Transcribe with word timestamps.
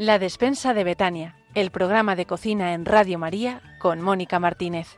La 0.00 0.18
despensa 0.18 0.72
de 0.72 0.82
Betania, 0.82 1.36
el 1.54 1.70
programa 1.70 2.16
de 2.16 2.24
cocina 2.24 2.72
en 2.72 2.86
Radio 2.86 3.18
María 3.18 3.60
con 3.78 4.00
Mónica 4.00 4.40
Martínez. 4.40 4.96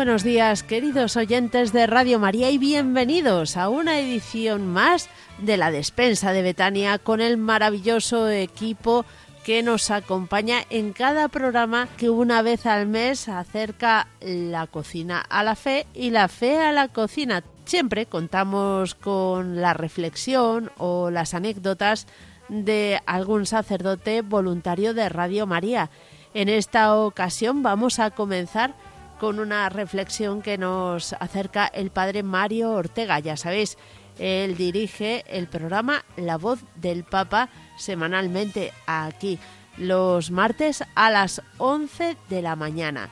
Buenos 0.00 0.24
días, 0.24 0.62
queridos 0.62 1.18
oyentes 1.18 1.74
de 1.74 1.86
Radio 1.86 2.18
María, 2.18 2.50
y 2.50 2.56
bienvenidos 2.56 3.58
a 3.58 3.68
una 3.68 3.98
edición 4.00 4.66
más 4.66 5.10
de 5.36 5.58
la 5.58 5.70
despensa 5.70 6.32
de 6.32 6.40
Betania 6.40 6.96
con 6.96 7.20
el 7.20 7.36
maravilloso 7.36 8.26
equipo 8.30 9.04
que 9.44 9.62
nos 9.62 9.90
acompaña 9.90 10.62
en 10.70 10.94
cada 10.94 11.28
programa 11.28 11.86
que 11.98 12.08
una 12.08 12.40
vez 12.40 12.64
al 12.64 12.86
mes 12.86 13.28
acerca 13.28 14.08
la 14.22 14.66
cocina 14.68 15.20
a 15.20 15.42
la 15.42 15.54
fe 15.54 15.86
y 15.92 16.08
la 16.08 16.28
fe 16.28 16.56
a 16.56 16.72
la 16.72 16.88
cocina. 16.88 17.44
Siempre 17.66 18.06
contamos 18.06 18.94
con 18.94 19.60
la 19.60 19.74
reflexión 19.74 20.72
o 20.78 21.10
las 21.10 21.34
anécdotas 21.34 22.06
de 22.48 23.02
algún 23.04 23.44
sacerdote 23.44 24.22
voluntario 24.22 24.94
de 24.94 25.10
Radio 25.10 25.46
María. 25.46 25.90
En 26.32 26.48
esta 26.48 26.96
ocasión 26.96 27.62
vamos 27.62 27.98
a 27.98 28.12
comenzar 28.12 28.74
con 29.20 29.38
una 29.38 29.68
reflexión 29.68 30.40
que 30.40 30.56
nos 30.56 31.12
acerca 31.12 31.66
el 31.66 31.90
padre 31.90 32.22
Mario 32.22 32.70
Ortega. 32.72 33.18
Ya 33.18 33.36
sabéis, 33.36 33.76
él 34.18 34.56
dirige 34.56 35.24
el 35.28 35.46
programa 35.46 36.06
La 36.16 36.38
Voz 36.38 36.60
del 36.76 37.04
Papa 37.04 37.50
semanalmente 37.76 38.72
aquí, 38.86 39.38
los 39.76 40.30
martes 40.30 40.82
a 40.94 41.10
las 41.10 41.42
11 41.58 42.16
de 42.30 42.42
la 42.42 42.56
mañana. 42.56 43.10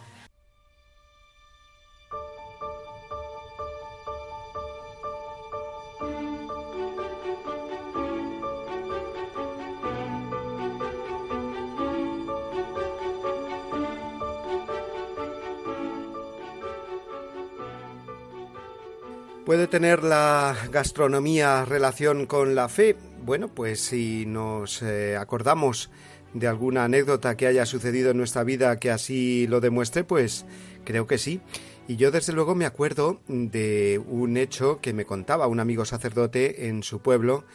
¿Puede 19.48 19.66
tener 19.66 20.04
la 20.04 20.54
gastronomía 20.70 21.64
relación 21.64 22.26
con 22.26 22.54
la 22.54 22.68
fe? 22.68 22.96
Bueno, 23.22 23.48
pues 23.48 23.80
si 23.80 24.26
nos 24.26 24.82
eh, 24.82 25.16
acordamos 25.16 25.88
de 26.34 26.46
alguna 26.46 26.84
anécdota 26.84 27.34
que 27.34 27.46
haya 27.46 27.64
sucedido 27.64 28.10
en 28.10 28.18
nuestra 28.18 28.44
vida 28.44 28.78
que 28.78 28.90
así 28.90 29.46
lo 29.46 29.62
demuestre, 29.62 30.04
pues 30.04 30.44
creo 30.84 31.06
que 31.06 31.16
sí. 31.16 31.40
Y 31.86 31.96
yo 31.96 32.10
desde 32.10 32.34
luego 32.34 32.54
me 32.54 32.66
acuerdo 32.66 33.22
de 33.26 33.98
un 34.06 34.36
hecho 34.36 34.82
que 34.82 34.92
me 34.92 35.06
contaba 35.06 35.46
un 35.46 35.60
amigo 35.60 35.86
sacerdote 35.86 36.68
en 36.68 36.82
su 36.82 37.00
pueblo, 37.00 37.46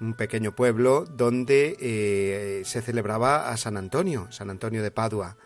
un 0.00 0.14
pequeño 0.14 0.54
pueblo 0.54 1.06
donde 1.06 1.76
eh, 1.80 2.62
se 2.64 2.82
celebraba 2.82 3.48
a 3.50 3.56
San 3.56 3.76
Antonio, 3.76 4.28
San 4.30 4.48
Antonio 4.48 4.80
de 4.80 4.92
Padua. 4.92 5.36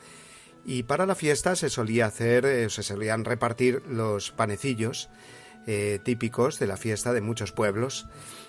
Y 0.62 0.82
para 0.82 1.06
la 1.06 1.14
fiesta 1.14 1.56
se 1.56 1.70
solía 1.70 2.04
hacer, 2.04 2.44
eh, 2.44 2.68
se 2.68 2.82
solían 2.82 3.24
repartir 3.24 3.82
los 3.88 4.30
panecillos 4.30 5.08
eh, 5.66 5.98
típicos 6.02 6.60
de 6.60 6.68
la 6.68 6.76
fiesta 6.76 7.12
de 7.12 7.20
muchos 7.20 7.50
pueblos. 7.50 8.06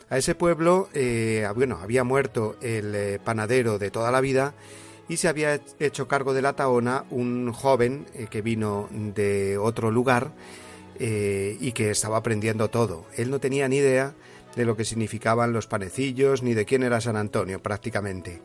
A 0.09 0.19
ese 0.19 0.35
pueblo, 0.35 0.87
eh, 0.93 1.47
bueno, 1.55 1.79
había 1.81 2.03
muerto 2.03 2.55
el 2.61 2.93
eh, 2.93 3.19
panadero 3.23 3.79
de 3.79 3.89
toda 3.89 4.11
la 4.11 4.21
vida 4.21 4.53
y 5.09 5.17
se 5.17 5.27
había 5.27 5.59
hecho 5.79 6.07
cargo 6.07 6.33
de 6.33 6.43
la 6.43 6.53
taona 6.53 7.05
un 7.09 7.51
joven 7.53 8.05
que 8.29 8.41
vino 8.41 8.87
de 8.91 9.57
otro 9.57 9.89
lugar 9.89 10.33
y 10.99 11.71
que 11.71 11.91
estaba 11.91 12.17
aprendiendo 12.17 12.69
todo. 12.69 13.05
Él 13.15 13.29
no 13.29 13.39
tenía 13.39 13.67
ni 13.67 13.77
idea 13.77 14.13
de 14.55 14.65
lo 14.65 14.75
que 14.75 14.83
significaban 14.83 15.53
los 15.53 15.65
panecillos 15.65 16.43
ni 16.43 16.53
de 16.53 16.65
quién 16.65 16.83
era 16.83 16.99
San 16.99 17.15
Antonio 17.15 17.61
prácticamente. 17.63 18.41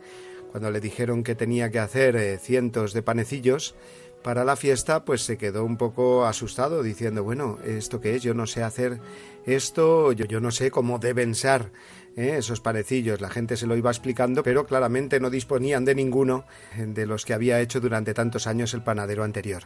Cuando 0.53 0.71
le 0.71 0.81
dijeron 0.81 1.25
que 1.25 1.34
tenía 1.34 1.71
que 1.71 1.78
hacer 1.78 2.39
cientos 2.39 2.93
de 2.93 3.03
panecillos, 3.03 3.75
para 4.22 4.44
la 4.44 4.56
fiesta, 4.56 5.05
pues 5.05 5.22
se 5.22 5.37
quedó 5.37 5.65
un 5.65 5.77
poco 5.77 6.25
asustado 6.25 6.83
diciendo, 6.83 7.25
bueno, 7.25 7.59
¿esto 7.65 8.00
qué 8.00 8.16
es? 8.16 8.22
Yo 8.22 8.34
no 8.34 8.47
sé 8.47 8.62
hacer 8.62 9.00
esto, 9.47 10.12
yo, 10.12 10.25
yo 10.25 10.41
no 10.41 10.50
sé 10.50 10.71
cómo 10.71 10.99
deben 10.99 11.34
ser 11.34 11.72
¿eh? 12.16 12.37
esos 12.38 12.60
parecillos. 12.60 13.21
La 13.21 13.31
gente 13.31 13.56
se 13.56 13.66
lo 13.66 13.77
iba 13.77 13.91
explicando, 13.91 14.43
pero 14.43 14.66
claramente 14.66 15.21
no 15.21 15.31
disponían 15.31 15.84
de 15.84 15.94
ninguno 15.94 16.44
de 16.77 17.06
los 17.06 17.25
que 17.25 17.34
había 17.34 17.60
hecho 17.60 17.81
durante 17.81 18.15
tantos 18.15 18.47
años 18.47 18.75
el 18.75 18.83
panadero 18.83 19.25
anterior. 19.25 19.65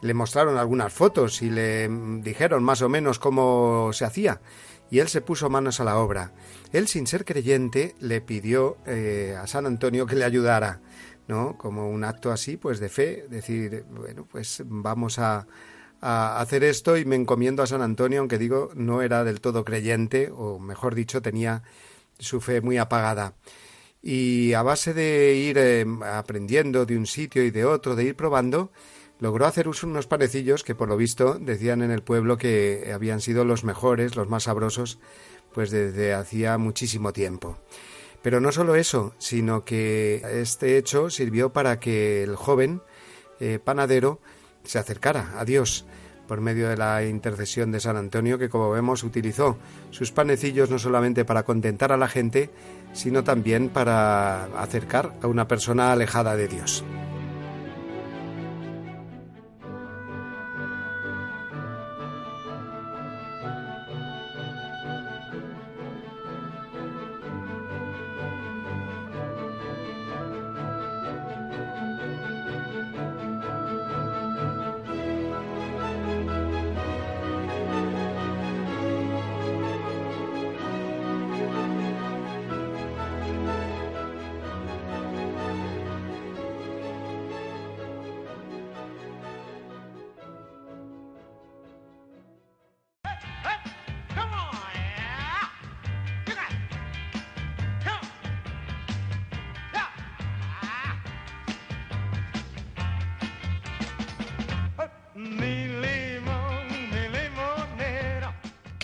Le 0.00 0.14
mostraron 0.14 0.58
algunas 0.58 0.92
fotos 0.92 1.40
y 1.42 1.50
le 1.50 1.88
dijeron 2.20 2.62
más 2.62 2.82
o 2.82 2.88
menos 2.88 3.18
cómo 3.18 3.90
se 3.92 4.04
hacía 4.04 4.40
y 4.90 4.98
él 4.98 5.08
se 5.08 5.20
puso 5.20 5.50
manos 5.50 5.80
a 5.80 5.84
la 5.84 5.96
obra. 5.98 6.32
Él, 6.72 6.88
sin 6.88 7.06
ser 7.06 7.24
creyente, 7.24 7.94
le 8.00 8.20
pidió 8.20 8.76
eh, 8.86 9.36
a 9.40 9.46
San 9.46 9.66
Antonio 9.66 10.06
que 10.06 10.16
le 10.16 10.24
ayudara. 10.24 10.80
¿No? 11.28 11.56
Como 11.58 11.88
un 11.90 12.04
acto 12.04 12.32
así, 12.32 12.56
pues 12.56 12.80
de 12.80 12.88
fe, 12.88 13.26
decir, 13.28 13.84
bueno, 13.90 14.26
pues 14.30 14.62
vamos 14.66 15.18
a, 15.18 15.46
a 16.00 16.40
hacer 16.40 16.64
esto 16.64 16.96
y 16.96 17.04
me 17.04 17.16
encomiendo 17.16 17.62
a 17.62 17.66
San 17.66 17.82
Antonio, 17.82 18.20
aunque 18.20 18.38
digo, 18.38 18.70
no 18.74 19.02
era 19.02 19.24
del 19.24 19.40
todo 19.40 19.64
creyente, 19.64 20.30
o 20.30 20.58
mejor 20.58 20.94
dicho, 20.94 21.22
tenía 21.22 21.62
su 22.18 22.40
fe 22.40 22.60
muy 22.60 22.78
apagada. 22.78 23.34
Y 24.02 24.52
a 24.52 24.62
base 24.62 24.92
de 24.92 25.34
ir 25.34 25.56
eh, 25.58 25.86
aprendiendo 26.04 26.84
de 26.84 26.98
un 26.98 27.06
sitio 27.06 27.42
y 27.42 27.50
de 27.50 27.64
otro, 27.64 27.96
de 27.96 28.04
ir 28.04 28.16
probando, 28.16 28.70
logró 29.18 29.46
hacer 29.46 29.66
unos 29.66 30.06
panecillos 30.06 30.62
que 30.62 30.74
por 30.74 30.88
lo 30.88 30.98
visto 30.98 31.38
decían 31.40 31.80
en 31.80 31.90
el 31.90 32.02
pueblo 32.02 32.36
que 32.36 32.90
habían 32.94 33.22
sido 33.22 33.46
los 33.46 33.64
mejores, 33.64 34.14
los 34.14 34.28
más 34.28 34.42
sabrosos, 34.42 34.98
pues 35.54 35.70
desde 35.70 36.12
hacía 36.12 36.58
muchísimo 36.58 37.14
tiempo. 37.14 37.56
Pero 38.24 38.40
no 38.40 38.52
solo 38.52 38.74
eso, 38.74 39.12
sino 39.18 39.66
que 39.66 40.22
este 40.40 40.78
hecho 40.78 41.10
sirvió 41.10 41.52
para 41.52 41.78
que 41.78 42.22
el 42.22 42.36
joven 42.36 42.80
eh, 43.38 43.58
panadero 43.62 44.18
se 44.64 44.78
acercara 44.78 45.38
a 45.38 45.44
Dios 45.44 45.84
por 46.26 46.40
medio 46.40 46.70
de 46.70 46.78
la 46.78 47.04
intercesión 47.04 47.70
de 47.70 47.80
San 47.80 47.98
Antonio, 47.98 48.38
que 48.38 48.48
como 48.48 48.70
vemos 48.70 49.04
utilizó 49.04 49.58
sus 49.90 50.10
panecillos 50.10 50.70
no 50.70 50.78
solamente 50.78 51.26
para 51.26 51.42
contentar 51.42 51.92
a 51.92 51.98
la 51.98 52.08
gente, 52.08 52.48
sino 52.94 53.24
también 53.24 53.68
para 53.68 54.44
acercar 54.58 55.12
a 55.20 55.26
una 55.26 55.46
persona 55.46 55.92
alejada 55.92 56.34
de 56.34 56.48
Dios. 56.48 56.82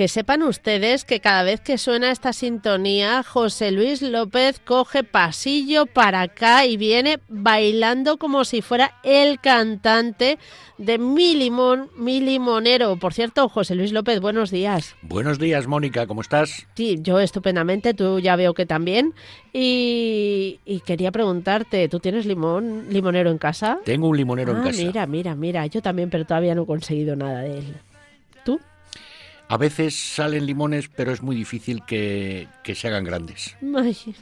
Que 0.01 0.09
sepan 0.09 0.43
ustedes 0.43 1.05
que 1.05 1.21
cada 1.21 1.43
vez 1.43 1.61
que 1.61 1.77
suena 1.77 2.11
esta 2.11 2.33
sintonía, 2.33 3.23
José 3.23 3.71
Luis 3.71 4.01
López 4.01 4.59
coge 4.59 5.05
pasillo 5.05 5.85
para 5.85 6.23
acá 6.23 6.65
y 6.65 6.79
viene 6.79 7.19
bailando 7.29 8.17
como 8.17 8.47
si 8.47 8.63
fuera 8.63 8.95
el 9.03 9.39
cantante 9.41 10.39
de 10.79 10.97
Mi 10.97 11.35
Limón, 11.35 11.91
Mi 11.99 12.23
Limonero. 12.23 12.97
Por 12.97 13.13
cierto, 13.13 13.51
José 13.51 13.75
Luis 13.75 13.93
López, 13.93 14.21
buenos 14.21 14.51
días. 14.51 14.97
Buenos 15.03 15.39
días, 15.39 15.67
Mónica, 15.67 16.07
¿cómo 16.07 16.23
estás? 16.23 16.67
Sí, 16.75 16.97
yo 17.03 17.21
estupendamente, 17.21 17.93
tú 17.93 18.21
ya 18.21 18.37
veo 18.37 18.55
que 18.55 18.65
también. 18.65 19.13
Y, 19.53 20.61
y 20.65 20.81
quería 20.81 21.13
preguntarte, 21.13 21.91
¿tú 21.91 22.01
tienes 22.01 22.25
limón, 22.25 22.87
limonero 22.89 23.31
en 23.31 23.37
casa? 23.37 23.81
Tengo 23.85 24.09
un 24.09 24.17
limonero 24.17 24.53
en 24.53 24.61
Ah, 24.61 24.65
casa. 24.65 24.83
mira, 24.83 25.07
mira, 25.07 25.35
mira, 25.35 25.67
yo 25.67 25.83
también, 25.83 26.09
pero 26.09 26.25
todavía 26.25 26.55
no 26.55 26.63
he 26.63 26.67
conseguido 26.67 27.17
nada 27.17 27.41
de 27.43 27.59
él. 27.59 27.75
¿Tú? 28.47 28.59
A 29.51 29.57
veces 29.57 29.97
salen 29.97 30.47
limones, 30.47 30.89
pero 30.95 31.11
es 31.11 31.23
muy 31.23 31.35
difícil 31.35 31.83
que, 31.85 32.47
que 32.63 32.77
se 32.77 32.87
hagan 32.87 33.03
grandes. 33.03 33.57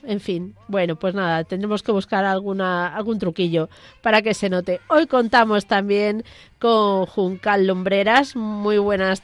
En 0.05 0.21
fin, 0.21 0.55
bueno, 0.69 0.97
pues 0.97 1.13
nada, 1.15 1.45
tendremos 1.45 1.83
que 1.83 1.93
buscar 1.93 2.25
alguna, 2.25 2.97
algún 2.97 3.19
truquillo 3.19 3.69
para 4.01 4.23
que 4.23 4.33
se 4.33 4.49
note. 4.49 4.81
Hoy 4.89 5.07
contamos 5.07 5.67
también 5.67 6.25
con 6.59 7.05
Juncal 7.05 7.67
Lumbreras. 7.67 8.37
Muy 8.37 8.79
buenas. 8.79 9.23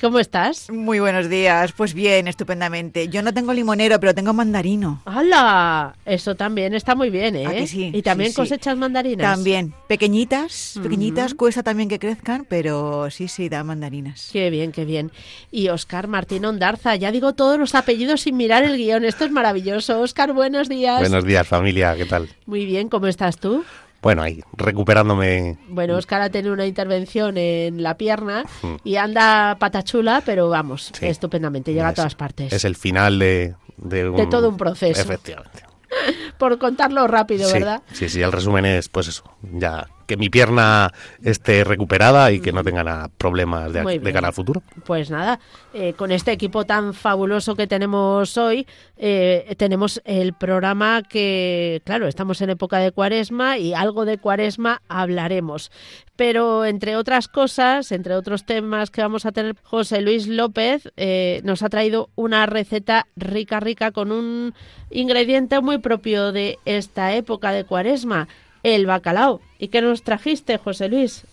¿Cómo 0.00 0.18
estás? 0.18 0.68
Muy 0.70 0.98
buenos 0.98 1.28
días. 1.28 1.72
Pues 1.72 1.94
bien, 1.94 2.26
estupendamente. 2.26 3.08
Yo 3.08 3.22
no 3.22 3.32
tengo 3.32 3.52
limonero, 3.52 4.00
pero 4.00 4.12
tengo 4.14 4.32
mandarino. 4.32 5.00
¡Hala! 5.04 5.94
Eso 6.04 6.34
también 6.34 6.74
está 6.74 6.96
muy 6.96 7.08
bien, 7.08 7.36
¿eh? 7.36 7.46
¿A 7.46 7.50
que 7.52 7.66
sí? 7.68 7.90
Y 7.94 8.02
también 8.02 8.30
Sí, 8.30 8.34
sí. 8.34 8.40
cosechas 8.40 8.76
mandarinas. 8.76 9.22
También. 9.36 9.72
Pequeñitas, 9.86 10.80
pequeñitas. 10.82 11.32
Ujú. 11.32 11.36
Cuesta 11.36 11.62
también 11.62 11.88
que 11.88 12.00
crezcan, 12.00 12.46
pero 12.48 13.10
sí, 13.10 13.28
sí, 13.28 13.48
da 13.48 13.62
mandarinas. 13.62 14.30
Qué 14.32 14.50
bien, 14.50 14.72
qué 14.72 14.84
bien. 14.84 15.12
Y 15.52 15.68
Oscar 15.68 16.08
Martín 16.08 16.44
Ondarza, 16.46 16.96
ya 16.96 17.12
digo 17.12 17.34
todos 17.34 17.56
los 17.58 17.76
apellidos 17.76 18.22
sin 18.22 18.36
mirar 18.36 18.64
el 18.64 18.76
guion. 18.78 19.04
Esto 19.04 19.24
es 19.24 19.30
maravilloso. 19.30 20.00
Oscar, 20.00 20.32
buenos 20.32 20.68
días. 20.68 20.98
Buenos 20.98 21.24
días, 21.24 21.46
familia, 21.46 21.94
¿qué 21.96 22.06
tal? 22.06 22.28
Muy 22.46 22.64
bien, 22.66 22.88
¿cómo 22.88 23.06
estás 23.06 23.38
tú? 23.38 23.64
Bueno, 24.02 24.22
ahí, 24.22 24.42
recuperándome. 24.54 25.56
Bueno, 25.68 25.96
Oscar 25.96 26.20
ha 26.22 26.28
tenido 26.30 26.52
una 26.52 26.66
intervención 26.66 27.38
en 27.38 27.82
la 27.82 27.96
pierna 27.96 28.44
Mm. 28.62 28.74
y 28.84 28.96
anda 28.96 29.56
patachula, 29.58 30.22
pero 30.26 30.48
vamos, 30.48 30.90
Sí. 30.92 31.06
estupendamente, 31.06 31.72
llega 31.72 31.88
a 31.88 31.94
todas 31.94 32.14
partes. 32.16 32.52
Es 32.52 32.64
el 32.64 32.74
final 32.76 33.18
de, 33.20 33.54
de, 33.76 34.08
un- 34.08 34.16
De 34.16 34.26
todo 34.26 34.48
un 34.48 34.56
proceso. 34.56 35.00
Efectivamente. 35.00 35.62
Por 36.38 36.58
contarlo 36.58 37.06
rápido, 37.06 37.46
sí, 37.46 37.52
¿verdad? 37.54 37.82
Sí, 37.92 38.08
sí, 38.08 38.20
el 38.22 38.32
resumen 38.32 38.64
es, 38.64 38.88
pues 38.88 39.08
eso, 39.08 39.24
ya 39.42 39.86
que 40.06 40.16
mi 40.16 40.28
pierna 40.28 40.92
esté 41.22 41.64
recuperada 41.64 42.32
y 42.32 42.40
que 42.40 42.52
no 42.52 42.62
tenga 42.62 42.84
nada, 42.84 43.08
problemas 43.08 43.72
de, 43.72 44.12
cara 44.12 44.28
al 44.28 44.34
futuro. 44.34 44.62
Pues 44.84 45.10
nada, 45.10 45.40
eh, 45.74 45.94
con 45.94 46.12
este 46.12 46.32
equipo 46.32 46.64
tan 46.64 46.94
fabuloso 46.94 47.54
que 47.54 47.66
tenemos 47.66 48.36
hoy, 48.36 48.66
eh, 48.96 49.54
tenemos 49.58 50.00
el 50.04 50.32
programa 50.32 51.02
que, 51.02 51.82
claro, 51.84 52.06
estamos 52.06 52.40
en 52.40 52.50
época 52.50 52.78
de 52.78 52.92
cuaresma 52.92 53.58
y 53.58 53.74
algo 53.74 54.04
de 54.04 54.18
cuaresma 54.18 54.82
hablaremos. 54.88 55.70
Pero 56.16 56.64
entre 56.64 56.96
otras 56.96 57.26
cosas, 57.26 57.90
entre 57.90 58.14
otros 58.14 58.44
temas 58.44 58.90
que 58.90 59.02
vamos 59.02 59.26
a 59.26 59.32
tener, 59.32 59.56
José 59.62 60.02
Luis 60.02 60.28
López 60.28 60.92
eh, 60.96 61.40
nos 61.42 61.62
ha 61.62 61.68
traído 61.68 62.10
una 62.14 62.46
receta 62.46 63.06
rica, 63.16 63.60
rica 63.60 63.92
con 63.92 64.12
un 64.12 64.54
ingrediente 64.90 65.60
muy 65.60 65.78
propio 65.78 66.32
de 66.32 66.58
esta 66.64 67.14
época 67.14 67.50
de 67.52 67.64
cuaresma, 67.64 68.28
el 68.62 68.86
bacalao. 68.86 69.40
¿Y 69.58 69.68
qué 69.68 69.82
nos 69.82 70.02
trajiste, 70.02 70.58
José 70.58 70.88
Luis? 70.88 71.24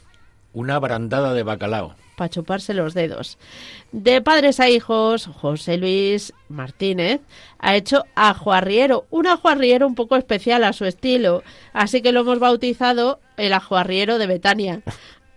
Una 0.54 0.80
barandada 0.80 1.34
de 1.34 1.44
bacalao. 1.44 1.96
para 2.16 2.30
chuparse 2.30 2.74
los 2.74 2.94
dedos. 2.94 3.38
De 3.94 4.22
padres 4.22 4.60
a 4.60 4.68
hijos, 4.70 5.28
José 5.28 5.78
Luis 5.78 6.34
Martínez 6.50 7.22
ha 7.60 7.76
hecho 7.76 8.04
ajo 8.14 8.52
arriero, 8.52 9.06
un 9.10 9.26
ajo 9.26 9.48
arriero 9.48 9.88
un 9.88 9.96
poco 9.96 10.18
especial 10.18 10.66
a 10.66 10.74
su 10.74 10.84
estilo, 10.84 11.44
así 11.72 12.02
que 12.02 12.12
lo 12.12 12.22
hemos 12.22 12.40
bautizado 12.40 13.22
el 13.38 13.54
ajo 13.54 13.78
arriero 13.78 14.18
de 14.18 14.28
Betania. 14.28 14.82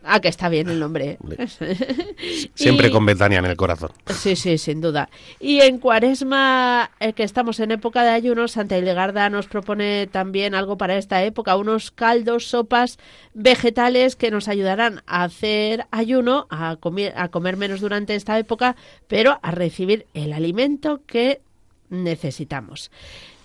Ah, 0.04 0.20
que 0.20 0.28
está 0.28 0.48
bien 0.48 0.68
el 0.68 0.80
nombre. 0.80 1.18
Siempre 2.54 2.88
Y- 2.88 2.90
con 2.90 3.06
Betania 3.06 3.38
en 3.38 3.44
el 3.46 3.56
corazón. 3.56 3.90
Sí, 4.06 4.36
sí, 4.36 4.58
sin 4.58 4.80
duda. 4.80 5.08
Y 5.40 5.60
en 5.60 5.78
Cuaresma, 5.78 6.90
eh, 7.00 7.12
que 7.12 7.22
estamos 7.22 7.60
en 7.60 7.70
época 7.70 8.02
de 8.02 8.10
ayuno, 8.10 8.48
Santa 8.48 8.76
Hildegarda 8.78 9.30
nos 9.30 9.46
propone 9.46 10.06
también 10.08 10.54
algo 10.54 10.76
para 10.76 10.96
esta 10.96 11.22
época, 11.24 11.56
unos 11.56 11.90
caldos, 11.90 12.46
sopas 12.48 12.98
vegetales 13.34 14.16
que 14.16 14.30
nos 14.30 14.48
ayudarán 14.48 15.02
a 15.06 15.24
hacer 15.24 15.86
ayuno, 15.90 16.46
a, 16.50 16.76
comer, 16.76 17.12
a 17.16 17.28
comer 17.28 17.56
menos 17.56 17.80
durante 17.80 18.14
esta 18.14 18.38
época, 18.38 18.76
pero 19.08 19.38
a 19.42 19.50
recibir 19.52 20.06
el 20.14 20.32
alimento 20.32 21.00
que 21.06 21.40
necesitamos. 21.90 22.90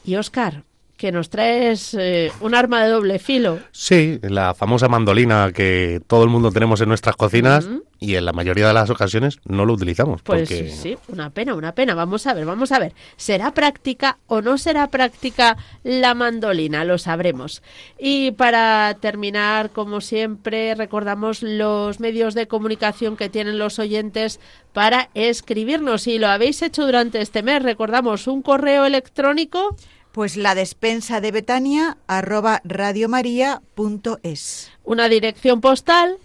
Y 0.05 0.15
Oscar, 0.15 0.63
que 0.97 1.11
nos 1.11 1.29
traes 1.29 1.93
eh, 1.93 2.31
un 2.41 2.55
arma 2.55 2.83
de 2.83 2.89
doble 2.89 3.19
filo. 3.19 3.59
Sí, 3.71 4.19
la 4.23 4.53
famosa 4.53 4.89
mandolina 4.89 5.51
que 5.53 6.01
todo 6.07 6.23
el 6.23 6.29
mundo 6.29 6.51
tenemos 6.51 6.81
en 6.81 6.89
nuestras 6.89 7.15
cocinas 7.15 7.69
y 7.99 8.15
en 8.15 8.25
la 8.25 8.33
mayoría 8.33 8.67
de 8.67 8.73
las 8.73 8.89
ocasiones 8.89 9.39
no 9.45 9.65
lo 9.65 9.73
utilizamos. 9.73 10.21
Pues 10.21 10.41
porque 10.41 10.69
sí, 10.69 10.97
una 11.07 11.29
pena, 11.29 11.55
una 11.55 11.73
pena. 11.73 11.95
Vamos 11.95 12.27
a 12.27 12.33
ver, 12.33 12.45
vamos 12.45 12.71
a 12.71 12.79
ver. 12.79 12.93
¿Será 13.15 13.53
práctica 13.53 14.17
o 14.27 14.41
no 14.41 14.57
será 14.57 14.89
práctica 14.89 15.57
la 15.83 16.13
mandolina? 16.13 16.83
Lo 16.83 16.97
sabremos. 16.97 17.63
Y 17.97 18.31
para 18.31 18.97
terminar, 18.99 19.71
como 19.71 20.01
siempre, 20.01 20.75
recordamos 20.75 21.41
los 21.41 21.99
medios 21.99 22.33
de 22.33 22.47
comunicación 22.47 23.17
que 23.17 23.29
tienen 23.29 23.57
los 23.57 23.79
oyentes 23.79 24.39
para 24.73 25.09
escribirnos. 25.13 26.03
Si 26.03 26.19
lo 26.19 26.27
habéis 26.27 26.61
hecho 26.61 26.85
durante 26.85 27.21
este 27.21 27.41
mes, 27.41 27.63
recordamos 27.63 28.27
un 28.27 28.41
correo 28.41 28.85
electrónico. 28.85 29.75
Pues 30.17 30.35
la 30.35 30.55
despensa 30.55 31.21
de 31.21 31.29
Betania, 31.31 31.97
arroba 32.07 32.59
radiomaria.es. 32.63 33.61
Una 34.83 35.09
dirección 35.09 35.61
postal 35.61 36.17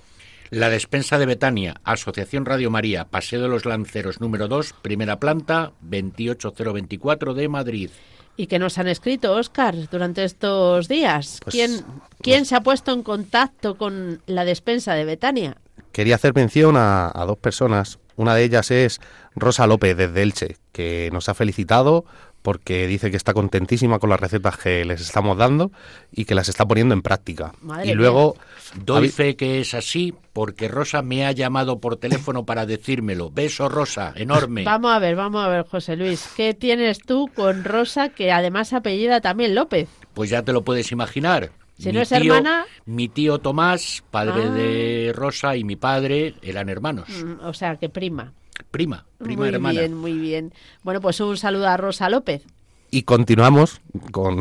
La 0.48 0.70
despensa 0.70 1.18
de 1.18 1.26
Betania, 1.26 1.74
Asociación 1.84 2.46
Radio 2.46 2.70
María, 2.70 3.04
Paseo 3.04 3.42
de 3.42 3.48
los 3.48 3.66
Lanceros 3.66 4.18
número 4.18 4.48
2, 4.48 4.76
primera 4.80 5.20
planta, 5.20 5.72
28024 5.82 7.34
de 7.34 7.48
Madrid. 7.50 7.90
y 8.34 8.46
que 8.46 8.58
nos 8.58 8.78
han 8.78 8.88
escrito, 8.88 9.34
Oscar, 9.34 9.74
durante 9.90 10.24
estos 10.24 10.88
días. 10.88 11.40
Pues, 11.44 11.54
¿Quién, 11.54 11.84
¿Quién 12.22 12.46
se 12.46 12.56
ha 12.56 12.62
puesto 12.62 12.94
en 12.94 13.02
contacto 13.02 13.76
con 13.76 14.22
la 14.24 14.46
despensa 14.46 14.94
de 14.94 15.04
Betania? 15.04 15.58
Quería 15.92 16.14
hacer 16.14 16.34
mención 16.34 16.78
a, 16.78 17.12
a 17.14 17.26
dos 17.26 17.36
personas. 17.36 17.98
Una 18.16 18.34
de 18.34 18.44
ellas 18.44 18.70
es 18.70 19.02
Rosa 19.36 19.66
López 19.66 19.94
desde 19.98 20.22
Elche, 20.22 20.56
que 20.72 21.10
nos 21.12 21.28
ha 21.28 21.34
felicitado 21.34 22.06
porque 22.42 22.86
dice 22.88 23.10
que 23.10 23.16
está 23.16 23.32
contentísima 23.32 23.98
con 23.98 24.10
las 24.10 24.20
recetas 24.20 24.56
que 24.58 24.84
les 24.84 25.00
estamos 25.00 25.38
dando 25.38 25.70
y 26.10 26.24
que 26.24 26.34
las 26.34 26.48
está 26.48 26.66
poniendo 26.66 26.92
en 26.94 27.02
práctica. 27.02 27.52
Madre 27.62 27.90
y 27.90 27.94
luego 27.94 28.36
Doy 28.84 29.06
Habi- 29.08 29.10
fe 29.12 29.36
que 29.36 29.60
es 29.60 29.74
así 29.74 30.12
porque 30.32 30.66
Rosa 30.68 31.02
me 31.02 31.24
ha 31.24 31.32
llamado 31.32 31.78
por 31.78 31.96
teléfono 31.96 32.44
para 32.46 32.66
decírmelo. 32.66 33.30
Beso, 33.30 33.68
Rosa, 33.68 34.12
enorme. 34.16 34.64
Vamos 34.64 34.90
a 34.92 34.98
ver, 34.98 35.14
vamos 35.16 35.44
a 35.44 35.48
ver, 35.48 35.66
José 35.66 35.96
Luis. 35.96 36.28
¿Qué 36.36 36.52
tienes 36.54 36.98
tú 37.00 37.28
con 37.34 37.64
Rosa, 37.64 38.08
que 38.08 38.32
además 38.32 38.72
apellida 38.72 39.20
también 39.20 39.54
López? 39.54 39.88
Pues 40.14 40.30
ya 40.30 40.42
te 40.42 40.52
lo 40.52 40.62
puedes 40.62 40.90
imaginar. 40.92 41.50
Si 41.78 41.90
no 41.90 42.00
es 42.00 42.12
hermana- 42.12 42.64
Mi 42.84 43.08
tío 43.08 43.38
Tomás, 43.38 44.04
padre 44.10 44.42
Ah. 44.46 44.50
de 44.50 45.12
Rosa, 45.14 45.56
y 45.56 45.64
mi 45.64 45.74
padre 45.76 46.34
eran 46.42 46.68
hermanos. 46.68 47.08
Mm, 47.08 47.44
O 47.44 47.54
sea, 47.54 47.76
que 47.76 47.88
prima. 47.88 48.32
Prima, 48.70 49.06
prima 49.18 49.40
muy 49.44 49.48
hermana. 49.54 49.80
bien, 49.80 49.94
muy 49.94 50.12
bien. 50.18 50.52
Bueno, 50.82 51.00
pues 51.00 51.20
un 51.20 51.36
saludo 51.36 51.68
a 51.68 51.76
Rosa 51.76 52.08
López. 52.08 52.44
Y 52.90 53.02
continuamos 53.02 53.80
con, 54.10 54.40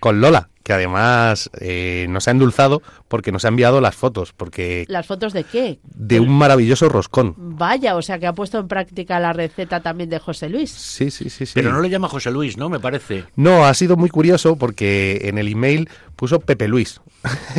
con 0.00 0.20
Lola, 0.20 0.48
que 0.64 0.72
además 0.72 1.50
eh, 1.60 2.06
nos 2.08 2.26
ha 2.26 2.32
endulzado 2.32 2.82
porque 3.08 3.30
nos 3.32 3.44
ha 3.44 3.48
enviado 3.48 3.80
las 3.80 3.94
fotos, 3.94 4.32
porque 4.32 4.84
¿Las 4.88 5.06
fotos 5.06 5.32
de 5.32 5.44
qué? 5.44 5.78
de 5.84 6.18
un 6.20 6.30
maravilloso 6.30 6.88
roscón. 6.88 7.34
Vaya, 7.36 7.94
o 7.96 8.02
sea 8.02 8.18
que 8.18 8.26
ha 8.26 8.32
puesto 8.32 8.58
en 8.58 8.66
práctica 8.68 9.20
la 9.20 9.32
receta 9.32 9.80
también 9.80 10.10
de 10.10 10.18
José 10.18 10.48
Luis. 10.48 10.70
Sí, 10.72 11.10
sí, 11.12 11.30
sí, 11.30 11.46
sí. 11.46 11.52
Pero 11.54 11.72
no 11.72 11.80
le 11.80 11.90
llama 11.90 12.08
José 12.08 12.30
Luis, 12.32 12.56
¿no? 12.56 12.68
Me 12.68 12.80
parece. 12.80 13.24
No, 13.36 13.64
ha 13.64 13.74
sido 13.74 13.96
muy 13.96 14.10
curioso 14.10 14.56
porque 14.56 15.20
en 15.24 15.38
el 15.38 15.46
email 15.48 15.88
puso 16.16 16.40
Pepe 16.40 16.68
Luis. 16.68 17.00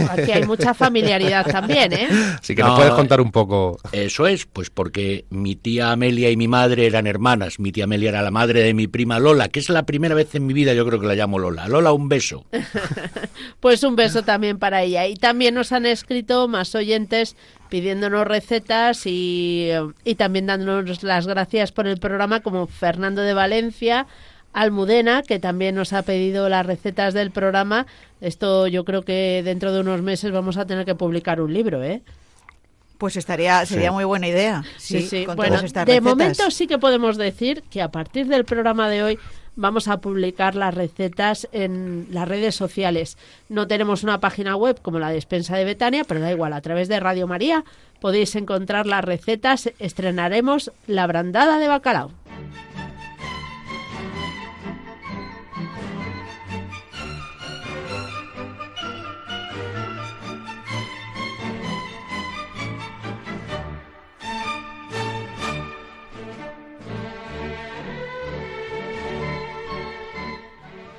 Aquí 0.10 0.32
hay 0.32 0.46
mucha 0.46 0.74
familiaridad 0.74 1.46
también, 1.46 1.94
¿eh? 1.94 2.08
Así 2.40 2.56
que 2.56 2.62
No, 2.62 2.70
nos 2.70 2.78
puedes 2.78 2.94
contar 2.94 3.22
un 3.22 3.32
poco. 3.32 3.80
Eso 3.92 4.28
es, 4.28 4.46
pues 4.46 4.70
porque 4.70 5.26
mi 5.30 5.56
tía 5.56 5.92
Amelia 5.92 6.30
y 6.30 6.38
mi 6.38 6.48
madre 6.48 6.86
eran 6.86 7.08
hermanas. 7.08 7.60
Mi 7.60 7.72
tía 7.72 7.86
Amelia 7.86 8.10
era 8.10 8.22
la 8.22 8.32
madre 8.32 8.62
de 8.62 8.74
mi 8.74 8.88
prima 8.88 9.20
Lola, 9.20 9.50
que 9.50 9.60
es 9.60 9.70
la 9.70 9.84
primera 9.84 10.16
vez 10.16 10.36
en 10.36 10.46
mi 10.46 10.54
vida 10.54 10.74
yo 10.74 10.86
creo 10.86 11.00
que 11.00 11.08
la 11.08 11.16
llamo 11.16 11.40
Lola. 11.40 11.68
Lola, 11.68 11.92
un 11.92 12.10
beso. 12.10 12.46
Pues 13.60 13.84
un 13.84 13.96
beso 13.96 14.24
también 14.24 14.60
para 14.60 14.84
ella. 14.84 15.08
Y 15.08 15.16
también 15.16 15.56
nos 15.56 15.72
han 15.72 15.86
escrito 15.86 16.48
más 16.48 16.76
oyentes 16.76 17.38
pidiéndonos 17.70 18.28
recetas 18.28 19.06
y, 19.06 19.70
y 20.04 20.16
también 20.16 20.46
dándonos 20.46 21.02
las 21.04 21.28
gracias 21.28 21.72
por 21.72 21.88
el 21.88 21.98
programa, 21.98 22.42
como 22.42 22.68
Fernando 22.68 23.22
de 23.22 23.34
Valencia, 23.34 24.06
Almudena, 24.54 25.24
que 25.24 25.40
también 25.40 25.76
nos 25.76 25.94
ha 25.94 26.04
pedido 26.04 26.48
las 26.50 26.66
recetas 26.66 27.14
del 27.14 27.32
programa. 27.32 27.86
Esto 28.22 28.68
yo 28.68 28.86
creo 28.86 29.02
que 29.02 29.42
dentro 29.44 29.74
de 29.74 29.82
unos 29.82 30.02
meses 30.02 30.32
vamos 30.32 30.58
a 30.58 30.66
tener 30.66 30.86
que 30.86 30.96
publicar 30.96 31.42
un 31.42 31.54
libro, 31.54 31.84
¿eh? 31.84 32.02
Pues 32.98 33.18
estaría, 33.18 33.66
sería 33.66 33.90
Sí. 33.90 33.94
muy 33.96 34.04
buena 34.06 34.28
idea. 34.28 34.64
Sí, 34.78 35.02
Sí, 35.02 35.08
sí. 35.08 35.26
con 35.26 35.36
Bueno, 35.36 35.56
todas 35.56 35.66
estas 35.66 35.86
de 35.86 35.94
recetas. 35.94 36.10
momento 36.10 36.52
sí 36.52 36.68
que 36.68 36.78
podemos 36.78 37.18
decir 37.18 37.64
que 37.70 37.82
a 37.82 37.90
partir 37.90 38.28
del 38.28 38.46
programa 38.46 38.88
de 38.88 39.04
hoy 39.04 39.20
vamos 39.56 39.88
a 39.88 39.98
publicar 39.98 40.56
las 40.56 40.74
recetas 40.74 41.48
en 41.52 42.08
las 42.12 42.28
redes 42.28 42.56
sociales. 42.56 43.18
No 43.50 43.68
tenemos 43.68 44.04
una 44.04 44.20
página 44.20 44.56
web 44.56 44.80
como 44.82 45.00
la 45.00 45.10
despensa 45.10 45.58
de 45.58 45.66
Betania, 45.66 46.06
pero 46.08 46.22
da 46.22 46.32
igual, 46.32 46.54
a 46.54 46.62
través 46.62 46.88
de 46.88 47.00
Radio 47.00 47.28
María 47.28 47.66
podéis 48.00 48.36
encontrar 48.36 48.86
las 48.86 49.04
recetas. 49.04 49.70
Estrenaremos 49.80 50.72
la 50.88 51.06
brandada 51.08 51.58
de 51.60 51.68
bacalao. 51.68 52.12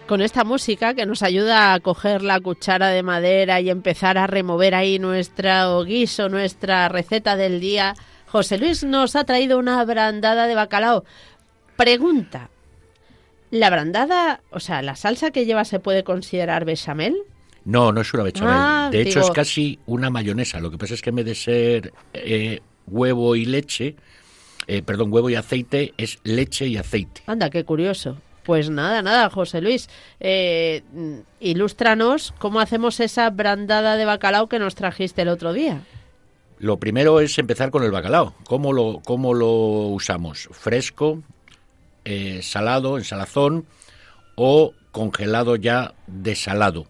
Con 0.07 0.21
esta 0.21 0.45
música 0.45 0.95
que 0.95 1.07
nos 1.07 1.23
ayuda 1.23 1.73
a 1.73 1.81
coger 1.81 2.23
la 2.23 2.39
cuchara 2.41 2.89
de 2.89 3.03
madera 3.03 3.61
y 3.61 3.71
empezar 3.71 4.19
a 4.19 4.27
remover 4.27 4.75
ahí 4.75 4.99
nuestro 4.99 5.83
guiso, 5.85 6.29
nuestra 6.29 6.89
receta 6.89 7.37
del 7.37 7.61
día. 7.61 7.95
José 8.27 8.59
Luis 8.59 8.85
nos 8.85 9.17
ha 9.17 9.25
traído 9.25 9.59
una 9.59 9.83
brandada 9.85 10.47
de 10.47 10.55
bacalao. 10.55 11.05
Pregunta, 11.77 12.51
¿la 13.51 13.71
brandada, 13.71 14.43
o 14.51 14.61
sea, 14.61 14.83
la 14.83 14.95
salsa 14.97 15.31
que 15.31 15.47
lleva 15.47 15.65
se 15.65 15.81
puede 15.81 16.05
considerar 16.05 16.65
bechamel? 16.65 17.17
No, 17.65 17.91
no 17.93 18.03
es 18.03 18.13
una 18.13 18.25
bechamel. 18.25 18.55
Ah, 18.55 18.89
de 18.93 19.01
hecho, 19.01 19.21
digo- 19.21 19.31
es 19.31 19.35
casi 19.35 19.79
una 19.87 20.11
mayonesa. 20.11 20.61
Lo 20.61 20.71
que 20.71 20.77
pasa 20.79 20.93
es 20.95 21.01
que 21.01 21.11
en 21.11 21.17
vez 21.17 21.25
de 21.25 21.35
ser 21.35 21.93
eh, 22.13 22.61
huevo 22.87 23.37
y 23.37 23.47
leche, 23.47 23.97
eh, 24.67 24.83
perdón, 24.83 25.11
huevo 25.11 25.31
y 25.31 25.35
aceite, 25.35 25.95
es 25.97 26.19
leche 26.25 26.67
y 26.67 26.77
aceite. 26.77 27.23
Anda, 27.27 27.49
qué 27.49 27.65
curioso. 27.65 28.19
Pues 28.45 28.69
nada, 28.69 29.01
nada, 29.01 29.31
José 29.31 29.63
Luis, 29.63 29.89
eh, 30.21 30.83
ilústranos 31.41 32.35
cómo 32.39 32.61
hacemos 32.61 33.01
esa 33.01 33.31
brandada 33.31 33.97
de 33.97 34.05
bacalao 34.05 34.49
que 34.49 34.59
nos 34.59 34.75
trajiste 34.75 35.23
el 35.23 35.29
otro 35.29 35.55
día. 35.55 35.81
Lo 36.59 36.79
primero 36.79 37.21
es 37.21 37.39
empezar 37.39 37.71
con 37.71 37.83
el 37.83 37.91
bacalao. 37.91 38.35
¿Cómo 38.45 38.73
lo, 38.73 39.01
cómo 39.05 39.33
lo 39.33 39.49
usamos? 39.49 40.49
¿Fresco, 40.53 41.23
eh, 42.05 42.41
salado, 42.43 42.99
en 42.99 43.05
salazón 43.05 43.65
o 44.35 44.73
congelado 44.93 45.57
ya 45.57 45.95
desalado? 46.07 46.87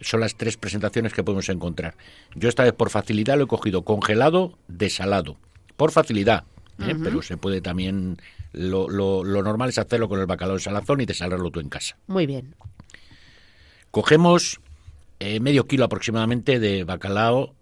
Son 0.00 0.18
las 0.18 0.34
tres 0.34 0.56
presentaciones 0.56 1.12
que 1.12 1.22
podemos 1.22 1.48
encontrar. 1.48 1.94
Yo 2.34 2.48
esta 2.48 2.64
vez 2.64 2.72
por 2.72 2.90
facilidad 2.90 3.38
lo 3.38 3.44
he 3.44 3.48
cogido 3.48 3.82
congelado, 3.82 4.58
desalado. 4.66 5.36
Por 5.76 5.92
facilidad, 5.92 6.44
¿eh? 6.88 6.96
pero 7.02 7.22
se 7.22 7.36
puede 7.36 7.60
también... 7.60 8.18
Lo, 8.52 8.88
lo- 8.88 9.24
lo 9.24 9.42
normal 9.42 9.70
es 9.70 9.78
hacerlo 9.78 10.08
con 10.10 10.20
el 10.20 10.26
bacalao 10.26 10.56
en 10.56 10.60
salazón 10.60 11.00
y 11.00 11.06
desalarlo 11.06 11.50
tú 11.50 11.60
en 11.60 11.70
casa. 11.70 11.96
Muy 12.06 12.26
bien. 12.26 12.54
Cogemos 13.90 14.60
eh, 15.20 15.40
medio 15.40 15.66
kilo 15.66 15.84
aproximadamente 15.84 16.58
de 16.58 16.84
bacalao 16.84 17.54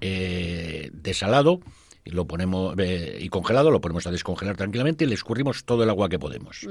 eh, 0.00 0.90
desalado 0.92 1.60
y 2.06 2.10
lo 2.10 2.26
ponemos 2.26 2.74
eh, 2.78 3.18
y 3.20 3.28
congelado, 3.30 3.70
lo 3.70 3.80
ponemos 3.80 4.06
a 4.06 4.10
descongelar 4.10 4.56
tranquilamente 4.56 5.04
y 5.04 5.06
le 5.08 5.14
escurrimos 5.14 5.64
todo 5.64 5.84
el 5.84 5.88
agua 5.90 6.10
que 6.10 6.18
podemos. 6.18 6.66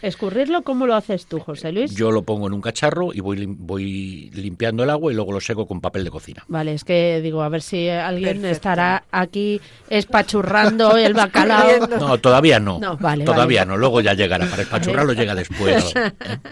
¿Escurrirlo 0.00 0.62
cómo 0.62 0.86
lo 0.86 0.94
haces 0.94 1.26
tú, 1.26 1.38
José 1.38 1.70
Luis? 1.70 1.94
Yo 1.94 2.10
lo 2.10 2.22
pongo 2.22 2.46
en 2.46 2.54
un 2.54 2.62
cacharro 2.62 3.12
y 3.12 3.20
voy, 3.20 3.36
lim- 3.38 3.56
voy 3.58 4.30
limpiando 4.32 4.82
el 4.84 4.88
agua 4.90 5.12
y 5.12 5.16
luego 5.16 5.32
lo 5.32 5.40
seco 5.40 5.66
con 5.66 5.82
papel 5.82 6.04
de 6.04 6.10
cocina. 6.10 6.44
Vale, 6.48 6.72
es 6.72 6.82
que 6.84 7.20
digo, 7.22 7.42
a 7.42 7.48
ver 7.50 7.60
si 7.60 7.88
alguien 7.90 8.40
Perfecto. 8.40 8.48
estará 8.52 9.04
aquí 9.10 9.60
espachurrando 9.90 10.96
el 10.96 11.12
bacalao. 11.12 11.86
No, 11.86 12.18
todavía 12.18 12.58
no. 12.58 12.78
No, 12.78 12.96
vale, 12.96 13.24
todavía 13.24 13.60
vale. 13.62 13.72
no, 13.72 13.76
luego 13.76 14.00
ya 14.00 14.14
llegará. 14.14 14.46
Para 14.48 14.62
espachurrarlo 14.62 15.12
llega 15.12 15.34
después. 15.34 15.92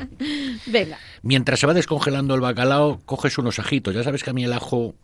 Venga, 0.67 0.99
Mientras 1.23 1.61
se 1.61 1.67
va 1.67 1.75
descongelando 1.75 2.35
el 2.35 2.41
bacalao, 2.41 3.01
coges 3.07 3.39
unos 3.39 3.59
ajitos. 3.59 3.95
Ya 3.95 4.03
sabes 4.03 4.23
que 4.23 4.31
a 4.31 4.33
mí 4.33 4.45
el 4.45 4.53
ajo 4.53 4.95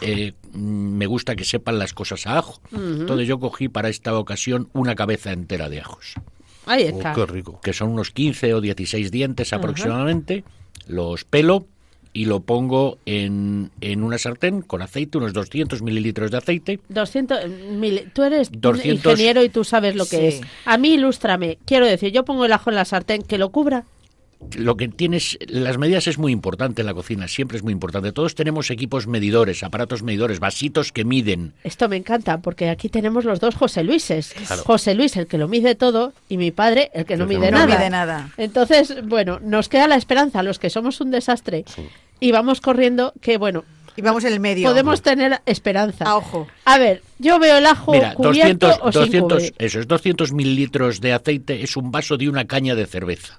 eh, 0.00 0.32
me 0.52 1.06
gusta 1.06 1.36
que 1.36 1.44
sepan 1.44 1.78
las 1.78 1.92
cosas 1.92 2.26
a 2.26 2.38
ajo. 2.38 2.60
Entonces 2.72 3.26
yo 3.28 3.38
cogí 3.38 3.68
para 3.68 3.88
esta 3.88 4.16
ocasión 4.18 4.68
una 4.72 4.94
cabeza 4.94 5.32
entera 5.32 5.68
de 5.68 5.80
ajos, 5.80 6.14
ahí 6.66 6.84
Oh, 6.92 6.96
está. 6.96 7.12
qué 7.14 7.26
rico. 7.26 7.60
que 7.62 7.72
son 7.72 7.90
unos 7.90 8.10
15 8.10 8.54
o 8.54 8.60
16 8.60 9.10
dientes 9.10 9.52
aproximadamente. 9.52 10.44
Los 10.86 11.24
pelo 11.24 11.66
y 12.12 12.24
lo 12.24 12.40
pongo 12.40 12.98
en, 13.06 13.70
en 13.80 14.02
una 14.02 14.18
sartén 14.18 14.62
con 14.62 14.82
aceite, 14.82 15.18
unos 15.18 15.32
200 15.32 15.80
mililitros 15.82 16.32
de 16.32 16.38
aceite. 16.38 16.80
200 16.88 17.48
mil. 17.72 18.10
Tú 18.12 18.24
eres 18.24 18.50
200 18.50 19.12
ingeniero 19.12 19.44
y 19.44 19.48
tú 19.48 19.62
sabes 19.62 19.94
lo 19.94 20.04
que 20.06 20.16
Sí. 20.16 20.26
es. 20.38 20.40
A 20.64 20.76
mí 20.76 20.94
ilústrame. 20.94 21.58
Quiero 21.66 21.86
decir, 21.86 22.10
yo 22.12 22.24
pongo 22.24 22.44
el 22.44 22.52
ajo 22.52 22.70
en 22.70 22.76
la 22.76 22.84
sartén 22.84 23.22
que 23.22 23.38
lo 23.38 23.50
cubra. 23.50 23.84
Lo 24.56 24.76
que 24.76 24.88
tienes, 24.88 25.38
las 25.48 25.78
medidas 25.78 26.06
es 26.06 26.18
muy 26.18 26.32
importante 26.32 26.80
en 26.82 26.86
la 26.86 26.94
cocina, 26.94 27.28
siempre 27.28 27.56
es 27.58 27.62
muy 27.62 27.72
importante. 27.72 28.10
Todos 28.12 28.34
tenemos 28.34 28.70
equipos 28.70 29.06
medidores, 29.06 29.62
aparatos 29.62 30.02
medidores, 30.02 30.40
vasitos 30.40 30.92
que 30.92 31.04
miden. 31.04 31.52
Esto 31.62 31.88
me 31.88 31.96
encanta 31.96 32.38
porque 32.38 32.68
aquí 32.70 32.88
tenemos 32.88 33.24
los 33.24 33.38
dos 33.38 33.54
José 33.54 33.84
Luises. 33.84 34.34
José 34.64 34.94
Luis, 34.94 35.16
el 35.16 35.26
que 35.26 35.38
lo 35.38 35.46
mide 35.46 35.74
todo, 35.74 36.12
y 36.28 36.36
mi 36.36 36.50
padre, 36.50 36.90
el 36.94 37.04
que 37.04 37.16
no 37.16 37.26
mide 37.26 37.50
no 37.50 37.58
nada. 37.58 37.76
mide 37.78 37.90
nada. 37.90 38.30
Entonces, 38.38 38.96
bueno, 39.06 39.38
nos 39.40 39.68
queda 39.68 39.86
la 39.86 39.96
esperanza, 39.96 40.42
los 40.42 40.58
que 40.58 40.70
somos 40.70 41.00
un 41.00 41.10
desastre, 41.10 41.64
y 42.18 42.32
vamos 42.32 42.60
corriendo, 42.60 43.12
que 43.20 43.36
bueno, 43.38 43.64
Y 43.96 44.02
vamos 44.02 44.24
en 44.24 44.32
el 44.32 44.40
medio. 44.40 44.68
podemos 44.68 45.02
tener 45.02 45.40
esperanza. 45.46 46.04
A 46.06 46.16
ojo. 46.16 46.48
A 46.64 46.78
ver, 46.78 47.02
yo 47.18 47.38
veo 47.38 47.58
el 47.58 47.66
ajo 47.66 47.92
Mira, 47.92 48.14
cubierto 48.14 48.68
200, 48.68 48.78
o 48.82 48.92
sin 48.92 49.00
200, 49.02 49.32
cubrir. 49.38 49.54
eso 49.58 49.80
es 49.80 49.86
200 49.86 50.32
mililitros 50.32 51.00
de 51.00 51.12
aceite, 51.12 51.62
es 51.62 51.76
un 51.76 51.90
vaso 51.92 52.16
de 52.16 52.28
una 52.28 52.46
caña 52.46 52.74
de 52.74 52.86
cerveza, 52.86 53.38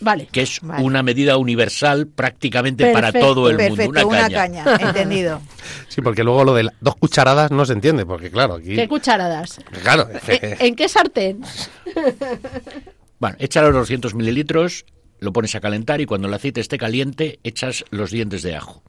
Vale. 0.00 0.28
que 0.30 0.42
es 0.42 0.60
Vale. 0.62 0.84
una 0.84 1.02
medida 1.02 1.36
universal 1.36 2.06
prácticamente 2.06 2.92
para 2.92 3.12
todo 3.12 3.50
el 3.50 3.58
mundo. 3.70 4.06
Una 4.08 4.28
caña. 4.30 4.64
entendido. 4.80 5.40
Sí, 5.88 6.00
porque 6.00 6.22
luego 6.22 6.44
lo 6.44 6.54
de 6.54 6.68
dos 6.80 6.96
cucharadas 6.96 7.50
no 7.50 7.66
se 7.66 7.72
entiende, 7.72 8.06
porque 8.06 8.30
claro, 8.30 8.54
aquí... 8.54 8.74
¿Qué 8.74 8.88
cucharadas? 8.88 9.60
Claro, 9.82 10.08
¿En, 10.28 10.56
en 10.60 10.76
qué 10.76 10.88
sartén? 10.88 11.42
Bueno, 13.18 13.36
echa 13.40 13.62
los 13.62 13.74
200 13.74 14.14
mililitros, 14.14 14.84
lo 15.18 15.32
pones 15.32 15.54
a 15.56 15.60
calentar 15.60 16.00
y 16.00 16.06
cuando 16.06 16.28
el 16.28 16.34
aceite 16.34 16.60
esté 16.60 16.78
caliente, 16.78 17.40
echas 17.42 17.84
los 17.90 18.10
dientes 18.10 18.42
de 18.42 18.54
ajo. 18.54 18.82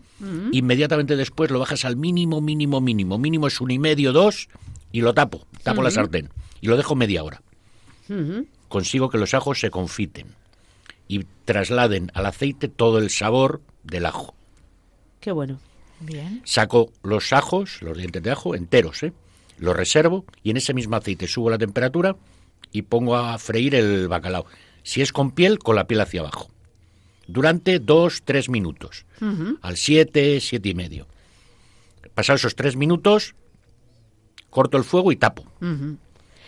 Inmediatamente 0.52 1.16
después 1.16 1.50
lo 1.50 1.60
bajas 1.60 1.86
al 1.86 1.96
mínimo, 1.96 2.42
mínimo, 2.42 2.82
mínimo. 2.82 3.18
Mínimo 3.18 3.48
es 3.48 3.60
un 3.62 3.72
y 3.72 3.80
medio, 3.80 4.12
dos, 4.12 4.50
y 4.92 5.02
lo 5.02 5.14
tapo. 5.14 5.48
Tapo 5.64 5.82
la 5.82 5.92
sartén. 5.92 6.30
Y 6.62 6.68
lo 6.68 6.78
dejo 6.78 6.94
media 6.96 7.24
hora. 7.24 7.42
Consigo 8.68 9.10
que 9.10 9.18
los 9.18 9.34
ajos 9.34 9.60
se 9.60 9.72
confiten 9.72 10.28
y 11.10 11.26
trasladen 11.44 12.12
al 12.14 12.28
aceite 12.28 12.70
todo 12.70 13.00
el 13.00 13.10
sabor 13.10 13.62
del 13.84 14.06
ajo. 14.06 14.36
Qué 15.20 15.34
bueno. 15.34 15.60
Bien. 16.00 16.42
Saco 16.46 16.94
los 17.04 17.34
ajos, 17.34 17.82
los 17.82 17.98
dientes 17.98 18.24
de 18.24 18.32
ajo, 18.32 18.56
enteros, 18.56 19.04
¿eh? 19.04 19.12
Los 19.58 19.76
reservo 19.76 20.24
y 20.44 20.52
en 20.52 20.58
ese 20.58 20.74
mismo 20.74 20.96
aceite 20.96 21.28
subo 21.28 21.50
la 21.50 21.58
temperatura 21.58 22.16
y 22.72 22.84
pongo 22.84 23.18
a 23.18 23.38
freír 23.40 23.76
el 23.76 24.08
bacalao. 24.08 24.46
Si 24.84 25.02
es 25.02 25.12
con 25.12 25.32
piel, 25.32 25.60
con 25.60 25.76
la 25.76 25.88
piel 25.88 26.00
hacia 26.00 26.22
abajo. 26.22 26.50
Durante 27.28 27.80
dos, 27.80 28.22
tres 28.24 28.48
minutos. 28.48 29.06
Al 29.62 29.76
siete, 29.76 30.40
siete 30.40 30.70
y 30.70 30.74
medio. 30.76 31.08
Pasados 32.14 32.42
esos 32.42 32.56
tres 32.56 32.76
minutos, 32.76 33.36
corto 34.50 34.78
el 34.78 34.84
fuego 34.84 35.12
y 35.12 35.16
tapo. 35.18 35.44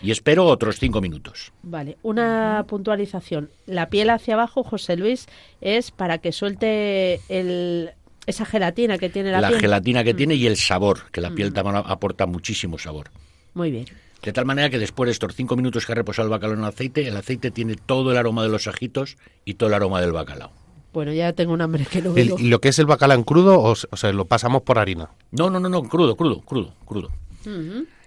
Y 0.03 0.11
espero 0.11 0.45
otros 0.45 0.77
cinco 0.79 0.99
minutos. 1.01 1.51
Vale, 1.63 1.97
una 2.01 2.65
puntualización. 2.67 3.49
La 3.65 3.89
piel 3.89 4.09
hacia 4.09 4.33
abajo, 4.33 4.63
José 4.63 4.97
Luis, 4.97 5.27
es 5.61 5.91
para 5.91 6.17
que 6.17 6.31
suelte 6.31 7.19
el, 7.29 7.91
esa 8.25 8.45
gelatina 8.45 8.97
que 8.97 9.09
tiene 9.09 9.31
la, 9.31 9.41
La, 9.41 9.47
piel. 9.49 9.59
Mm. 9.59 9.61
gelatina 9.61 10.03
que 10.03 10.13
tiene 10.13 10.35
y 10.35 10.47
el 10.47 10.57
sabor, 10.57 11.11
que 11.11 11.21
la 11.21 11.31
piel 11.31 11.53
también 11.53 11.77
aporta 11.85 12.25
muchísimo 12.25 12.77
sabor. 12.79 13.11
Muy 13.53 13.69
bien. 13.71 13.85
De 14.23 14.31
tal 14.33 14.45
manera 14.45 14.69
que 14.69 14.77
después 14.79 15.07
de 15.07 15.11
estos 15.11 15.35
cinco 15.35 15.55
minutos 15.55 15.85
que 15.85 15.91
ha 15.91 15.95
reposado 15.95 16.27
el 16.27 16.31
bacalao 16.31 16.53
en 16.55 16.61
el 16.61 16.67
aceite, 16.69 17.07
el 17.07 17.17
aceite 17.17 17.49
tiene 17.51 17.75
todo 17.75 18.11
el 18.11 18.17
aroma 18.17 18.43
de 18.43 18.49
los 18.49 18.67
ajitos 18.67 19.17
y 19.45 19.55
todo 19.55 19.69
el 19.69 19.75
aroma 19.75 19.99
del 20.01 20.11
bacalao. 20.11 20.51
Bueno, 20.93 21.13
ya 21.13 21.33
tengo 21.33 21.53
un 21.53 21.61
hambre 21.61 21.85
que 21.85 21.99
El- 21.99 22.09
veo. 22.09 22.37
¿Y 22.37 22.49
lo 22.49 22.59
que 22.59 22.69
es 22.69 22.77
el 22.79 22.85
bacalao 22.85 23.17
en 23.17 23.23
crudo 23.23 23.59
o, 23.61 23.75
se- 23.75 23.87
o 23.91 23.97
sea, 23.97 24.11
lo 24.13 24.25
pasamos 24.25 24.61
por 24.63 24.77
harina? 24.77 25.09
No, 25.31 25.49
no, 25.49 25.59
no, 25.59 25.69
no, 25.69 25.83
crudo, 25.83 26.15
crudo, 26.15 26.41
crudo, 26.41 26.73
crudo. 26.85 27.09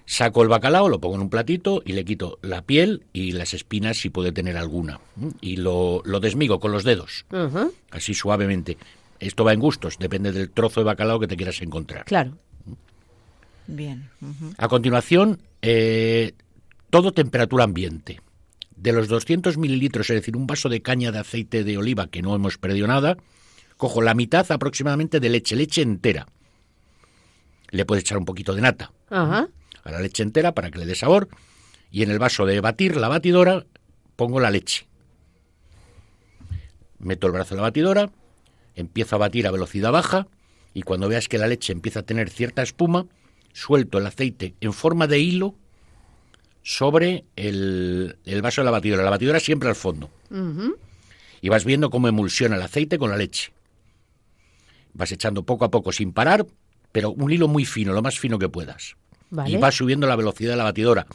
Saco 0.07 0.43
el 0.43 0.49
bacalao, 0.49 0.89
lo 0.89 1.01
pongo 1.01 1.15
en 1.17 1.23
un 1.23 1.31
platito 1.31 1.83
y 1.85 1.93
le 1.93 2.05
quito 2.05 2.39
la 2.43 2.63
piel 2.63 3.05
y 3.13 3.33
las 3.33 3.55
espinas 3.55 3.97
si 3.97 4.11
puede 4.11 4.33
tener 4.33 4.57
alguna. 4.57 5.01
Y 5.41 5.57
lo, 5.57 6.03
lo 6.05 6.21
desmigo 6.21 6.61
con 6.61 6.73
los 6.73 6.85
dedos, 6.85 7.25
Ajá, 7.31 7.69
así 7.91 8.13
suavemente. 8.15 8.77
Esto 9.19 9.45
va 9.45 9.55
en 9.55 9.61
gustos, 9.61 9.99
depende 9.99 10.33
del 10.33 10.51
trozo 10.51 10.81
de 10.81 10.85
bacalao 10.85 11.19
que 11.21 11.27
te 11.29 11.37
quieras 11.37 11.61
encontrar. 11.63 12.05
claro. 12.05 12.37
Bien. 13.67 14.11
A 14.59 14.69
continuación, 14.69 15.41
eh, 15.63 16.33
todo 16.91 17.13
temperatura 17.13 17.65
ambiente. 17.65 18.21
De 18.77 18.93
los 18.93 19.09
200 19.09 19.57
mililitros, 19.57 20.11
es 20.11 20.17
decir, 20.17 20.37
un 20.37 20.47
vaso 20.47 20.69
de 20.69 20.83
caña 20.83 21.13
de 21.13 21.21
aceite 21.21 21.65
de 21.65 21.79
oliva, 21.79 22.09
que 22.09 22.21
no 22.21 22.35
hemos 22.35 22.59
perdido 22.59 22.87
nada, 22.87 23.17
cojo 23.79 24.03
la 24.03 24.13
mitad 24.13 24.45
aproximadamente 24.53 25.19
de 25.19 25.31
leche, 25.31 25.57
leche 25.57 25.81
entera. 25.81 26.27
Le 27.71 27.87
puedes 27.87 28.05
echar 28.05 28.19
un 28.19 28.27
poquito 28.27 28.55
de 28.55 28.61
nata, 28.61 28.93
Ajá. 29.09 29.49
A 29.85 29.91
la 29.91 30.01
leche 30.01 30.23
entera 30.23 30.53
para 30.53 30.71
que 30.71 30.79
le 30.79 30.87
dé 30.87 30.95
sabor. 30.95 31.29
Y 31.91 32.03
en 32.03 32.11
el 32.11 32.19
vaso 32.19 32.47
de 32.47 32.61
batir, 32.61 32.97
la 32.97 33.09
batidora, 33.09 33.67
pongo 34.17 34.41
la 34.41 34.51
leche. 34.51 34.87
Meto 36.99 37.27
el 37.27 37.33
brazo 37.35 37.55
en 37.55 37.59
la 37.59 37.63
batidora, 37.63 38.11
empiezo 38.75 39.17
a 39.17 39.19
batir 39.19 39.47
a 39.47 39.51
velocidad 39.51 39.93
baja 39.93 40.27
y 40.73 40.83
cuando 40.83 41.09
veas 41.09 41.29
que 41.29 41.39
la 41.39 41.47
leche 41.47 41.73
empieza 41.73 42.01
a 42.01 42.03
tener 42.03 42.31
cierta 42.31 42.63
espuma, 42.63 43.07
suelto 43.53 43.99
el 43.99 44.07
aceite 44.07 44.55
en 44.61 44.73
forma 44.73 45.07
de 45.07 45.21
hilo 45.21 45.55
sobre 46.63 47.25
el, 47.37 48.19
el 48.25 48.43
vaso 48.43 48.63
de 48.63 48.65
la 48.65 48.71
batidora. 48.71 49.05
La 49.05 49.11
batidora 49.11 49.39
siempre 49.39 49.69
al 49.69 49.77
fondo. 49.77 50.11
Y 51.41 51.49
vas 51.51 51.65
viendo 51.65 51.91
cómo 51.91 52.09
emulsiona 52.09 52.57
el 52.57 52.63
aceite 52.63 52.99
con 52.99 53.11
la 53.11 53.17
leche. 53.17 53.53
Vas 54.95 55.13
echando 55.13 55.45
poco 55.45 55.65
a 55.65 55.71
poco 55.71 55.93
sin 55.93 56.13
parar, 56.13 56.47
pero 56.91 57.11
un 57.11 57.31
hilo 57.31 57.49
muy 57.49 57.65
fino, 57.65 57.93
lo 57.93 58.03
más 58.03 58.19
fino 58.19 58.39
que 58.39 58.49
puedas. 58.49 58.97
Vale. 59.35 59.51
Y 59.51 59.57
vas 59.57 59.75
subiendo 59.75 60.07
la 60.07 60.17
velocidad 60.17 60.53
de 60.53 60.57
la 60.57 60.65
batidora. 60.65 61.07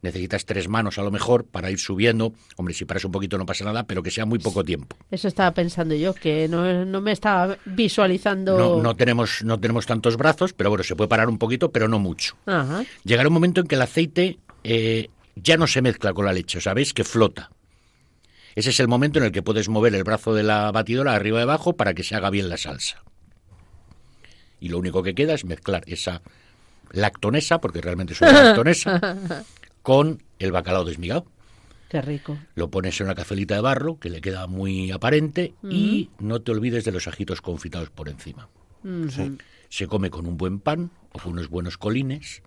Necesitas 0.00 0.44
tres 0.44 0.68
manos 0.68 0.98
a 0.98 1.02
lo 1.02 1.12
mejor 1.12 1.44
para 1.44 1.70
ir 1.70 1.78
subiendo. 1.78 2.32
Hombre, 2.56 2.74
si 2.74 2.84
paras 2.84 3.04
un 3.04 3.12
poquito 3.12 3.38
no 3.38 3.46
pasa 3.46 3.64
nada, 3.64 3.84
pero 3.84 4.02
que 4.02 4.10
sea 4.10 4.26
muy 4.26 4.40
poco 4.40 4.64
tiempo. 4.64 4.96
Eso 5.10 5.28
estaba 5.28 5.52
pensando 5.52 5.94
yo, 5.94 6.12
que 6.12 6.48
no, 6.48 6.84
no 6.84 7.00
me 7.00 7.12
estaba 7.12 7.56
visualizando. 7.64 8.58
No, 8.58 8.82
no 8.82 8.96
tenemos, 8.96 9.44
no 9.44 9.60
tenemos 9.60 9.86
tantos 9.86 10.16
brazos, 10.16 10.52
pero 10.54 10.70
bueno, 10.70 10.82
se 10.82 10.96
puede 10.96 11.08
parar 11.08 11.28
un 11.28 11.38
poquito, 11.38 11.70
pero 11.70 11.86
no 11.86 12.00
mucho. 12.00 12.36
Ajá. 12.46 12.84
Llegará 13.04 13.28
un 13.28 13.34
momento 13.34 13.60
en 13.60 13.68
que 13.68 13.76
el 13.76 13.82
aceite 13.82 14.38
eh, 14.64 15.08
ya 15.36 15.56
no 15.56 15.68
se 15.68 15.82
mezcla 15.82 16.12
con 16.12 16.24
la 16.24 16.32
leche, 16.32 16.58
veis 16.74 16.92
que 16.92 17.04
flota. 17.04 17.50
Ese 18.56 18.70
es 18.70 18.80
el 18.80 18.88
momento 18.88 19.20
en 19.20 19.26
el 19.26 19.32
que 19.32 19.42
puedes 19.42 19.68
mover 19.68 19.94
el 19.94 20.04
brazo 20.04 20.34
de 20.34 20.42
la 20.42 20.70
batidora 20.72 21.14
arriba 21.14 21.38
y 21.38 21.42
abajo 21.42 21.74
para 21.74 21.94
que 21.94 22.02
se 22.02 22.14
haga 22.14 22.28
bien 22.30 22.48
la 22.48 22.56
salsa. 22.56 23.02
Y 24.60 24.68
lo 24.68 24.78
único 24.78 25.02
que 25.02 25.14
queda 25.14 25.34
es 25.34 25.44
mezclar 25.44 25.84
esa 25.86 26.22
lactonesa, 26.92 27.60
porque 27.60 27.80
realmente 27.80 28.12
es 28.12 28.20
una 28.20 28.32
lactonesa, 28.44 29.44
con 29.82 30.22
el 30.38 30.52
bacalao 30.52 30.84
desmigado. 30.84 31.26
Qué 31.88 32.00
rico. 32.00 32.38
Lo 32.54 32.70
pones 32.70 32.98
en 33.00 33.06
una 33.06 33.14
cazuelita 33.14 33.54
de 33.54 33.60
barro, 33.60 33.98
que 33.98 34.08
le 34.08 34.20
queda 34.20 34.46
muy 34.46 34.90
aparente, 34.90 35.54
y 35.68 36.08
no 36.18 36.40
te 36.40 36.52
olvides 36.52 36.84
de 36.84 36.92
los 36.92 37.06
ajitos 37.06 37.42
confitados 37.42 37.90
por 37.90 38.08
encima. 38.08 38.48
Ujú. 38.82 39.36
Se 39.68 39.86
come 39.86 40.08
con 40.10 40.26
un 40.26 40.36
buen 40.36 40.58
pan, 40.60 40.90
o 41.12 41.18
con 41.18 41.32
unos 41.32 41.48
buenos 41.48 41.76
colines, 41.76 42.42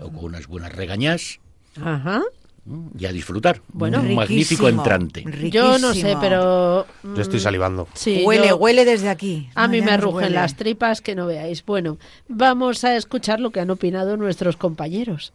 o 0.00 0.10
con 0.10 0.24
unas 0.24 0.46
buenas 0.46 0.72
regañás, 0.72 1.40
Ajá. 1.80 2.22
Mm, 2.64 2.86
y 2.98 3.06
a 3.06 3.12
disfrutar. 3.12 3.62
Bueno, 3.72 4.00
un 4.00 4.14
magnífico 4.14 4.62
Riquísimo, 4.64 4.82
entrante. 4.82 5.50
Yo 5.50 5.78
no 5.78 5.94
sé, 5.94 6.16
pero. 6.20 6.86
Yo 7.02 7.20
estoy 7.22 7.38
mm, 7.38 7.42
salivando. 7.42 7.88
Sí, 7.94 8.22
huele, 8.24 8.48
yo- 8.48 8.56
huele 8.56 8.84
desde 8.84 9.08
aquí. 9.08 9.48
A 9.54 9.68
mí 9.68 9.80
me 9.80 9.96
rugen 9.96 10.14
huele. 10.16 10.30
las 10.34 10.56
tripas 10.56 11.00
que 11.00 11.14
no 11.14 11.26
veáis. 11.26 11.64
Bueno, 11.64 11.98
vamos 12.28 12.84
a 12.84 12.96
escuchar 12.96 13.40
lo 13.40 13.50
que 13.50 13.60
han 13.60 13.70
opinado 13.70 14.16
nuestros 14.16 14.56
compañeros. 14.56 15.32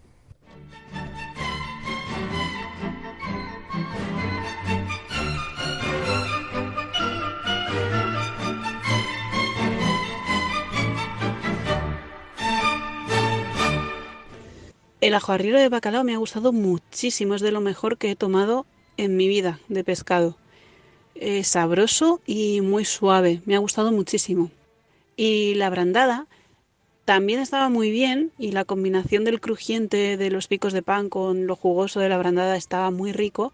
El 15.05 15.13
ajo 15.13 15.33
arriero 15.33 15.59
de 15.59 15.69
bacalao 15.69 16.03
me 16.03 16.15
ha 16.15 16.17
gustado 16.17 16.51
muchísimo, 16.51 17.35
es 17.35 17.41
de 17.41 17.51
lo 17.51 17.61
mejor 17.61 17.99
que 17.99 18.09
he 18.09 18.15
tomado 18.15 18.65
en 18.97 19.15
mi 19.15 19.27
vida 19.27 19.59
de 19.67 19.83
pescado. 19.83 20.35
Es 21.13 21.49
sabroso 21.49 22.21
y 22.25 22.61
muy 22.61 22.85
suave, 22.85 23.43
me 23.45 23.55
ha 23.55 23.59
gustado 23.59 23.91
muchísimo. 23.91 24.49
Y 25.15 25.53
la 25.53 25.69
brandada 25.69 26.25
también 27.05 27.39
estaba 27.39 27.69
muy 27.69 27.91
bien 27.91 28.31
y 28.39 28.51
la 28.51 28.65
combinación 28.65 29.25
del 29.25 29.39
crujiente 29.39 30.17
de 30.17 30.31
los 30.31 30.47
picos 30.47 30.73
de 30.73 30.81
pan 30.81 31.09
con 31.09 31.45
lo 31.45 31.55
jugoso 31.55 31.99
de 31.99 32.09
la 32.09 32.17
brandada 32.17 32.57
estaba 32.57 32.89
muy 32.89 33.11
rico, 33.11 33.53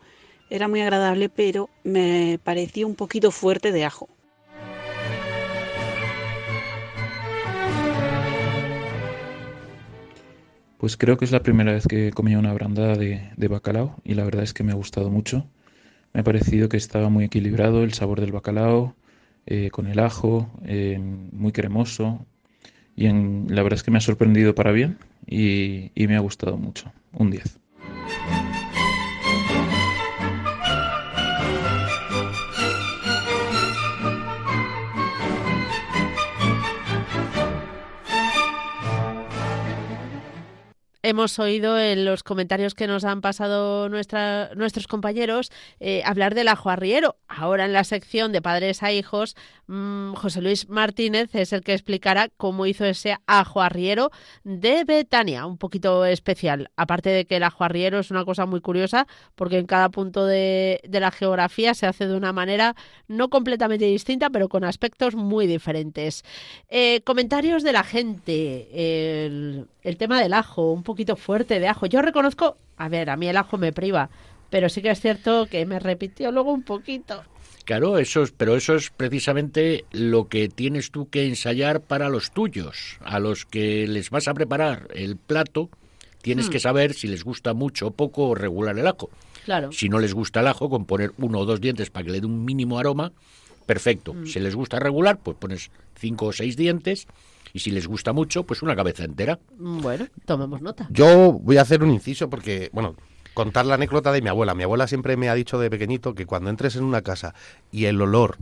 era 0.50 0.70
muy 0.70 0.80
agradable, 0.80 1.28
pero 1.28 1.70
me 1.84 2.40
pareció 2.46 2.88
un 2.88 2.96
poquito 2.96 3.30
fuerte 3.30 3.74
de 3.74 3.84
ajo. 3.84 4.08
Pues 10.82 10.98
creo 10.98 11.16
que 11.16 11.26
es 11.26 11.32
la 11.32 11.44
primera 11.44 11.74
vez 11.74 11.86
que 11.86 12.10
comido 12.10 12.40
una 12.40 12.54
brandada 12.54 12.96
de, 12.96 13.48
bacalao 13.48 13.98
y 14.04 14.16
la 14.16 14.24
verdad 14.24 14.42
es 14.42 14.52
que 14.52 14.64
me 14.64 14.72
ha 14.72 14.76
gustado 14.76 15.12
mucho. 15.12 15.46
Me 16.12 16.22
ha 16.22 16.24
parecido 16.24 16.70
que 16.70 16.78
estaba 16.78 17.08
muy 17.08 17.26
equilibrado 17.26 17.84
el 17.84 17.94
sabor 17.94 18.20
del 18.20 18.32
bacalao, 18.32 18.96
eh, 19.46 19.70
con 19.70 19.86
el 19.86 20.00
ajo, 20.00 20.50
eh, 20.66 20.98
muy 20.98 21.52
cremoso 21.52 22.26
y 22.96 23.06
en- 23.06 23.46
la 23.50 23.62
verdad 23.62 23.78
es 23.78 23.84
que 23.84 23.92
me 23.92 24.00
ha 24.00 24.02
sorprendido 24.02 24.56
para 24.56 24.72
bien 24.72 24.98
y, 25.28 25.92
y 25.94 26.08
me 26.08 26.16
ha 26.16 26.20
gustado 26.20 26.58
mucho. 26.58 26.92
Un 27.14 27.30
10. 27.30 27.60
Hemos 41.12 41.40
oído 41.40 41.78
en 41.78 42.06
los 42.06 42.24
comentarios 42.24 42.74
que 42.74 42.88
nos 42.88 43.04
han 43.04 43.20
pasado 43.20 43.90
nuestros 43.90 44.88
compañeros 44.88 45.52
eh, 45.82 46.04
hablar 46.06 46.36
del 46.36 46.48
ajo 46.48 46.70
arriero. 46.70 47.18
Ahora 47.28 47.66
en 47.66 47.74
la 47.74 47.84
sección 47.84 48.32
de 48.32 48.42
padres 48.42 48.82
a 48.82 48.94
hijos, 48.94 49.36
mm, 49.68 50.14
José 50.14 50.42
Luis 50.42 50.70
Martínez 50.70 51.36
es 51.36 51.52
el 51.52 51.64
que 51.64 51.74
explicará 51.74 52.30
cómo 52.38 52.66
hizo 52.66 52.86
ese 52.86 53.18
ajo 53.28 53.62
arriero 53.62 54.10
de 54.46 54.86
Betania, 54.86 55.46
un 55.48 55.58
poquito 55.58 56.06
especial. 56.06 56.72
Aparte 56.78 57.10
de 57.10 57.26
que 57.26 57.36
el 57.36 57.44
ajo 57.44 57.66
arriero 57.66 58.00
es 58.00 58.10
una 58.10 58.24
cosa 58.24 58.46
muy 58.46 58.62
curiosa, 58.62 59.06
porque 59.36 59.58
en 59.58 59.66
cada 59.66 59.90
punto 59.90 60.26
de, 60.26 60.80
la 60.90 61.12
geografía 61.12 61.74
se 61.74 61.88
hace 61.88 62.08
de 62.08 62.16
una 62.16 62.32
manera 62.32 62.74
no 63.10 63.30
completamente 63.30 63.84
distinta, 63.84 64.30
pero 64.30 64.48
con 64.48 64.64
aspectos 64.64 65.16
muy 65.16 65.46
diferentes. 65.46 66.24
Eh, 66.70 67.02
comentarios 67.04 67.64
de 67.64 67.74
la 67.74 67.84
gente. 67.84 68.70
El 69.84 69.98
tema 69.98 70.22
del 70.22 70.34
ajo, 70.34 70.72
un 70.72 70.84
poquito 70.84 71.01
fuerte 71.16 71.60
de 71.60 71.68
ajo. 71.68 71.86
Yo 71.86 72.02
reconozco, 72.02 72.58
a 72.78 72.90
ver, 72.90 73.10
a 73.10 73.18
mí 73.18 73.28
el 73.28 73.38
ajo 73.38 73.58
me 73.58 73.74
priva, 73.74 74.10
pero 74.50 74.70
sí 74.70 74.82
que 74.82 74.92
es 74.92 75.00
cierto 75.02 75.48
que 75.48 75.66
me 75.66 75.80
repitió 75.80 76.32
luego 76.32 76.52
un 76.54 76.64
poquito. 76.64 77.24
Claro, 77.66 77.98
eso 78.00 78.24
es, 78.24 78.32
pero 78.32 78.56
eso 78.56 78.76
es 78.76 78.90
precisamente 78.90 79.86
lo 79.92 80.28
que 80.28 80.50
tienes 80.50 80.90
tú 80.92 81.10
que 81.10 81.26
ensayar 81.28 81.82
para 81.82 82.10
los 82.10 82.32
tuyos, 82.32 82.98
a 83.02 83.20
los 83.20 83.46
que 83.46 83.88
les 83.88 84.10
vas 84.10 84.28
a 84.28 84.34
preparar 84.34 84.88
el 84.94 85.16
plato. 85.16 85.70
Tienes 86.22 86.48
Hmm. 86.48 86.52
que 86.52 86.60
saber 86.60 86.94
si 86.94 87.08
les 87.08 87.24
gusta 87.24 87.54
mucho 87.54 87.88
o 87.88 87.92
poco 87.92 88.30
o 88.30 88.36
regular 88.36 88.78
el 88.78 88.88
ajo. 88.88 89.10
Claro. 89.46 89.72
Si 89.72 89.90
no 89.90 90.00
les 90.00 90.14
gusta 90.14 90.42
el 90.42 90.48
ajo, 90.48 90.70
con 90.70 90.86
poner 90.86 91.12
uno 91.18 91.40
o 91.40 91.46
dos 91.46 91.62
dientes 91.62 91.90
para 91.90 92.06
que 92.06 92.12
le 92.12 92.20
dé 92.22 92.28
un 92.28 92.46
mínimo 92.46 92.78
aroma, 92.80 93.12
perfecto. 93.66 94.14
Hmm. 94.14 94.26
Si 94.26 94.40
les 94.40 94.56
gusta 94.56 94.80
regular, 94.80 95.18
pues 95.18 95.38
pones 95.38 95.72
cinco 96.00 96.28
o 96.28 96.34
seis 96.34 96.58
dientes. 96.58 97.08
Y 97.54 97.60
si 97.60 97.72
les 97.72 97.88
gusta 97.88 98.14
mucho, 98.14 98.44
pues 98.44 98.62
una 98.62 98.76
cabeza 98.76 99.04
entera. 99.04 99.40
Mm, 99.58 99.82
Bueno, 99.82 100.08
tomemos 100.26 100.62
nota. 100.62 100.88
Yo 100.92 101.34
voy 101.34 101.58
a 101.58 101.62
hacer 101.62 101.84
un 101.84 101.92
inciso 101.92 102.30
porque, 102.30 102.70
bueno, 102.74 102.96
contar 103.34 103.66
la 103.66 103.76
anécdota 103.76 104.12
de 104.12 104.22
mi 104.22 104.30
abuela. 104.30 104.56
Mi 104.56 104.64
abuela 104.64 104.88
siempre 104.88 105.18
me 105.18 105.30
ha 105.30 105.36
dicho 105.36 105.60
de 105.60 105.70
pequeñito 105.70 106.14
que 106.16 106.26
cuando 106.26 106.50
entres 106.50 106.76
en 106.76 106.84
una 106.84 107.02
casa 107.02 107.34
y 107.72 107.86
el 107.86 108.02
olor 108.02 108.38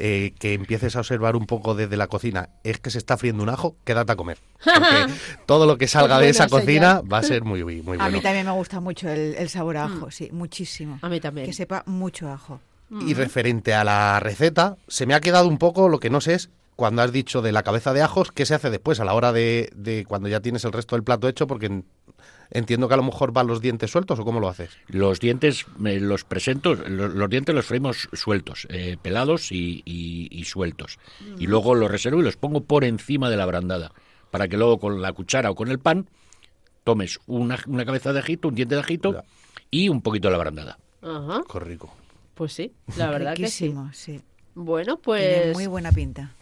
eh, 0.00 0.32
que 0.38 0.54
empieces 0.54 0.94
a 0.94 1.00
observar 1.00 1.34
un 1.34 1.46
poco 1.46 1.74
desde 1.74 1.96
la 1.96 2.06
cocina 2.06 2.50
es 2.62 2.78
que 2.78 2.90
se 2.90 2.98
está 2.98 3.16
friendo 3.16 3.42
un 3.42 3.48
ajo, 3.48 3.76
quédate 3.84 4.12
a 4.12 4.16
comer. 4.16 4.38
Porque 4.64 5.12
todo 5.46 5.66
lo 5.66 5.76
que 5.76 5.88
salga 5.88 6.20
de 6.20 6.28
esa 6.28 6.48
cocina 6.48 7.00
va 7.00 7.18
a 7.18 7.22
ser 7.24 7.42
muy, 7.42 7.64
muy 7.64 7.80
bueno. 7.80 8.04
A 8.04 8.08
mí 8.08 8.20
también 8.20 8.46
me 8.46 8.52
gusta 8.52 8.80
mucho 8.80 9.08
el, 9.08 9.34
el 9.34 9.48
sabor 9.48 9.76
a 9.76 9.86
ajo, 9.86 10.10
sí, 10.10 10.28
muchísimo. 10.32 10.98
Mm. 11.02 11.04
A 11.06 11.08
mí 11.08 11.20
también. 11.20 11.46
Que 11.46 11.52
sepa 11.52 11.82
mucho 11.86 12.30
ajo. 12.30 12.60
Y 13.06 13.12
referente 13.12 13.74
a 13.74 13.84
la 13.84 14.18
receta, 14.18 14.78
se 14.86 15.04
me 15.04 15.12
ha 15.14 15.20
quedado 15.20 15.46
un 15.46 15.58
poco 15.58 15.90
lo 15.90 16.00
que 16.00 16.08
no 16.08 16.22
sé 16.22 16.34
es 16.34 16.48
cuando 16.78 17.02
has 17.02 17.10
dicho 17.10 17.42
de 17.42 17.50
la 17.50 17.64
cabeza 17.64 17.92
de 17.92 18.02
ajos, 18.02 18.30
¿qué 18.30 18.46
se 18.46 18.54
hace 18.54 18.70
después 18.70 19.00
a 19.00 19.04
la 19.04 19.12
hora 19.14 19.32
de, 19.32 19.68
de 19.74 20.04
cuando 20.04 20.28
ya 20.28 20.38
tienes 20.38 20.64
el 20.64 20.70
resto 20.72 20.94
del 20.94 21.02
plato 21.02 21.26
hecho? 21.26 21.48
Porque 21.48 21.66
en- 21.66 21.84
entiendo 22.50 22.86
que 22.86 22.94
a 22.94 22.96
lo 22.96 23.02
mejor 23.02 23.32
van 23.32 23.48
los 23.48 23.60
dientes 23.60 23.90
sueltos 23.90 24.20
o 24.20 24.24
cómo 24.24 24.38
lo 24.38 24.48
haces. 24.48 24.70
Los 24.86 25.18
dientes 25.18 25.66
eh, 25.84 25.98
los 25.98 26.22
presento, 26.22 26.76
lo- 26.76 27.08
los, 27.08 27.28
dientes 27.28 27.52
los 27.52 27.66
freímos 27.66 28.08
sueltos, 28.12 28.68
eh, 28.70 28.96
pelados 29.02 29.50
y, 29.50 29.82
y- 29.84 30.28
y 30.30 30.44
sueltos. 30.44 31.00
Y 31.36 31.48
luego 31.48 31.74
los 31.74 31.90
reservo 31.90 32.20
y 32.20 32.22
los 32.22 32.36
pongo 32.36 32.62
por 32.62 32.84
encima 32.84 33.28
de 33.28 33.36
la 33.36 33.46
brandada, 33.46 33.90
para 34.30 34.46
que 34.46 34.56
luego 34.56 34.78
con 34.78 35.02
la 35.02 35.12
cuchara 35.12 35.50
o 35.50 35.56
con 35.56 35.72
el 35.72 35.80
pan 35.80 36.08
tomes 36.84 37.18
una, 37.26 37.58
una 37.66 37.84
cabeza 37.84 38.12
de 38.12 38.20
ajito, 38.20 38.46
un 38.46 38.54
diente 38.54 38.76
de 38.76 38.82
ajito 38.82 39.14
Ya. 39.14 39.24
y 39.72 39.88
un 39.88 40.00
poquito 40.00 40.28
de 40.28 40.32
la 40.32 40.38
brandada. 40.38 40.78
Ajá, 41.02 41.40
Qué 41.52 41.58
rico. 41.58 41.92
pues 42.34 42.52
sí, 42.52 42.72
la 42.96 43.10
verdad 43.10 43.34
que 43.34 43.48
sí. 43.48 43.64
Riquísimo, 43.66 43.90
sí. 43.92 44.20
Bueno, 44.60 44.96
Tiene 44.96 45.04
pues 45.04 45.54
muy 45.54 45.68
buena 45.68 45.92
pinta. 45.92 46.32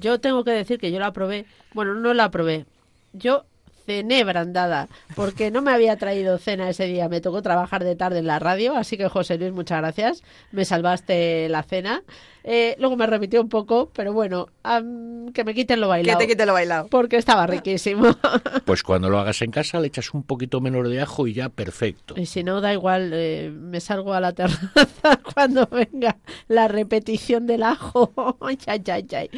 yo 0.00 0.18
tengo 0.20 0.42
que 0.42 0.52
decir 0.52 0.78
que 0.78 0.90
yo 0.90 0.98
la 0.98 1.12
probé. 1.12 1.44
Bueno, 1.74 1.92
no 1.94 2.14
la 2.14 2.30
probé. 2.30 2.64
Yo 3.12 3.44
cené 3.88 4.22
brandada, 4.22 4.86
porque 5.16 5.50
no 5.50 5.62
me 5.62 5.72
había 5.72 5.96
traído 5.96 6.36
cena 6.36 6.68
ese 6.68 6.84
día, 6.84 7.08
me 7.08 7.22
tocó 7.22 7.40
trabajar 7.40 7.84
de 7.84 7.96
tarde 7.96 8.18
en 8.18 8.26
la 8.26 8.38
radio, 8.38 8.76
así 8.76 8.98
que 8.98 9.08
José 9.08 9.38
Luis, 9.38 9.52
muchas 9.52 9.78
gracias, 9.78 10.22
me 10.52 10.66
salvaste 10.66 11.48
la 11.48 11.62
cena. 11.62 12.02
Eh, 12.50 12.76
luego 12.78 12.96
me 12.96 13.06
repitió 13.06 13.42
un 13.42 13.50
poco, 13.50 13.90
pero 13.92 14.14
bueno, 14.14 14.46
am, 14.62 15.32
que 15.32 15.44
me 15.44 15.52
quiten 15.52 15.80
lo 15.82 15.88
bailado. 15.88 16.18
Que 16.18 16.24
te 16.24 16.30
quite 16.30 16.46
lo 16.46 16.54
bailado. 16.54 16.88
Porque 16.88 17.16
estaba 17.16 17.46
riquísimo. 17.46 18.08
Pues 18.64 18.82
cuando 18.82 19.08
lo 19.08 19.18
hagas 19.18 19.40
en 19.40 19.50
casa 19.50 19.80
le 19.80 19.86
echas 19.86 20.12
un 20.12 20.22
poquito 20.22 20.60
menos 20.60 20.88
de 20.88 21.00
ajo 21.00 21.26
y 21.26 21.32
ya 21.32 21.48
perfecto. 21.48 22.14
Y 22.16 22.26
si 22.26 22.44
no, 22.44 22.60
da 22.60 22.72
igual, 22.72 23.10
eh, 23.14 23.50
me 23.50 23.80
salgo 23.80 24.12
a 24.12 24.20
la 24.20 24.32
terraza 24.32 25.20
cuando 25.34 25.66
venga 25.66 26.18
la 26.48 26.68
repetición 26.68 27.46
del 27.46 27.62
ajo. 27.62 28.12
Ay, 28.40 28.58
ay, 28.66 29.06
ay. 29.16 29.30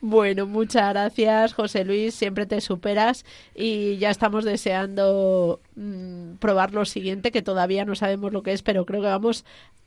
Bueno, 0.00 0.46
muchas 0.46 0.88
gracias, 0.90 1.52
José 1.52 1.84
Luis. 1.84 2.14
Siempre 2.14 2.46
te 2.46 2.60
superas 2.60 3.24
y 3.54 3.97
ya 3.98 4.10
estamos 4.10 4.44
deseando 4.44 5.60
mm, 5.76 6.34
probar 6.36 6.72
lo 6.72 6.84
siguiente, 6.84 7.30
que 7.30 7.42
todavía 7.42 7.84
no 7.84 7.94
sabemos 7.94 8.32
lo 8.32 8.42
que 8.42 8.52
es, 8.52 8.62
pero 8.62 8.86
creo 8.86 9.00
que 9.00 9.08
vamos 9.08 9.44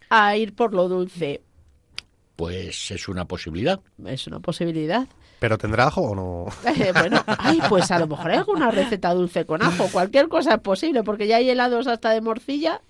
a 0.10 0.36
ir 0.36 0.54
por 0.54 0.74
lo 0.74 0.88
dulce. 0.88 1.42
Pues 2.36 2.92
es 2.92 3.08
una 3.08 3.26
posibilidad. 3.26 3.80
Es 4.06 4.28
una 4.28 4.40
posibilidad. 4.40 5.08
¿Pero 5.40 5.58
tendrá 5.58 5.88
ajo 5.88 6.02
o 6.02 6.16
no? 6.16 6.46
Eh, 6.80 6.92
bueno, 6.94 7.24
ay, 7.26 7.60
pues 7.68 7.90
a 7.92 8.00
lo 8.00 8.08
mejor 8.08 8.32
hay 8.32 8.38
alguna 8.38 8.70
receta 8.70 9.14
dulce 9.14 9.46
con 9.46 9.64
ajo. 9.64 9.88
Cualquier 9.92 10.28
cosa 10.28 10.56
es 10.56 10.60
posible, 10.60 11.04
porque 11.04 11.28
ya 11.28 11.38
hay 11.38 11.50
helados 11.50 11.88
hasta 11.88 12.12
de 12.12 12.22
morcilla. 12.22 12.82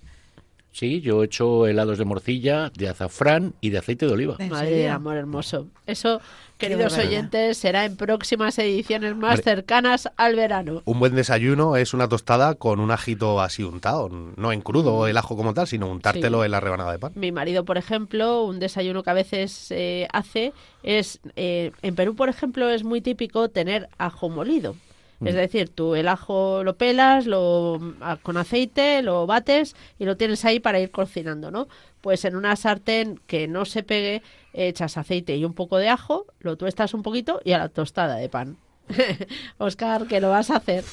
Sí, 0.72 1.02
yo 1.02 1.22
he 1.22 1.26
hecho 1.26 1.66
helados 1.66 1.98
de 1.98 2.04
morcilla, 2.06 2.70
de 2.74 2.88
azafrán 2.88 3.52
y 3.60 3.70
de 3.70 3.78
aceite 3.78 4.06
de 4.06 4.12
oliva. 4.12 4.36
¿En 4.38 4.48
Madre 4.48 4.88
amor 4.88 5.16
hermoso. 5.16 5.66
Eso, 5.86 6.20
queridos 6.56 6.96
oyentes, 6.96 7.58
será 7.58 7.84
en 7.84 7.96
próximas 7.96 8.58
ediciones 8.58 9.14
más 9.14 9.32
Hombre. 9.38 9.44
cercanas 9.44 10.08
al 10.16 10.34
verano. 10.34 10.80
Un 10.86 10.98
buen 10.98 11.14
desayuno 11.14 11.76
es 11.76 11.92
una 11.92 12.08
tostada 12.08 12.54
con 12.54 12.80
un 12.80 12.90
ajito 12.90 13.40
así 13.42 13.62
untado, 13.62 14.08
no 14.08 14.50
en 14.50 14.62
crudo 14.62 15.06
el 15.06 15.16
ajo 15.18 15.36
como 15.36 15.52
tal, 15.52 15.66
sino 15.66 15.90
untártelo 15.90 16.40
Sí. 16.40 16.46
en 16.46 16.50
la 16.52 16.60
rebanada 16.60 16.92
de 16.92 16.98
pan. 16.98 17.12
Mi 17.16 17.32
marido, 17.32 17.66
por 17.66 17.76
ejemplo, 17.76 18.42
un 18.44 18.58
desayuno 18.58 19.02
que 19.02 19.10
a 19.10 19.14
veces 19.14 19.66
eh, 19.70 20.08
hace 20.12 20.54
es, 20.82 21.20
eh, 21.36 21.72
en 21.82 21.94
Perú, 21.94 22.16
por 22.16 22.30
ejemplo, 22.30 22.70
es 22.70 22.82
muy 22.82 23.02
típico 23.02 23.50
tener 23.50 23.90
ajo 23.98 24.30
molido. 24.30 24.74
Es 25.26 25.34
decir, 25.34 25.68
tú 25.68 25.94
el 25.94 26.08
ajo 26.08 26.62
lo 26.64 26.76
pelas, 26.76 27.26
lo 27.26 27.78
a- 28.00 28.16
con 28.16 28.36
aceite, 28.36 29.02
lo 29.02 29.26
bates 29.26 29.74
y 29.98 30.04
lo 30.04 30.16
tienes 30.16 30.44
ahí 30.44 30.60
para 30.60 30.80
ir 30.80 30.90
cocinando, 30.90 31.50
¿no? 31.50 31.68
Pues 32.00 32.24
en 32.24 32.36
una 32.36 32.56
sartén 32.56 33.20
que 33.26 33.46
no 33.48 33.64
se 33.64 33.82
pegue, 33.82 34.22
echas 34.52 34.96
aceite 34.98 35.36
y 35.36 35.44
un 35.44 35.54
poco 35.54 35.78
de 35.78 35.88
ajo, 35.88 36.26
lo 36.40 36.56
tuestas 36.56 36.94
un 36.94 37.02
poquito 37.02 37.40
y 37.44 37.52
a 37.52 37.58
la 37.58 37.68
tostada 37.68 38.16
de 38.16 38.28
pan. 38.28 38.56
Oscar, 39.58 40.06
que 40.06 40.20
lo 40.20 40.30
vas 40.30 40.50
a 40.50 40.56
hacer. 40.56 40.84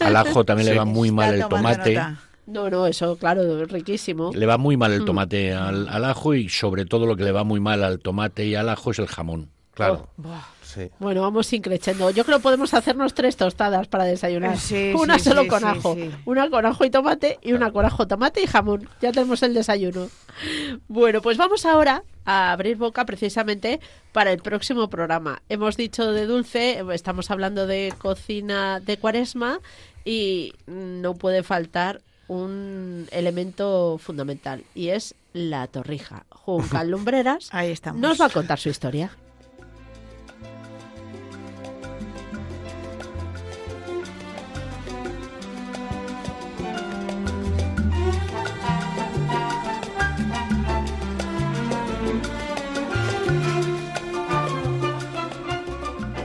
Al 0.00 0.16
ajo 0.16 0.44
también 0.44 0.68
le 0.70 0.74
va 0.78 0.84
muy 0.84 1.10
mal 1.10 1.34
el 1.34 1.46
tomate. 1.48 1.94
nota. 1.94 2.20
No, 2.46 2.70
no, 2.70 2.86
eso, 2.86 3.16
claro, 3.18 3.64
riquísimo. 3.66 4.32
Le 4.34 4.46
va 4.46 4.56
muy 4.56 4.76
mal 4.78 4.92
el 4.92 5.02
Mm. 5.02 5.04
tomate 5.04 5.52
al, 5.52 5.86
al 5.88 6.04
ajo 6.06 6.34
y 6.34 6.48
sobre 6.48 6.86
todo 6.86 7.04
lo 7.06 7.14
que 7.14 7.24
le 7.24 7.32
va 7.32 7.44
muy 7.44 7.60
mal 7.60 7.84
al 7.84 7.98
tomate 7.98 8.46
y 8.46 8.54
al 8.54 8.68
ajo 8.70 8.90
es 8.90 8.98
el 8.98 9.06
jamón. 9.06 9.50
Claro. 9.74 10.08
Oh. 10.24 10.30
Sí. 10.78 10.90
Bueno, 11.00 11.22
vamos 11.22 11.52
increchendo. 11.52 12.10
Yo 12.10 12.24
creo 12.24 12.38
que 12.38 12.42
podemos 12.44 12.72
hacernos 12.72 13.14
tres 13.14 13.36
tostadas 13.36 13.88
para 13.88 14.04
desayunar. 14.04 14.56
Sí, 14.58 14.92
una 14.96 15.18
sí, 15.18 15.28
solo 15.28 15.42
sí, 15.42 15.48
con 15.48 15.64
ajo, 15.64 15.94
sí. 15.94 16.10
una 16.24 16.48
con 16.48 16.64
ajo 16.64 16.84
y 16.84 16.90
tomate 16.90 17.38
y 17.42 17.52
una 17.52 17.72
con 17.72 17.84
ajo, 17.84 18.06
tomate 18.06 18.40
y 18.42 18.46
jamón. 18.46 18.88
Ya 19.00 19.10
tenemos 19.10 19.42
el 19.42 19.54
desayuno. 19.54 20.08
Bueno, 20.86 21.20
pues 21.20 21.36
vamos 21.36 21.66
ahora 21.66 22.04
a 22.24 22.52
abrir 22.52 22.76
boca 22.76 23.04
precisamente 23.06 23.80
para 24.12 24.30
el 24.30 24.38
próximo 24.38 24.88
programa. 24.88 25.42
Hemos 25.48 25.76
dicho 25.76 26.12
de 26.12 26.26
dulce, 26.26 26.84
estamos 26.92 27.30
hablando 27.32 27.66
de 27.66 27.92
cocina 27.98 28.78
de 28.80 28.98
cuaresma 28.98 29.58
y 30.04 30.52
no 30.66 31.14
puede 31.14 31.42
faltar 31.42 32.02
un 32.28 33.08
elemento 33.10 33.98
fundamental 33.98 34.62
y 34.74 34.88
es 34.88 35.14
la 35.32 35.66
torrija. 35.66 36.26
Juncal 36.30 36.90
Lumbreras 36.90 37.48
Ahí 37.52 37.70
estamos. 37.70 38.00
nos 38.00 38.20
va 38.20 38.26
a 38.26 38.30
contar 38.30 38.58
su 38.58 38.68
historia. 38.68 39.10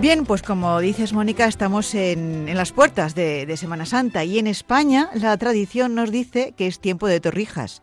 Bien, 0.03 0.25
pues 0.25 0.41
como 0.41 0.81
dices, 0.81 1.13
Mónica, 1.13 1.45
estamos 1.45 1.95
en, 1.95 2.53
las 2.53 2.73
puertas 2.73 3.15
de, 3.15 3.45
de 3.45 3.55
Semana 3.55 3.85
Santa 3.85 4.25
y 4.25 4.37
en 4.37 4.47
España 4.47 5.09
la 5.13 5.37
tradición 5.37 5.95
nos 5.95 6.11
dice 6.11 6.53
que 6.57 6.67
es 6.67 6.81
tiempo 6.81 7.07
de 7.07 7.21
torrijas, 7.21 7.81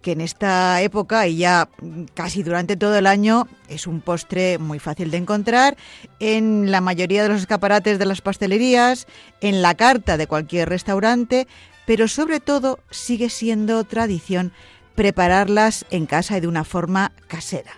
que 0.00 0.12
en 0.12 0.22
esta 0.22 0.80
época 0.80 1.26
y 1.26 1.36
ya 1.36 1.68
casi 2.14 2.42
durante 2.42 2.78
todo 2.78 2.96
el 2.96 3.06
año 3.06 3.48
es 3.68 3.86
un 3.86 4.00
postre 4.00 4.56
muy 4.56 4.78
fácil 4.78 5.10
de 5.10 5.18
encontrar 5.18 5.76
en 6.20 6.70
la 6.70 6.80
mayoría 6.80 7.22
de 7.22 7.28
los 7.28 7.42
escaparates 7.42 7.98
de 7.98 8.06
las 8.06 8.22
pastelerías, 8.22 9.06
en 9.42 9.60
la 9.60 9.74
carta 9.74 10.16
de 10.16 10.26
cualquier 10.26 10.70
restaurante, 10.70 11.46
pero 11.84 12.08
sobre 12.08 12.40
todo 12.40 12.78
sigue 12.90 13.28
siendo 13.28 13.84
tradición 13.84 14.52
prepararlas 14.94 15.84
en 15.90 16.06
casa 16.06 16.38
y 16.38 16.40
de 16.40 16.48
una 16.48 16.64
forma 16.64 17.12
casera. 17.26 17.72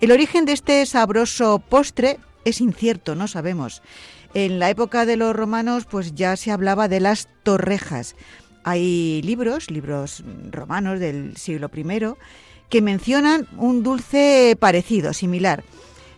El 0.00 0.10
origen 0.10 0.46
de 0.46 0.54
este 0.54 0.86
sabroso 0.86 1.58
postre 1.58 2.18
es 2.44 2.60
incierto, 2.60 3.14
no 3.14 3.28
sabemos. 3.28 3.82
En 4.34 4.58
la 4.58 4.70
época 4.70 5.06
de 5.06 5.16
los 5.16 5.34
romanos, 5.34 5.86
pues 5.90 6.14
ya 6.14 6.36
se 6.36 6.50
hablaba 6.52 6.88
de 6.88 7.00
las 7.00 7.28
torrejas. 7.42 8.14
Hay 8.64 9.22
libros, 9.22 9.70
libros 9.70 10.22
romanos 10.50 11.00
del 11.00 11.36
siglo 11.36 11.70
I, 11.74 12.14
que 12.68 12.82
mencionan 12.82 13.48
un 13.56 13.82
dulce 13.82 14.56
parecido, 14.60 15.12
similar. 15.12 15.64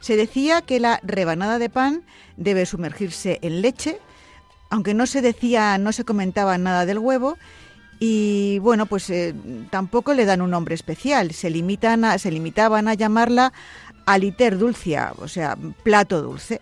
Se 0.01 0.17
decía 0.17 0.61
que 0.63 0.81
la 0.81 1.01
rebanada 1.03 1.59
de 1.59 1.71
pan 1.71 2.03
debe 2.37 2.67
sumergirse 2.67 3.39
en 3.43 3.63
leche, 3.63 3.99
aunque 4.69 4.95
no 4.95 5.07
se 5.07 5.23
decía, 5.23 5.79
no 5.79 5.93
se 5.93 6.05
comentaba 6.05 6.59
nada 6.59 6.85
del 6.85 6.99
huevo, 6.99 7.39
y 8.01 8.59
bueno, 8.59 8.87
pues 8.87 9.09
eh, 9.11 9.33
tampoco 9.71 10.13
le 10.13 10.25
dan 10.25 10.43
un 10.43 10.51
nombre 10.51 10.75
especial, 10.75 11.31
se, 11.33 11.51
limitan 11.51 12.05
a- 12.05 12.19
se 12.19 12.33
limitaban 12.33 12.89
a 12.89 12.95
llamarla 12.95 13.53
aliter 14.13 14.59
dulcia, 14.59 15.13
o 15.19 15.29
sea, 15.29 15.57
plato 15.83 16.23
dulce. 16.23 16.61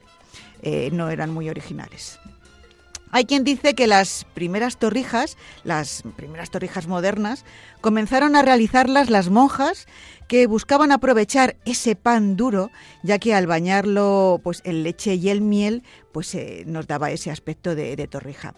Eh, 0.62 0.90
no 0.92 1.08
eran 1.08 1.30
muy 1.30 1.48
originales. 1.48 2.18
Hay 3.12 3.24
quien 3.24 3.42
dice 3.42 3.74
que 3.74 3.88
las 3.88 4.24
primeras 4.34 4.76
torrijas, 4.76 5.36
las 5.64 6.04
primeras 6.16 6.50
torrijas 6.50 6.86
modernas, 6.86 7.44
comenzaron 7.80 8.36
a 8.36 8.42
realizarlas 8.42 9.10
las 9.10 9.30
monjas 9.30 9.86
que 10.28 10.46
buscaban 10.46 10.92
aprovechar 10.92 11.56
ese 11.64 11.96
pan 11.96 12.36
duro, 12.36 12.70
ya 13.02 13.18
que 13.18 13.34
al 13.34 13.48
bañarlo 13.48 14.40
pues 14.44 14.62
en 14.64 14.84
leche 14.84 15.16
y 15.16 15.28
el 15.28 15.40
miel, 15.40 15.82
pues 16.12 16.32
eh, 16.36 16.62
nos 16.66 16.86
daba 16.86 17.10
ese 17.10 17.32
aspecto 17.32 17.74
de, 17.74 17.96
de 17.96 18.06
torrija. 18.06 18.54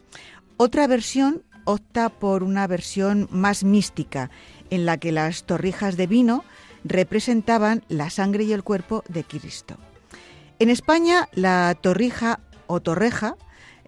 Otra 0.58 0.86
versión 0.86 1.44
opta 1.64 2.10
por 2.10 2.42
una 2.42 2.66
versión 2.66 3.28
más 3.30 3.64
mística, 3.64 4.30
en 4.68 4.84
la 4.84 4.98
que 4.98 5.12
las 5.12 5.44
torrijas 5.44 5.96
de 5.96 6.06
vino 6.06 6.44
representaban 6.84 7.84
la 7.88 8.10
sangre 8.10 8.44
y 8.44 8.52
el 8.52 8.62
cuerpo 8.62 9.04
de 9.08 9.24
Cristo. 9.24 9.76
En 10.58 10.70
España, 10.70 11.28
la 11.32 11.76
torrija 11.80 12.40
o 12.66 12.80
torreja, 12.80 13.36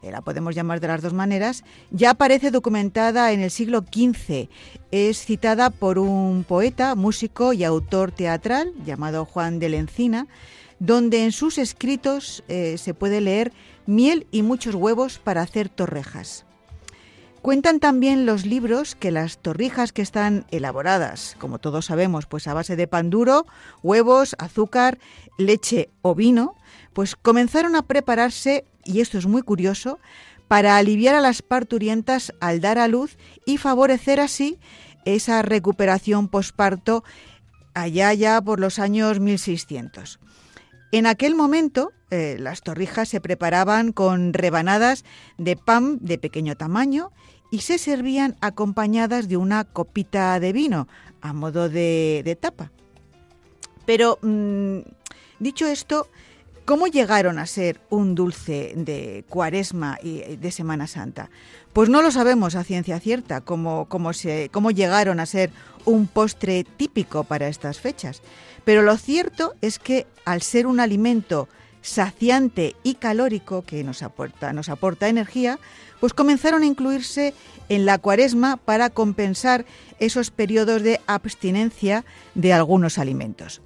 eh, 0.03 0.11
la 0.11 0.21
podemos 0.21 0.55
llamar 0.55 0.81
de 0.81 0.89
las 0.89 1.03
dos 1.03 1.13
maneras, 1.13 1.65
ya 1.91 2.11
aparece 2.11 2.51
documentada 2.51 3.33
en 3.33 3.41
el 3.41 3.51
siglo 3.51 3.81
XV. 3.81 4.49
Es 4.91 5.25
citada 5.25 5.71
por 5.71 5.99
un 5.99 6.45
poeta, 6.45 6.95
músico 6.95 7.53
y 7.53 7.65
autor 7.65 8.13
teatral 8.13 8.73
llamado 8.85 9.25
Juan 9.25 9.59
de 9.59 9.69
la 9.71 9.77
Encina, 9.77 10.27
donde 10.79 11.25
en 11.25 11.33
sus 11.33 11.59
escritos 11.59 12.45
eh, 12.49 12.77
se 12.77 12.93
puede 12.93 13.21
leer 13.21 13.53
miel 13.87 14.27
y 14.31 14.43
muchos 14.43 14.75
huevos 14.75 15.19
para 15.19 15.43
hacer 15.43 15.69
torrejas. 15.69 16.45
Cuentan 17.45 17.79
también 17.79 18.25
los 18.25 18.47
libros 18.47 18.95
que 18.95 19.11
las 19.11 19.37
torrijas 19.37 19.93
que 19.93 20.01
están 20.01 20.47
elaboradas, 20.51 21.37
como 21.39 21.59
todos 21.59 21.85
sabemos, 21.85 22.25
pues 22.25 22.49
a 22.49 22.55
base 22.55 22.75
de 22.75 22.89
pan 22.89 23.11
duro, 23.11 23.45
huevos, 23.83 24.35
azúcar, 24.39 24.99
leche 25.37 25.91
o 26.01 26.15
vino, 26.15 26.57
pues 26.95 27.17
comenzaron 27.17 27.77
a 27.77 27.83
prepararse, 27.83 28.65
y 28.83 29.03
esto 29.03 29.19
es 29.19 29.27
muy 29.27 29.43
curioso, 29.43 29.99
para 30.49 30.79
aliviar 30.79 31.15
a 31.15 31.21
las 31.21 31.43
parturientas 31.43 32.33
al 32.41 32.63
dar 32.63 32.79
a 32.79 32.89
luz 32.89 33.19
y 33.45 33.59
favorecer 33.59 34.21
así 34.21 34.59
esa 35.05 35.43
recuperación 35.43 36.29
posparto 36.29 37.05
allá 37.75 38.15
ya 38.15 38.41
por 38.41 38.59
los 38.59 38.79
años 38.79 39.21
1600. 39.21 40.19
En 40.93 41.07
aquel 41.07 41.35
momento, 41.35 41.93
eh, 42.11 42.37
las 42.39 42.63
torrijas 42.63 43.09
se 43.09 43.21
preparaban 43.21 43.93
con 43.93 44.33
rebanadas 44.33 45.05
de 45.37 45.57
pan 45.57 45.99
de 46.01 46.17
pequeño 46.17 46.57
tamaño 46.57 47.11
y 47.51 47.61
se 47.61 47.79
servían 47.79 48.37
acompañadas 48.41 49.29
de 49.29 49.37
una 49.37 49.65
copita 49.65 50.39
de 50.41 50.53
vino 50.53 50.89
a 51.21 51.33
modo 51.33 51.69
de, 51.69 52.23
de 52.25 52.37
tapa. 52.37 52.71
Pero, 53.87 54.19
mm, 54.23 54.79
dicho 55.39 55.67
esto, 55.67 56.09
¿Cómo 56.65 56.87
llegaron 56.87 57.39
a 57.39 57.45
ser 57.45 57.79
un 57.91 58.15
dulce 58.15 58.73
de 58.75 59.27
cuaresma 59.29 59.99
y 60.03 60.37
de 60.37 60.51
Semana 60.51 60.87
Santa? 60.87 61.29
Pues 61.75 61.91
no 61.91 62.01
lo 62.01 62.11
sabemos 62.11 62.55
a 62.55 62.65
ciencia 62.65 63.01
cierta 63.01 63.43
cómo, 63.43 63.87
cómo, 63.91 64.15
se, 64.15 64.49
cómo 64.51 64.71
llegaron 64.71 65.21
a 65.21 65.27
ser 65.27 65.51
un 65.85 66.07
postre 66.07 66.65
típico 66.65 67.25
para 67.25 67.49
estas 67.49 67.81
fechas. 67.81 68.23
Pero 68.65 68.81
lo 68.81 68.97
cierto 68.97 69.53
es 69.61 69.79
que 69.79 70.07
al 70.25 70.41
ser 70.41 70.67
un 70.67 70.81
alimento 70.81 71.49
saciante 71.85 72.75
y 72.83 72.94
calórico 72.94 73.62
que 73.62 73.85
nos 73.85 74.03
aporta, 74.03 74.55
nos 74.55 74.70
aporta 74.70 75.09
energía, 75.09 75.59
pues 76.01 76.14
comenzaron 76.14 76.62
a 76.62 76.66
incluirse 76.66 77.35
en 77.68 77.85
la 77.85 77.99
cuaresma 77.99 78.57
para 78.57 78.88
compensar 78.88 79.66
esos 80.01 80.31
periodos 80.31 80.83
de 80.83 81.01
abstinencia 81.07 82.07
de 82.35 82.55
algunos 82.55 82.99
alimentos. 82.99 83.61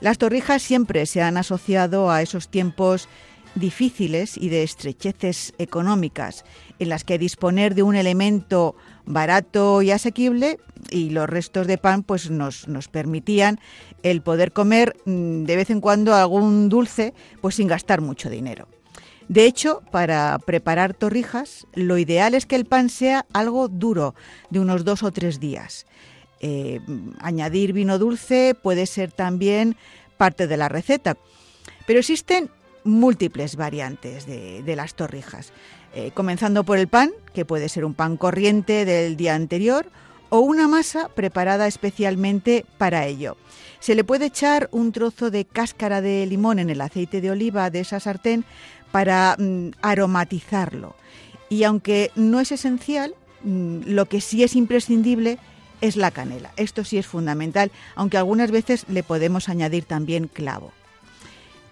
Las 0.00 0.18
torrijas 0.18 0.62
siempre 0.62 1.06
se 1.06 1.22
han 1.22 1.38
asociado 1.38 2.10
a 2.10 2.20
esos 2.20 2.48
tiempos 2.48 3.08
difíciles 3.54 4.36
y 4.36 4.50
de 4.50 4.62
estrecheces 4.62 5.54
económicas, 5.58 6.44
en 6.78 6.90
las 6.90 7.04
que 7.04 7.18
disponer 7.18 7.74
de 7.74 7.82
un 7.82 7.94
elemento 7.94 8.76
barato 9.06 9.80
y 9.82 9.90
asequible 9.90 10.58
y 10.90 11.10
los 11.10 11.28
restos 11.28 11.66
de 11.66 11.78
pan 11.78 12.02
pues 12.02 12.30
nos, 12.30 12.68
nos 12.68 12.88
permitían 12.88 13.60
el 14.02 14.22
poder 14.22 14.52
comer 14.52 14.96
mm, 15.04 15.44
de 15.44 15.56
vez 15.56 15.70
en 15.70 15.80
cuando 15.80 16.14
algún 16.14 16.68
dulce 16.68 17.14
pues 17.40 17.56
sin 17.56 17.68
gastar 17.68 18.00
mucho 18.00 18.30
dinero. 18.30 18.68
De 19.28 19.46
hecho, 19.46 19.82
para 19.90 20.38
preparar 20.38 20.94
torrijas, 20.94 21.66
lo 21.74 21.96
ideal 21.96 22.34
es 22.34 22.44
que 22.44 22.56
el 22.56 22.66
pan 22.66 22.90
sea 22.90 23.24
algo 23.32 23.68
duro, 23.68 24.14
de 24.50 24.60
unos 24.60 24.84
dos 24.84 25.02
o 25.02 25.12
tres 25.12 25.40
días. 25.40 25.86
Eh, 26.40 26.80
añadir 27.20 27.72
vino 27.72 27.98
dulce 27.98 28.54
puede 28.60 28.84
ser 28.86 29.12
también 29.12 29.76
parte 30.16 30.46
de 30.46 30.56
la 30.56 30.68
receta. 30.68 31.16
Pero 31.86 32.00
existen 32.00 32.50
múltiples 32.84 33.56
variantes 33.56 34.26
de, 34.26 34.76
las 34.76 34.94
torrijas, 34.94 35.52
eh, 35.94 36.10
comenzando 36.12 36.64
por 36.64 36.78
el 36.78 36.88
pan, 36.88 37.10
que 37.32 37.44
puede 37.44 37.68
ser 37.68 37.84
un 37.84 37.94
pan 37.94 38.16
corriente 38.16 38.84
del 38.84 39.16
día 39.16 39.34
anterior, 39.34 39.86
o 40.30 40.40
una 40.40 40.66
masa 40.66 41.08
preparada 41.08 41.66
especialmente 41.66 42.64
para 42.78 43.06
ello. 43.06 43.36
Se 43.82 43.96
le 43.96 44.04
puede 44.04 44.26
echar 44.26 44.68
un 44.70 44.92
trozo 44.92 45.32
de 45.32 45.44
cáscara 45.44 46.00
de 46.00 46.24
limón 46.26 46.60
en 46.60 46.70
el 46.70 46.80
aceite 46.80 47.20
de 47.20 47.32
oliva 47.32 47.68
de 47.68 47.80
esa 47.80 47.98
sartén 47.98 48.44
para 48.92 49.34
mm, 49.36 49.70
aromatizarlo. 49.82 50.94
Y 51.48 51.64
aunque 51.64 52.12
no 52.14 52.38
es 52.38 52.52
esencial, 52.52 53.12
mm, 53.42 53.80
lo 53.86 54.06
que 54.06 54.20
sí 54.20 54.44
es 54.44 54.54
imprescindible 54.54 55.40
es 55.80 55.96
la 55.96 56.12
canela. 56.12 56.52
Esto 56.56 56.84
sí 56.84 56.96
es 56.96 57.08
fundamental, 57.08 57.72
aunque 57.96 58.18
algunas 58.18 58.52
veces 58.52 58.84
le 58.88 59.02
podemos 59.02 59.48
añadir 59.48 59.84
también 59.84 60.28
clavo. 60.28 60.72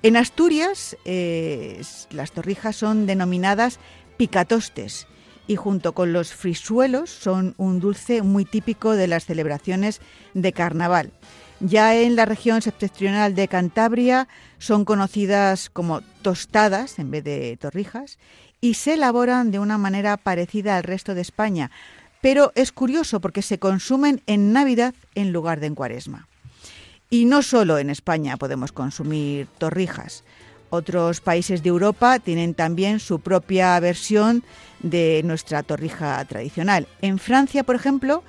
En 0.02 0.16
Asturias, 0.16 0.96
eh, 1.04 1.80
las 2.10 2.32
torrijas 2.32 2.74
son 2.74 3.06
denominadas 3.06 3.78
picatostes 4.16 5.06
y 5.46 5.54
junto 5.54 5.92
con 5.92 6.12
los 6.12 6.32
frisuelos 6.34 7.08
son 7.08 7.54
un 7.56 7.78
dulce 7.78 8.22
muy 8.22 8.44
típico 8.44 8.96
de 8.96 9.06
las 9.06 9.26
celebraciones 9.26 10.00
de 10.34 10.52
carnaval. 10.52 11.12
Ya 11.60 11.94
en 11.94 12.16
la 12.16 12.24
región 12.24 12.62
septentrional 12.62 13.34
de 13.34 13.46
Cantabria 13.46 14.28
son 14.58 14.86
conocidas 14.86 15.68
como 15.68 16.00
tostadas 16.22 16.98
en 16.98 17.10
vez 17.10 17.22
de 17.22 17.58
torrijas 17.58 18.18
y 18.62 18.74
se 18.74 18.94
elaboran 18.94 19.50
de 19.50 19.58
una 19.58 19.76
manera 19.76 20.16
parecida 20.16 20.78
al 20.78 20.84
resto 20.84 21.14
de 21.14 21.20
España, 21.20 21.70
pero 22.22 22.52
es 22.54 22.72
curioso 22.72 23.20
porque 23.20 23.42
se 23.42 23.58
consumen 23.58 24.22
en 24.26 24.54
Navidad 24.54 24.94
en 25.14 25.32
lugar 25.32 25.60
de 25.60 25.66
en 25.66 25.74
Cuaresma. 25.74 26.28
Y 27.10 27.26
no 27.26 27.42
solo 27.42 27.78
en 27.78 27.90
España 27.90 28.38
podemos 28.38 28.72
consumir 28.72 29.46
torrijas. 29.58 30.24
Otros 30.70 31.20
países 31.20 31.62
de 31.62 31.68
Europa 31.68 32.20
tienen 32.20 32.54
también 32.54 33.00
su 33.00 33.20
propia 33.20 33.78
versión 33.80 34.44
de 34.82 35.20
nuestra 35.24 35.62
torrija 35.62 36.24
tradicional. 36.24 36.88
En 37.02 37.18
Francia, 37.18 37.64
por 37.64 37.74
ejemplo, 37.74 38.22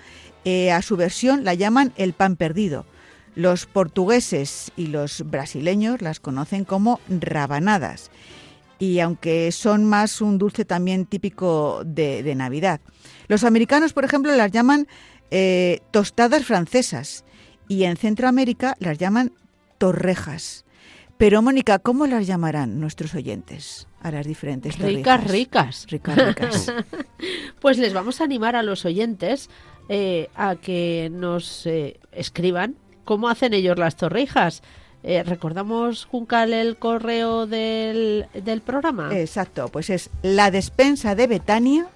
eh, 0.44 0.72
a 0.72 0.82
su 0.82 0.98
versión 0.98 1.46
la 1.46 1.54
llaman 1.54 1.94
el 1.96 2.12
pan 2.12 2.36
perdido. 2.36 2.86
Los 3.36 3.66
portugueses 3.66 4.72
y 4.76 4.88
los 4.88 5.24
brasileños 5.30 6.02
las 6.02 6.20
conocen 6.20 6.66
como 6.66 7.00
rabanadas. 7.10 8.12
Y 8.80 9.00
aunque 9.00 9.52
son 9.52 9.86
más 9.86 10.22
un 10.22 10.38
dulce 10.38 10.66
también 10.66 11.06
típico 11.06 11.84
de 11.86 12.34
Navidad. 12.36 12.82
Los 13.28 13.44
americanos, 13.44 13.94
por 13.94 14.04
ejemplo, 14.04 14.36
las 14.36 14.52
llaman 14.52 14.88
eh, 15.34 15.80
tostadas 15.92 16.44
francesas 16.44 17.24
y 17.70 17.86
en 17.86 17.96
Centroamérica 17.96 18.76
las 18.80 18.98
llaman 18.98 19.32
torrejas. 19.78 20.66
Pero, 21.18 21.42
Mónica, 21.42 21.80
¿cómo 21.80 22.06
las 22.06 22.28
llamarán 22.28 22.82
nuestros 22.82 23.16
oyentes 23.16 23.88
a 24.02 24.12
las 24.12 24.26
diferentes 24.26 24.76
torrijas? 24.76 25.24
Ricas, 25.24 25.86
ricas. 25.88 25.88
Ricas, 25.90 26.28
ricas. 26.28 26.74
pues 27.62 27.78
les 27.78 27.94
vamos 27.94 28.20
a 28.20 28.26
animar 28.26 28.58
a 28.58 28.64
los 28.64 28.84
oyentes 28.84 29.50
eh, 29.88 30.30
a 30.36 30.58
que 30.58 31.10
nos 31.14 31.66
eh, 31.66 32.00
escriban 32.12 32.76
cómo 33.06 33.30
hacen 33.30 33.54
ellos 33.54 33.78
las 33.78 33.96
torrijas. 33.96 34.64
¿Recordamos, 35.04 36.06
Juncal, 36.06 36.54
el 36.54 36.78
correo 36.78 37.48
del, 37.48 38.28
del 38.34 38.62
programa? 38.62 39.10
Exacto, 39.18 39.70
pues 39.70 39.90
es 39.90 40.12
la 40.22 40.52
despensa 40.52 41.16
de 41.16 41.26
Betania 41.26 41.88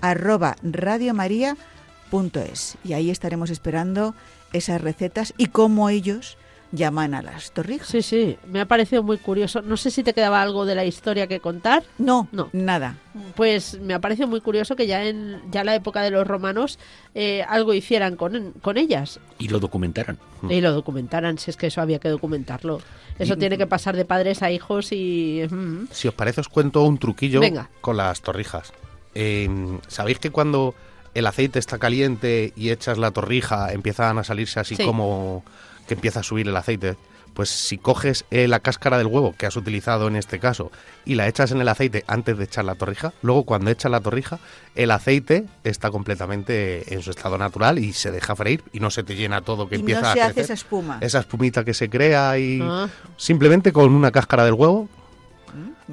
arroba 0.00 0.56
radiomaria.es 0.62 2.76
y 2.82 2.94
ahí 2.94 3.10
estaremos 3.10 3.50
esperando 3.50 4.16
esas 4.52 4.80
recetas 4.80 5.32
y 5.36 5.46
cómo 5.46 5.90
ellos 5.90 6.38
llaman 6.72 7.14
a 7.14 7.22
las 7.22 7.52
torrijas. 7.52 7.88
Sí, 7.88 8.02
sí, 8.02 8.36
me 8.46 8.60
ha 8.60 8.66
parecido 8.66 9.02
muy 9.02 9.18
curioso. 9.18 9.62
No 9.62 9.76
sé 9.76 9.90
si 9.90 10.02
te 10.02 10.14
quedaba 10.14 10.40
algo 10.42 10.64
de 10.64 10.74
la 10.74 10.84
historia 10.84 11.26
que 11.26 11.40
contar. 11.40 11.82
No, 11.98 12.28
no, 12.32 12.48
nada. 12.52 12.96
Pues 13.34 13.80
me 13.80 13.94
ha 13.94 13.98
parecido 13.98 14.28
muy 14.28 14.40
curioso 14.40 14.76
que 14.76 14.86
ya 14.86 15.04
en 15.04 15.40
ya 15.50 15.64
la 15.64 15.74
época 15.74 16.02
de 16.02 16.10
los 16.10 16.26
romanos 16.26 16.78
eh, 17.14 17.42
algo 17.48 17.74
hicieran 17.74 18.16
con, 18.16 18.52
con 18.62 18.76
ellas. 18.76 19.18
Y 19.38 19.48
lo 19.48 19.58
documentaran. 19.58 20.18
Y 20.48 20.60
lo 20.60 20.72
documentaran, 20.72 21.38
si 21.38 21.50
es 21.50 21.56
que 21.56 21.66
eso 21.66 21.80
había 21.80 21.98
que 21.98 22.08
documentarlo. 22.08 22.80
Eso 23.18 23.36
tiene 23.36 23.58
que 23.58 23.66
pasar 23.66 23.96
de 23.96 24.06
padres 24.06 24.42
a 24.42 24.50
hijos 24.50 24.92
y... 24.92 25.42
Si 25.90 26.08
os 26.08 26.14
parece, 26.14 26.40
os 26.40 26.48
cuento 26.48 26.82
un 26.84 26.96
truquillo 26.96 27.42
con 27.82 27.98
las 27.98 28.22
torrijas. 28.22 28.72
Em, 29.14 29.78
¿Sabéis 29.88 30.18
que 30.18 30.30
cuando 30.30 30.74
el 31.12 31.26
aceite 31.26 31.58
está 31.58 31.78
caliente 31.78 32.52
y 32.56 32.70
echas 32.70 32.96
la 32.96 33.10
torrija 33.10 33.72
empiezan 33.72 34.18
a 34.18 34.24
salirse 34.24 34.60
así 34.60 34.76
como 34.76 35.44
que 35.90 35.94
empieza 35.94 36.20
a 36.20 36.22
subir 36.22 36.46
el 36.46 36.56
aceite? 36.56 36.96
Pues 37.34 37.48
si 37.50 37.76
coges 37.76 38.24
eh, 38.30 38.46
la 38.46 38.60
cáscara 38.60 38.96
del 38.96 39.08
huevo 39.08 39.34
que 39.36 39.46
has 39.46 39.56
utilizado 39.56 40.06
en 40.06 40.14
este 40.14 40.38
caso 40.38 40.70
y 41.04 41.16
la 41.16 41.26
echas 41.26 41.50
en 41.50 41.60
el 41.60 41.66
aceite 41.66 42.04
antes 42.06 42.38
de 42.38 42.44
echar 42.44 42.64
la 42.64 42.76
torrija, 42.76 43.12
luego 43.22 43.42
cuando 43.42 43.72
echas 43.72 43.90
la 43.90 44.00
torrija, 44.00 44.38
el 44.76 44.92
aceite 44.92 45.46
está 45.64 45.90
completamente 45.90 46.94
en 46.94 47.02
su 47.02 47.10
estado 47.10 47.38
natural 47.38 47.80
y 47.80 47.92
se 47.92 48.12
deja 48.12 48.36
freír 48.36 48.62
y 48.72 48.78
no 48.78 48.90
se 48.90 49.02
te 49.02 49.16
llena 49.16 49.40
todo 49.40 49.68
que 49.68 49.76
empieza 49.76 50.02
no 50.02 50.12
se 50.12 50.22
hace 50.22 50.40
esa 50.42 50.54
espuma. 50.54 50.98
Esa 51.00 51.18
espumita 51.18 51.64
que 51.64 51.74
se 51.74 51.90
crea 51.90 52.38
y 52.38 52.60
ah. 52.62 52.88
simplemente 53.16 53.72
con 53.72 53.92
una 53.92 54.12
cáscara 54.12 54.44
del 54.44 54.54
huevo 54.54 54.88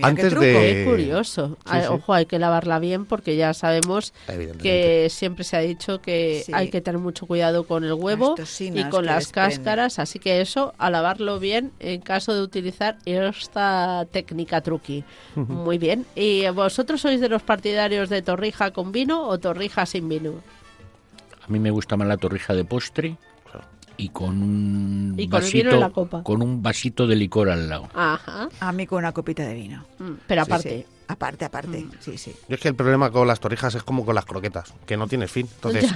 antes 0.02 0.40
de 0.40 0.86
curioso. 0.88 1.58
Ojo, 1.90 2.14
hay 2.14 2.26
que 2.26 2.40
lavarla 2.40 2.80
bien 2.80 3.06
porque 3.06 3.36
ya 3.36 3.54
sabemos 3.54 4.14
que 4.62 5.08
siempre 5.10 5.44
se 5.44 5.58
ha 5.58 5.62
dicho 5.62 6.02
que 6.02 6.44
hay 6.54 6.70
que 6.70 6.82
tener 6.82 7.00
mucho 7.00 7.26
cuidado 7.26 7.66
con 7.66 7.84
el 7.84 7.94
huevo 7.94 8.36
y 8.60 8.84
con 8.86 9.06
las 9.06 9.32
cáscaras, 9.32 10.00
así 10.00 10.20
que 10.20 10.42
eso 10.42 10.74
a 10.78 10.90
lavarlo 10.90 11.40
bien 11.40 11.72
en 11.80 12.02
caso 12.02 12.34
de 12.34 12.42
utilizar 12.42 12.98
esta 13.06 14.06
técnica 14.12 14.62
truqui. 14.62 15.04
Muy 15.36 15.78
bien. 15.78 16.06
¿Y 16.16 16.48
vosotros 16.50 17.02
sois 17.02 17.20
de 17.20 17.30
los 17.30 17.44
partidarios 17.44 18.10
de 18.10 18.22
torrija 18.22 18.72
con 18.72 18.92
vino 18.92 19.28
o 19.28 19.38
torrija 19.38 19.86
sin 19.86 20.10
vino? 20.10 20.34
A 21.42 21.48
mí 21.50 21.60
me 21.60 21.72
gusta 21.72 21.96
más 21.96 22.08
la 22.08 22.18
torrija 22.18 22.54
de 22.54 22.66
postre 22.66 23.18
y 23.98 24.10
con 24.10 24.42
un 24.42 25.28
vasito 25.30 25.92
con 26.24 26.42
un 26.42 26.62
vasito 26.62 27.08
de 27.08 27.16
licor 27.16 27.50
al 27.50 27.68
lado. 27.68 27.90
Ajá. 27.94 28.48
A 28.60 28.72
mí 28.72 28.86
con 28.86 29.00
una 29.00 29.12
copita 29.12 29.44
de 29.44 29.54
vino. 29.54 29.86
Mm, 30.00 30.12
pero 30.28 30.44
aparte. 30.44 30.86
Aparte, 31.08 31.46
aparte. 31.46 31.80
Mm. 31.80 31.92
Sí, 32.00 32.18
sí. 32.18 32.36
Yo 32.48 32.56
es 32.56 32.62
que 32.62 32.68
el 32.68 32.76
problema 32.76 33.12
con 33.12 33.28
las 33.28 33.40
torrijas 33.40 33.76
es 33.76 33.84
como 33.84 34.06
con 34.06 34.16
las 34.16 34.26
croquetas, 34.26 34.74
que 34.86 34.98
no 34.98 35.08
tienes 35.08 35.32
fin. 35.32 35.48
Entonces, 35.56 35.92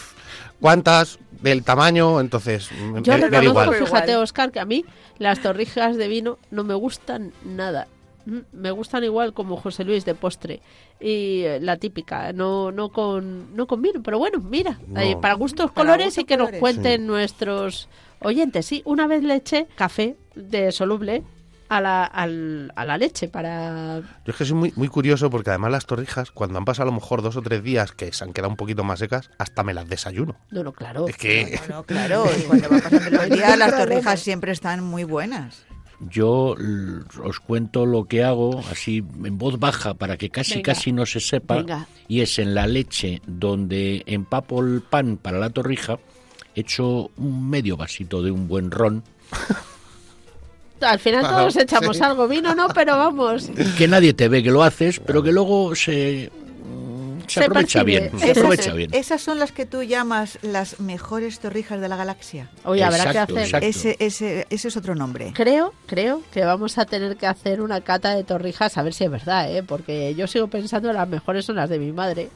¿cuántas? 0.60 1.18
Del 1.40 1.62
tamaño, 1.62 2.20
entonces 2.20 2.68
Yo 3.02 3.16
me, 3.16 3.44
igual. 3.44 3.72
fíjate, 3.72 4.16
Oscar, 4.16 4.50
que 4.50 4.58
a 4.58 4.64
mí 4.64 4.84
las 5.18 5.40
torrijas 5.40 5.96
de 5.96 6.08
vino 6.08 6.38
no 6.50 6.64
me 6.64 6.74
gustan 6.74 7.32
nada. 7.44 7.86
Mm, 8.28 8.40
me 8.52 8.70
gustan 8.70 9.04
igual 9.04 9.32
como 9.32 9.56
José 9.56 9.84
Luis 9.84 10.04
de 10.04 10.14
postre 10.14 10.60
y 11.00 11.44
eh, 11.44 11.58
la 11.62 11.78
típica, 11.78 12.32
no 12.34 12.70
no 12.70 12.90
con 12.90 13.56
no 13.56 13.66
con 13.66 13.80
vino, 13.80 14.02
pero 14.02 14.18
bueno, 14.18 14.38
mira, 14.38 14.78
para 15.22 15.32
gustos 15.34 15.72
colores 15.72 16.18
y 16.18 16.24
que 16.24 16.36
nos 16.36 16.50
cuenten 16.52 17.06
nuestros 17.06 17.88
oyentes. 18.20 18.66
Sí, 18.66 18.82
una 18.84 19.06
vez 19.06 19.22
le 19.22 19.36
eché 19.36 19.66
café 19.76 20.16
de 20.34 20.72
soluble 20.72 21.24
a 21.70 21.80
la, 21.80 22.04
a 22.04 22.84
la 22.84 22.98
leche 22.98 23.28
para... 23.28 24.00
Yo 24.24 24.32
es 24.32 24.36
que 24.36 24.44
soy 24.44 24.56
muy, 24.56 24.72
muy 24.74 24.88
curioso 24.88 25.28
porque 25.30 25.50
además 25.50 25.70
las 25.70 25.86
torrijas, 25.86 26.30
cuando 26.30 26.58
han 26.58 26.64
pasado 26.64 26.88
a 26.88 26.92
lo 26.92 26.98
mejor 26.98 27.22
dos 27.22 27.36
o 27.36 27.42
tres 27.42 27.62
días 27.62 27.92
que 27.92 28.12
se 28.12 28.24
han 28.24 28.32
quedado 28.32 28.50
un 28.50 28.56
poquito 28.56 28.84
más 28.84 28.98
secas, 28.98 29.30
hasta 29.38 29.62
me 29.62 29.74
las 29.74 29.86
desayuno. 29.88 30.36
No, 30.50 30.64
no, 30.64 30.72
claro. 30.72 31.06
Es 31.08 31.16
que... 31.16 31.60
claro, 31.86 32.24
y 32.38 32.42
cuando 32.42 32.68
van 32.70 32.80
pasando 32.80 33.10
los 33.18 33.30
días 33.30 33.58
las 33.58 33.76
torrijas 33.76 34.20
siempre 34.20 34.52
están 34.52 34.82
muy 34.82 35.04
buenas. 35.04 35.66
Yo 36.00 36.54
os 37.24 37.40
cuento 37.40 37.84
lo 37.84 38.04
que 38.04 38.22
hago 38.22 38.60
así 38.70 38.98
en 39.24 39.36
voz 39.38 39.58
baja 39.58 39.94
para 39.94 40.16
que 40.16 40.30
casi 40.30 40.54
Venga. 40.54 40.72
casi 40.74 40.92
no 40.92 41.04
se 41.06 41.20
sepa 41.20 41.56
Venga. 41.56 41.88
y 42.06 42.20
es 42.20 42.38
en 42.38 42.54
la 42.54 42.66
leche 42.66 43.20
donde 43.26 44.04
empapo 44.06 44.62
el 44.62 44.80
pan 44.80 45.16
para 45.16 45.38
la 45.38 45.50
torrija 45.50 45.98
echo 46.54 47.10
un 47.16 47.50
medio 47.50 47.76
vasito 47.76 48.22
de 48.22 48.30
un 48.30 48.46
buen 48.48 48.70
ron 48.70 49.02
Al 50.80 51.00
final 51.00 51.26
todos 51.26 51.56
echamos 51.56 51.96
sí. 51.96 52.04
algo, 52.04 52.28
vino 52.28 52.54
no, 52.54 52.68
pero 52.68 52.96
vamos. 52.96 53.50
que 53.76 53.88
nadie 53.88 54.14
te 54.14 54.28
ve 54.28 54.44
que 54.44 54.50
lo 54.52 54.62
haces 54.62 55.00
pero 55.00 55.22
que 55.24 55.32
luego 55.32 55.74
se 55.74 56.30
se, 57.28 57.40
Se 57.40 57.46
aprovecha 57.46 57.84
percibe. 57.84 58.08
bien 58.08 58.18
se 58.20 58.26
Esas, 58.30 58.38
aprovecha 58.38 58.72
bien 58.74 58.90
esas 58.94 59.20
son 59.22 59.38
las 59.38 59.52
que 59.52 59.66
tú 59.66 59.82
llamas 59.82 60.38
las 60.42 60.80
mejores 60.80 61.38
torrijas 61.40 61.80
de 61.80 61.88
la 61.88 61.96
galaxia. 61.96 62.50
Oye, 62.64 62.82
habrá 62.84 63.12
que 63.12 63.18
hacer. 63.18 63.62
Ese, 63.64 63.96
ese, 63.98 64.46
ese 64.50 64.68
es 64.68 64.76
otro 64.76 64.94
nombre. 64.94 65.32
Creo, 65.34 65.72
creo 65.86 66.22
que 66.32 66.44
vamos 66.44 66.78
a 66.78 66.84
tener 66.86 67.16
que 67.16 67.26
hacer 67.26 67.60
una 67.60 67.80
cata 67.80 68.14
de 68.14 68.24
torrijas 68.24 68.76
a 68.78 68.82
ver 68.82 68.94
si 68.94 69.04
es 69.04 69.10
verdad, 69.10 69.50
¿eh? 69.54 69.62
Porque 69.62 70.14
yo 70.14 70.26
sigo 70.26 70.48
pensando 70.48 70.88
que 70.88 70.94
las 70.94 71.08
mejores 71.08 71.44
son 71.44 71.56
las 71.56 71.68
de 71.68 71.78
mi 71.78 71.92
madre. 71.92 72.28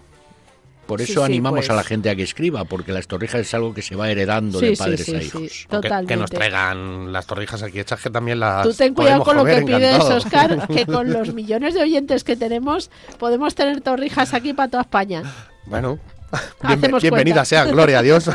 Por 0.86 1.00
eso 1.00 1.20
sí, 1.20 1.26
animamos 1.32 1.60
pues. 1.60 1.70
a 1.70 1.74
la 1.74 1.84
gente 1.84 2.10
a 2.10 2.16
que 2.16 2.22
escriba 2.22 2.64
porque 2.64 2.92
las 2.92 3.06
torrijas 3.06 3.40
es 3.40 3.54
algo 3.54 3.72
que 3.72 3.82
se 3.82 3.96
va 3.96 4.10
heredando 4.10 4.58
Sí, 4.58 4.66
de 4.66 4.76
padres 4.76 5.04
sí, 5.04 5.14
a 5.14 5.20
sí. 5.20 5.26
hijos 5.26 5.42
que- 5.42 5.68
Totalmente. 5.68 6.14
Que, 6.14 6.20
nos 6.20 6.30
traigan 6.30 7.12
las 7.12 7.26
torrijas 7.26 7.62
aquí 7.62 7.80
hechas, 7.80 8.00
que 8.00 8.10
también 8.10 8.40
las. 8.40 8.62
Tú 8.66 8.74
ten 8.74 8.92
cuidado 8.94 9.22
con 9.24 9.36
lo 9.36 9.44
que 9.44 9.62
pides. 9.62 10.00
Oscar, 10.00 10.66
que 10.68 10.86
con 10.86 11.12
los 11.12 11.32
millones 11.34 11.74
de 11.74 11.82
oyentes 11.82 12.24
que 12.24 12.36
tenemos 12.36 12.90
podemos 13.18 13.54
tener 13.54 13.80
torrijas 13.80 14.34
aquí 14.34 14.52
para 14.52 14.68
toda 14.70 14.82
España. 14.82 15.22
Bueno, 15.66 15.98
Bienvenida 17.00 17.10
cuenta. 17.10 17.44
sea, 17.44 17.64
gloria 17.64 17.98
a 17.98 18.02
Dios. 18.02 18.30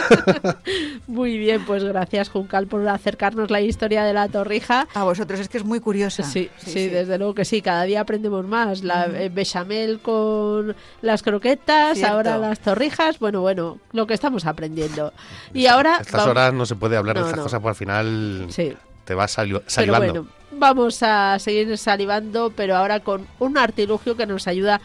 Muy 1.07 1.37
bien, 1.37 1.65
pues 1.65 1.83
gracias 1.83 2.29
Juncal 2.29 2.67
por 2.67 2.87
acercarnos 2.87 3.49
la 3.49 3.61
historia 3.61 4.03
de 4.03 4.13
la 4.13 4.27
torrija. 4.27 4.87
A 4.93 5.03
vosotros 5.03 5.39
es 5.39 5.49
que 5.49 5.57
es 5.57 5.63
muy 5.65 5.79
curiosa. 5.79 6.23
Sí, 6.23 6.49
sí, 6.57 6.87
desde 6.89 7.17
luego 7.17 7.33
que 7.33 7.45
sí, 7.45 7.61
cada 7.61 7.83
día 7.83 8.01
aprendemos 8.01 8.45
más. 8.45 8.83
La 8.83 9.05
eh, 9.05 9.29
bechamel 9.29 9.99
con 9.99 10.75
las 11.01 11.23
croquetas, 11.23 11.97
Cierto. 11.97 12.13
ahora 12.13 12.37
las 12.37 12.59
torrijas, 12.59 13.19
bueno, 13.19 13.41
bueno, 13.41 13.79
lo 13.93 14.05
que 14.05 14.13
estamos 14.13 14.45
aprendiendo. 14.45 15.13
Y 15.53 15.65
ahora... 15.67 15.97
Estas 16.01 16.25
va- 16.27 16.31
horas 16.31 16.53
no 16.53 16.65
se 16.65 16.75
puede 16.75 16.97
hablar 16.97 17.15
No, 17.15 17.21
de 17.21 17.27
estas 17.27 17.37
no. 17.37 17.43
cosas 17.43 17.59
porque 17.61 17.69
al 17.71 17.75
final 17.75 18.45
Sí, 18.49 18.73
te 19.05 19.13
vas 19.15 19.31
sali- 19.31 19.53
pero 19.53 19.63
salivando. 19.67 20.13
bueno, 20.13 20.27
vamos 20.51 21.01
a 21.01 21.39
seguir 21.39 21.77
salivando, 21.77 22.51
pero 22.55 22.75
ahora 22.75 22.99
con 22.99 23.25
un 23.39 23.57
artilugio 23.57 24.15
que 24.15 24.25
nos 24.25 24.47
ayuda 24.47 24.75
a 24.75 24.81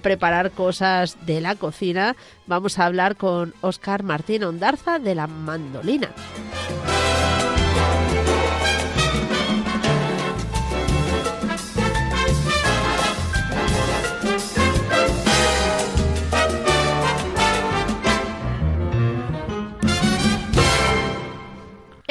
preparar 0.00 0.50
cosas 0.50 1.16
de 1.26 1.40
la 1.40 1.54
cocina. 1.54 2.16
Vamos 2.46 2.78
a 2.78 2.86
hablar 2.86 3.16
con 3.16 3.54
Oscar 3.60 4.02
Martín 4.02 4.44
Ondarza 4.44 4.98
de 4.98 5.14
la 5.14 5.26
mandolina. 5.26 6.10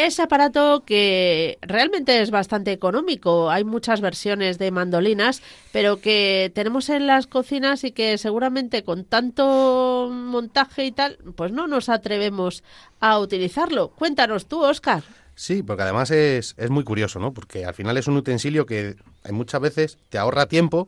Ese 0.07 0.21
aparato 0.21 0.85
que 0.85 1.57
realmente 1.59 2.21
es 2.21 2.31
bastante 2.31 2.71
económico. 2.71 3.51
Hay 3.51 3.65
muchas 3.65 3.99
versiones 3.99 4.57
de 4.57 4.71
mandolinas, 4.71 5.41
pero 5.73 5.99
que 5.99 6.49
tenemos 6.55 6.87
en 6.87 7.07
las 7.07 7.27
cocinas 7.27 7.83
y 7.83 7.91
que 7.91 8.17
seguramente 8.17 8.85
con 8.85 9.03
tanto 9.03 10.09
montaje 10.09 10.85
y 10.85 10.93
tal, 10.93 11.17
pues 11.35 11.51
no 11.51 11.67
nos 11.67 11.89
atrevemos 11.89 12.63
a 13.01 13.19
utilizarlo. 13.19 13.89
Cuéntanos 13.89 14.45
tú, 14.45 14.63
Oscar. 14.63 15.03
Sí, 15.35 15.61
porque 15.61 15.83
además 15.83 16.09
es, 16.11 16.55
es 16.57 16.69
muy 16.69 16.85
curioso, 16.85 17.19
¿no? 17.19 17.33
Porque 17.33 17.65
al 17.65 17.73
final 17.73 17.97
es 17.97 18.07
un 18.07 18.15
utensilio 18.15 18.65
que 18.65 18.95
muchas 19.29 19.59
veces 19.59 19.97
te 20.07 20.17
ahorra 20.17 20.45
tiempo 20.45 20.87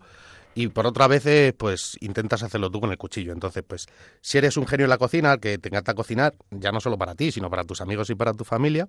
y 0.55 0.67
por 0.67 0.87
otras 0.87 1.07
veces 1.09 1.53
pues 1.53 1.97
intentas 2.01 2.43
hacerlo 2.43 2.69
tú 2.69 2.81
con 2.81 2.91
el 2.91 2.97
cuchillo. 2.97 3.31
Entonces, 3.31 3.63
pues 3.65 3.87
si 4.21 4.37
eres 4.37 4.57
un 4.57 4.67
genio 4.67 4.85
en 4.85 4.89
la 4.89 4.97
cocina, 4.97 5.37
que 5.37 5.57
te 5.57 5.69
encanta 5.69 5.93
cocinar, 5.93 6.35
ya 6.51 6.71
no 6.71 6.79
solo 6.79 6.97
para 6.97 7.15
ti, 7.15 7.31
sino 7.31 7.49
para 7.49 7.63
tus 7.63 7.81
amigos 7.81 8.09
y 8.09 8.15
para 8.15 8.33
tu 8.33 8.43
familia, 8.43 8.87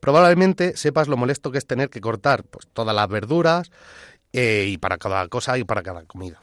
probablemente 0.00 0.76
sepas 0.76 1.08
lo 1.08 1.16
molesto 1.16 1.50
que 1.50 1.58
es 1.58 1.66
tener 1.66 1.90
que 1.90 2.00
cortar 2.00 2.44
pues 2.44 2.66
todas 2.72 2.94
las 2.94 3.08
verduras 3.08 3.70
eh, 4.32 4.66
y 4.68 4.78
para 4.78 4.98
cada 4.98 5.26
cosa 5.28 5.58
y 5.58 5.64
para 5.64 5.82
cada 5.82 6.04
comida. 6.04 6.40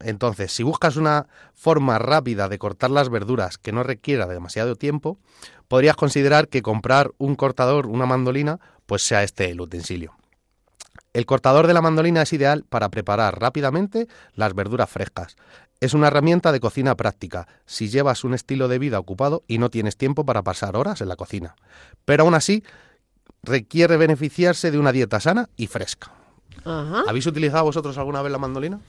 Entonces, 0.00 0.52
si 0.52 0.62
buscas 0.62 0.96
una 0.96 1.26
forma 1.54 1.98
rápida 1.98 2.48
de 2.48 2.58
cortar 2.58 2.90
las 2.90 3.08
verduras 3.08 3.58
que 3.58 3.72
no 3.72 3.82
requiera 3.82 4.26
de 4.26 4.34
demasiado 4.34 4.76
tiempo, 4.76 5.18
podrías 5.68 5.96
considerar 5.96 6.48
que 6.48 6.62
comprar 6.62 7.12
un 7.18 7.36
cortador, 7.36 7.86
una 7.86 8.04
mandolina, 8.04 8.60
pues 8.86 9.02
sea 9.02 9.22
este 9.22 9.50
el 9.50 9.60
utensilio. 9.60 10.14
El 11.14 11.26
cortador 11.26 11.68
de 11.68 11.74
la 11.74 11.80
mandolina 11.80 12.22
es 12.22 12.32
ideal 12.32 12.64
para 12.68 12.90
preparar 12.90 13.40
rápidamente 13.40 14.08
las 14.34 14.52
verduras 14.52 14.90
frescas. 14.90 15.36
Es 15.80 15.94
una 15.94 16.08
herramienta 16.08 16.50
de 16.50 16.58
cocina 16.58 16.96
práctica 16.96 17.46
si 17.66 17.88
llevas 17.88 18.24
un 18.24 18.34
estilo 18.34 18.66
de 18.66 18.80
vida 18.80 18.98
ocupado 18.98 19.44
y 19.46 19.58
no 19.58 19.70
tienes 19.70 19.96
tiempo 19.96 20.26
para 20.26 20.42
pasar 20.42 20.76
horas 20.76 21.00
en 21.00 21.08
la 21.08 21.14
cocina. 21.14 21.54
Pero 22.04 22.24
aún 22.24 22.34
así, 22.34 22.64
requiere 23.44 23.96
beneficiarse 23.96 24.72
de 24.72 24.78
una 24.78 24.90
dieta 24.90 25.20
sana 25.20 25.48
y 25.56 25.68
fresca. 25.68 26.10
Ajá. 26.64 27.04
¿Habéis 27.06 27.26
utilizado 27.26 27.62
vosotros 27.62 27.96
alguna 27.96 28.20
vez 28.20 28.32
la 28.32 28.38
mandolina? 28.38 28.80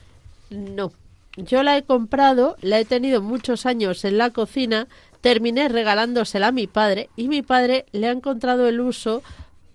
No. 0.50 0.90
Yo 1.36 1.62
la 1.62 1.76
he 1.76 1.84
comprado, 1.84 2.56
la 2.60 2.80
he 2.80 2.84
tenido 2.84 3.22
muchos 3.22 3.66
años 3.66 4.04
en 4.04 4.18
la 4.18 4.30
cocina, 4.30 4.88
terminé 5.20 5.68
regalándosela 5.68 6.48
a 6.48 6.52
mi 6.52 6.66
padre 6.66 7.08
y 7.14 7.28
mi 7.28 7.42
padre 7.42 7.86
le 7.92 8.08
ha 8.08 8.12
encontrado 8.12 8.66
el 8.66 8.80
uso 8.80 9.22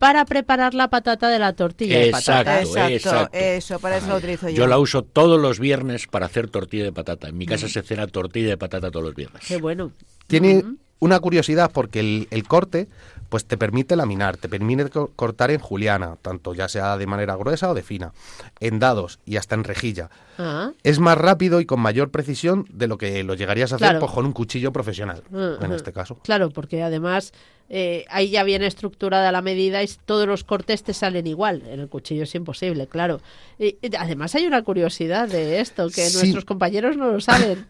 para 0.02 0.26
preparar 0.26 0.74
la 0.74 0.90
patata 0.90 1.30
de 1.30 1.38
la 1.38 1.54
tortilla 1.54 2.00
de 2.00 2.10
Exacto. 2.10 2.50
patata. 2.50 2.62
Exacto, 2.62 2.90
exacto. 2.92 3.38
eso, 3.38 3.80
para 3.80 3.98
eso 3.98 4.08
lo 4.08 4.16
utilizo 4.16 4.50
yo. 4.50 4.56
Yo 4.56 4.68
la 4.68 4.80
uso 4.80 5.04
todos 5.04 5.40
los 5.40 5.60
viernes 5.60 6.08
para 6.08 6.26
hacer 6.26 6.50
tortilla 6.50 6.86
de 6.86 6.92
patata. 6.92 7.30
En 7.30 7.38
mi 7.38 7.46
casa 7.46 7.70
se 7.70 7.84
cena 7.84 8.08
tortilla 8.08 8.48
de 8.50 8.58
patata 8.58 8.90
todos 8.90 9.06
los 9.06 9.14
viernes. 9.14 9.44
Qué 9.48 9.58
bueno. 9.58 9.92
Tiene 10.26 10.64
una 11.02 11.20
curiosidad 11.20 11.70
porque 11.74 12.00
el, 12.00 12.28
el 12.32 12.48
corte 12.48 12.88
pues 13.28 13.46
te 13.46 13.58
permite 13.58 13.96
laminar, 13.96 14.36
te 14.36 14.50
permite 14.50 14.90
co- 14.90 15.10
cortar 15.16 15.52
en 15.52 15.60
juliana, 15.60 16.18
tanto 16.22 16.54
ya 16.54 16.68
sea 16.68 16.98
de 16.98 17.08
manera 17.08 17.36
gruesa 17.38 17.70
o 17.70 17.74
de 17.74 17.82
fina, 17.82 18.12
en 18.60 18.78
dados 18.78 19.20
y 19.26 19.38
hasta 19.38 19.56
en 19.56 19.64
rejilla. 19.64 20.10
Ah, 20.38 20.72
Es 20.84 21.00
más 21.00 21.18
rápido 21.18 21.62
y 21.62 21.66
con 21.66 21.80
mayor 21.80 22.12
precisión 22.12 22.66
de 22.74 22.88
lo 22.88 22.98
que 22.98 23.24
lo 23.24 23.34
llegarías 23.36 23.72
a 23.72 23.76
hacer 23.76 23.88
Claro. 23.88 24.00
pues, 24.02 24.12
con 24.12 24.26
un 24.26 24.34
cuchillo 24.34 24.74
profesional, 24.74 25.24
en 25.32 25.64
Ajá. 25.64 25.76
este 25.76 25.94
caso. 25.94 26.20
Claro, 26.24 26.50
porque 26.50 26.84
además 26.84 27.32
eh, 27.70 28.04
ahí 28.10 28.32
ya 28.32 28.44
viene 28.44 28.68
estructurada 28.68 29.32
la 29.32 29.42
medida 29.42 29.82
y 29.82 29.90
todos 30.06 30.28
los 30.28 30.44
cortes 30.44 30.84
te 30.84 30.94
salen 30.94 31.26
igual. 31.26 31.64
En 31.70 31.80
el 31.80 31.88
cuchillo 31.88 32.24
es 32.24 32.36
imposible, 32.36 32.88
claro. 32.88 33.22
Y, 33.58 33.78
y 33.82 33.96
además 33.98 34.36
hay 34.36 34.46
una 34.46 34.62
curiosidad 34.64 35.30
de 35.30 35.62
esto 35.62 35.88
que 35.88 36.08
Sí. 36.10 36.18
nuestros 36.18 36.44
compañeros 36.44 36.98
no 36.98 37.10
lo 37.10 37.22
saben. 37.22 37.66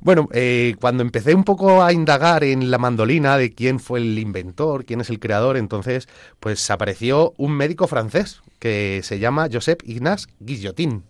Bueno, 0.00 0.28
eh, 0.32 0.76
cuando 0.80 1.02
empecé 1.02 1.34
un 1.34 1.44
poco 1.44 1.82
a 1.82 1.92
indagar 1.92 2.44
en 2.44 2.70
la 2.70 2.78
mandolina, 2.78 3.36
de 3.36 3.52
quién 3.52 3.80
fue 3.80 4.00
el 4.00 4.18
inventor, 4.18 4.84
quién 4.84 5.00
es 5.00 5.10
el 5.10 5.18
creador, 5.20 5.56
entonces 5.56 6.08
pues 6.40 6.70
apareció 6.70 7.34
un 7.36 7.52
médico 7.52 7.86
francés 7.86 8.42
que 8.58 9.00
se 9.02 9.18
llama 9.18 9.48
Joseph 9.52 9.80
Ignace 9.84 10.26
Guillotin. 10.40 11.04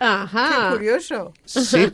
Ajá. 0.00 0.68
Qué 0.70 0.76
curioso. 0.76 1.32
Sí, 1.44 1.92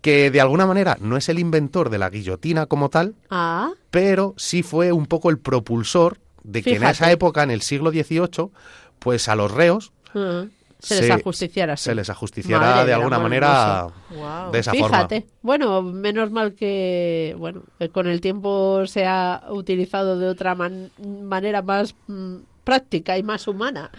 que 0.00 0.30
de 0.30 0.40
alguna 0.40 0.66
manera 0.66 0.96
no 1.00 1.16
es 1.16 1.28
el 1.28 1.40
inventor 1.40 1.90
de 1.90 1.98
la 1.98 2.08
guillotina 2.08 2.66
como 2.66 2.88
tal, 2.88 3.14
Ah, 3.30 3.72
pero 3.90 4.34
sí 4.36 4.62
fue 4.62 4.92
un 4.92 5.06
poco 5.06 5.28
el 5.28 5.38
propulsor 5.38 6.18
de 6.44 6.62
que 6.62 6.76
en 6.76 6.84
esa 6.84 7.10
época, 7.10 7.42
en 7.42 7.50
el 7.50 7.62
siglo 7.62 7.90
XVIII, 7.90 8.50
pues 8.98 9.28
a 9.28 9.34
los 9.34 9.50
reos 9.50 9.92
ah. 10.14 10.44
Se, 10.82 11.00
les 11.02 11.10
ajusticiara 11.10 11.72
así. 11.74 11.84
se 11.84 11.94
les 11.94 12.10
ajusticiara 12.10 12.66
Madre 12.66 12.86
de 12.86 12.94
alguna 12.94 13.18
manera. 13.18 13.86
Wow. 14.10 14.50
de 14.52 14.58
esa 14.58 14.72
forma. 14.74 14.88
Fíjate, 14.96 15.26
bueno, 15.42 15.82
menos 15.82 16.30
mal 16.30 16.54
que 16.54 17.34
bueno, 17.38 17.62
que 17.78 17.88
con 17.88 18.06
el 18.06 18.20
tiempo 18.20 18.84
se 18.86 19.06
ha 19.06 19.44
utilizado 19.50 20.18
de 20.18 20.28
otra 20.28 20.54
man- 20.54 20.90
manera 21.22 21.62
más 21.62 21.94
mm, 22.08 22.36
práctica 22.64 23.16
y 23.18 23.22
más 23.22 23.46
humana. 23.48 23.90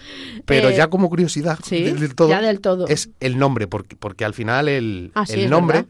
Pero 0.46 0.70
Eh, 0.70 0.76
ya 0.76 0.88
como 0.88 1.10
curiosidad 1.10 1.60
sí, 1.64 1.84
del, 1.84 2.00
del 2.00 2.16
todo, 2.16 2.30
ya 2.30 2.42
del 2.42 2.60
todo. 2.62 2.88
es 2.88 3.10
el 3.20 3.38
nombre, 3.38 3.68
porque, 3.68 3.96
porque 3.96 4.26
al 4.26 4.34
final 4.34 4.68
el, 4.70 5.12
Ah, 5.16 5.26
sí, 5.26 5.42
el 5.42 5.50
nombre 5.50 5.86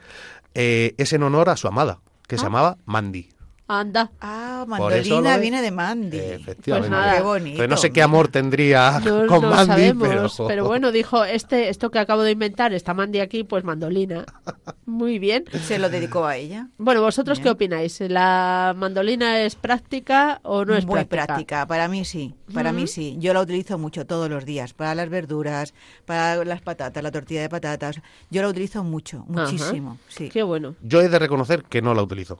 eh, 0.56 0.94
es 0.98 1.14
en 1.14 1.24
honor 1.24 1.50
a 1.50 1.58
su 1.58 1.68
amada, 1.68 2.00
que 2.28 2.38
se 2.38 2.42
Ah. 2.42 2.46
llamaba 2.46 2.78
Mandy. 2.86 3.30
Anda. 3.67 4.12
Ah, 4.19 4.65
mandolina 4.67 5.38
viene 5.38 5.62
de 5.62 5.71
Mandy. 5.71 6.17
Efectivamente. 6.19 6.89
Pues 6.89 6.89
nada. 6.89 7.17
Qué 7.17 7.21
bonito. 7.23 7.58
Pero 7.58 7.69
no 7.69 7.78
sé 7.78 7.91
qué 7.91 8.02
amor 8.02 8.28
tendría 8.28 8.99
No, 8.99 9.26
con 9.28 9.41
no 9.41 9.49
Mandy, 9.49 9.65
sabemos, 9.89 10.41
pero... 10.47 10.65
bueno, 10.65 10.91
dijo, 10.91 11.23
este, 11.23 11.69
esto 11.69 11.89
que 11.89 11.99
acabo 11.99 12.23
de 12.23 12.32
inventar, 12.32 12.73
está 12.73 12.93
Mandy 12.93 13.19
aquí, 13.21 13.43
pues 13.43 13.63
mandolina. 13.63 14.26
Muy 14.86 15.17
bien. 15.17 15.45
Se 15.65 15.80
lo 15.80 15.89
dedicó 15.89 16.26
a 16.26 16.36
ella. 16.36 16.67
Bueno, 16.78 17.02
¿vosotros 17.02 17.38
Bien. 17.38 17.43
qué 17.45 17.49
opináis? 17.52 17.99
¿La 18.02 18.73
mandolina 18.78 19.39
es 19.41 19.56
práctica 19.56 20.39
o 20.43 20.65
no 20.65 20.76
es 20.76 20.86
Muy 20.86 20.95
práctica? 21.06 21.26
práctica. 21.26 21.65
Para 21.65 21.88
mí 21.88 22.04
sí, 22.04 22.36
para 22.54 22.73
mí 22.73 22.86
sí. 22.88 23.15
Yo 23.19 23.34
la 23.34 23.41
utilizo 23.41 23.78
mucho 23.78 24.06
todos 24.06 24.30
los 24.30 24.45
días, 24.45 24.74
para 24.74 24.93
las 24.93 25.09
verduras, 25.09 25.74
para 26.05 26.43
las 26.43 26.61
patatas, 26.61 27.01
la 27.01 27.11
tortilla 27.11 27.41
de 27.41 27.49
patatas. 27.49 28.01
Yo 28.30 28.41
la 28.41 28.49
utilizo 28.49 28.84
mucho, 28.84 29.24
muchísimo. 29.28 29.97
Sí. 30.09 30.30
Qué 30.30 30.43
bueno. 30.43 30.76
Yo 30.82 31.01
he 31.01 31.07
de 31.07 31.18
reconocer 31.18 31.64
que 31.64 31.82
no 31.82 31.93
la 31.93 32.03
utilizo. 32.03 32.39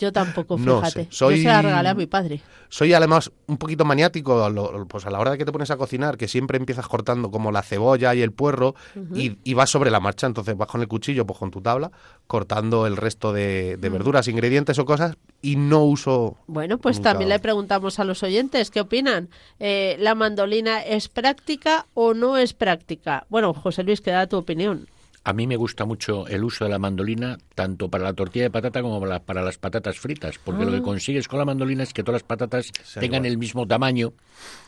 Yo 0.00 0.12
tampoco, 0.12 0.56
No 0.64 0.74
No 0.74 0.78
fíjate. 0.80 1.04
sé, 1.04 1.08
soy- 1.10 1.36
Yo 1.36 1.42
se 1.42 1.48
la 1.48 1.62
regalé 1.62 1.88
a 1.90 1.94
mi 1.94 2.06
padre. 2.06 2.40
Soy 2.68 2.94
además 2.94 3.30
un 3.48 3.58
poquito 3.58 3.84
maniático, 3.84 4.48
lo- 4.48 4.86
pues 4.86 5.04
a 5.04 5.10
la 5.10 5.18
hora 5.20 5.32
de 5.32 5.38
que 5.38 5.44
te 5.44 5.52
pones 5.52 5.70
a 5.70 5.76
cocinar, 5.76 6.16
que 6.16 6.26
siempre 6.26 6.56
empiezas 6.56 6.88
cortando 6.88 7.30
como 7.30 7.52
la 7.52 7.62
cebolla 7.62 8.14
y 8.14 8.22
el 8.22 8.32
puerro 8.32 8.74
y, 9.14 9.36
y 9.44 9.52
vas 9.54 9.68
sobre 9.68 9.90
la 9.90 10.00
marcha, 10.00 10.26
entonces 10.26 10.56
vas 10.56 10.68
con 10.68 10.80
el 10.80 10.88
cuchillo, 10.88 11.26
pues 11.26 11.38
con 11.38 11.50
tu 11.50 11.60
tabla, 11.60 11.90
cortando 12.26 12.86
el 12.86 12.96
resto 12.96 13.32
de, 13.34 13.76
de 13.76 13.88
verduras, 13.90 14.26
ingredientes 14.28 14.78
o 14.78 14.86
cosas 14.86 15.16
y 15.42 15.56
no 15.56 15.84
uso... 15.84 16.38
Bueno, 16.46 16.78
pues 16.78 17.02
también 17.02 17.28
le 17.28 17.38
preguntamos 17.40 17.98
a 17.98 18.04
los 18.04 18.22
oyentes 18.22 18.70
qué 18.70 18.80
opinan. 18.80 19.28
Eh, 19.60 19.96
¿La 19.98 20.14
mandolina 20.14 20.80
es 20.82 21.08
práctica 21.08 21.86
o 21.94 22.14
no 22.14 22.38
es 22.38 22.54
práctica? 22.54 23.26
Bueno, 23.28 23.52
José 23.52 23.82
Luis, 23.82 24.00
que 24.00 24.12
da 24.12 24.26
tu 24.26 24.38
opinión. 24.38 24.88
A 25.24 25.32
mí 25.32 25.46
me 25.46 25.56
gusta 25.56 25.84
mucho 25.84 26.26
el 26.26 26.42
uso 26.42 26.64
de 26.64 26.70
la 26.70 26.78
mandolina, 26.78 27.38
tanto 27.54 27.88
para 27.88 28.04
la 28.04 28.12
tortilla 28.12 28.46
de 28.46 28.50
patata 28.50 28.82
como 28.82 29.00
para, 29.00 29.20
para 29.20 29.42
las 29.42 29.56
patatas 29.56 29.98
fritas, 29.98 30.38
porque 30.38 30.64
lo 30.64 30.72
que 30.72 30.82
consigues 30.82 31.28
con 31.28 31.38
la 31.38 31.44
mandolina 31.44 31.84
es 31.84 31.92
que 31.92 32.02
todas 32.02 32.22
las 32.22 32.26
patatas 32.26 32.72
tengan 32.98 33.24
el 33.24 33.38
mismo 33.38 33.66
tamaño, 33.66 34.12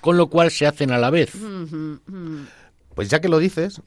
con 0.01 0.17
lo 0.17 0.29
cual 0.29 0.53
se 0.53 0.67
hacen 0.67 0.93
a 0.93 0.99
la 0.99 1.11
vez. 1.11 1.33
Pues 2.95 3.11
ya 3.11 3.21
que 3.21 3.29
lo 3.29 3.41
dices, 3.41 3.83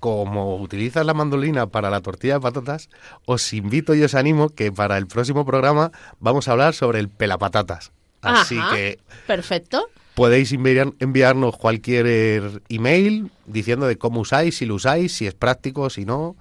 como 0.00 0.56
utilizas 0.56 1.04
la 1.04 1.12
mandolina 1.12 1.66
para 1.66 1.90
la 1.90 2.00
tortilla 2.00 2.34
de 2.34 2.40
patatas, 2.40 2.88
os 3.26 3.52
invito 3.52 3.94
y 3.94 4.02
os 4.02 4.14
animo 4.14 4.48
que 4.48 4.72
para 4.72 4.96
el 4.96 5.06
próximo 5.06 5.44
programa 5.44 5.92
vamos 6.18 6.48
a 6.48 6.52
hablar 6.52 6.74
sobre 6.74 6.98
el 6.98 7.10
pelapatatas. 7.10 7.92
Así 8.22 8.58
Ajá, 8.58 8.74
que 8.74 8.98
Perfecto. 9.26 9.86
Podéis 10.20 10.52
enviar- 10.52 10.92
enviarnos 10.98 11.56
cualquier 11.56 12.04
eh, 12.06 12.42
email 12.68 13.30
diciendo 13.46 13.86
de 13.86 13.96
cómo 13.96 14.20
usáis, 14.20 14.58
si 14.58 14.66
lo 14.66 14.74
usáis, 14.74 15.12
si 15.16 15.26
es 15.26 15.32
práctico, 15.32 15.88
si 15.88 16.04
no. 16.04 16.36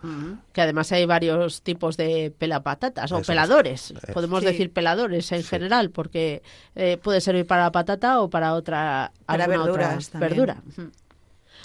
Que 0.51 0.59
además 0.61 0.91
hay 0.91 1.05
varios 1.05 1.61
tipos 1.61 1.95
de 1.95 2.33
pelapatatas 2.37 3.09
o 3.13 3.15
Eso 3.15 3.21
es. 3.21 3.27
peladores. 3.27 3.93
Podemos 4.13 4.41
Sí. 4.41 4.47
decir 4.47 4.73
peladores 4.73 5.31
en 5.31 5.43
general, 5.43 5.91
porque 5.91 6.43
eh, 6.75 6.97
puede 7.01 7.21
servir 7.21 7.45
para 7.47 7.63
la 7.63 7.71
patata 7.71 8.19
o 8.19 8.29
para 8.29 8.53
otra 8.53 9.13
Para 9.25 9.45
alguna 9.45 9.63
otra 9.63 9.97
verdura. 10.15 10.57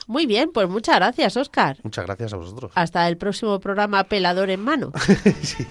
Muy 0.06 0.26
bien, 0.26 0.50
pues 0.52 0.68
muchas 0.68 0.96
gracias, 0.96 1.36
Oscar. 1.36 1.78
Muchas 1.82 2.04
gracias 2.06 2.32
a 2.32 2.36
vosotros. 2.36 2.70
Hasta 2.76 3.08
el 3.08 3.16
próximo 3.16 3.58
programa 3.58 4.04
Pelador 4.04 4.50
en 4.50 4.60
Mano. 4.60 4.92
Sí. 5.42 5.66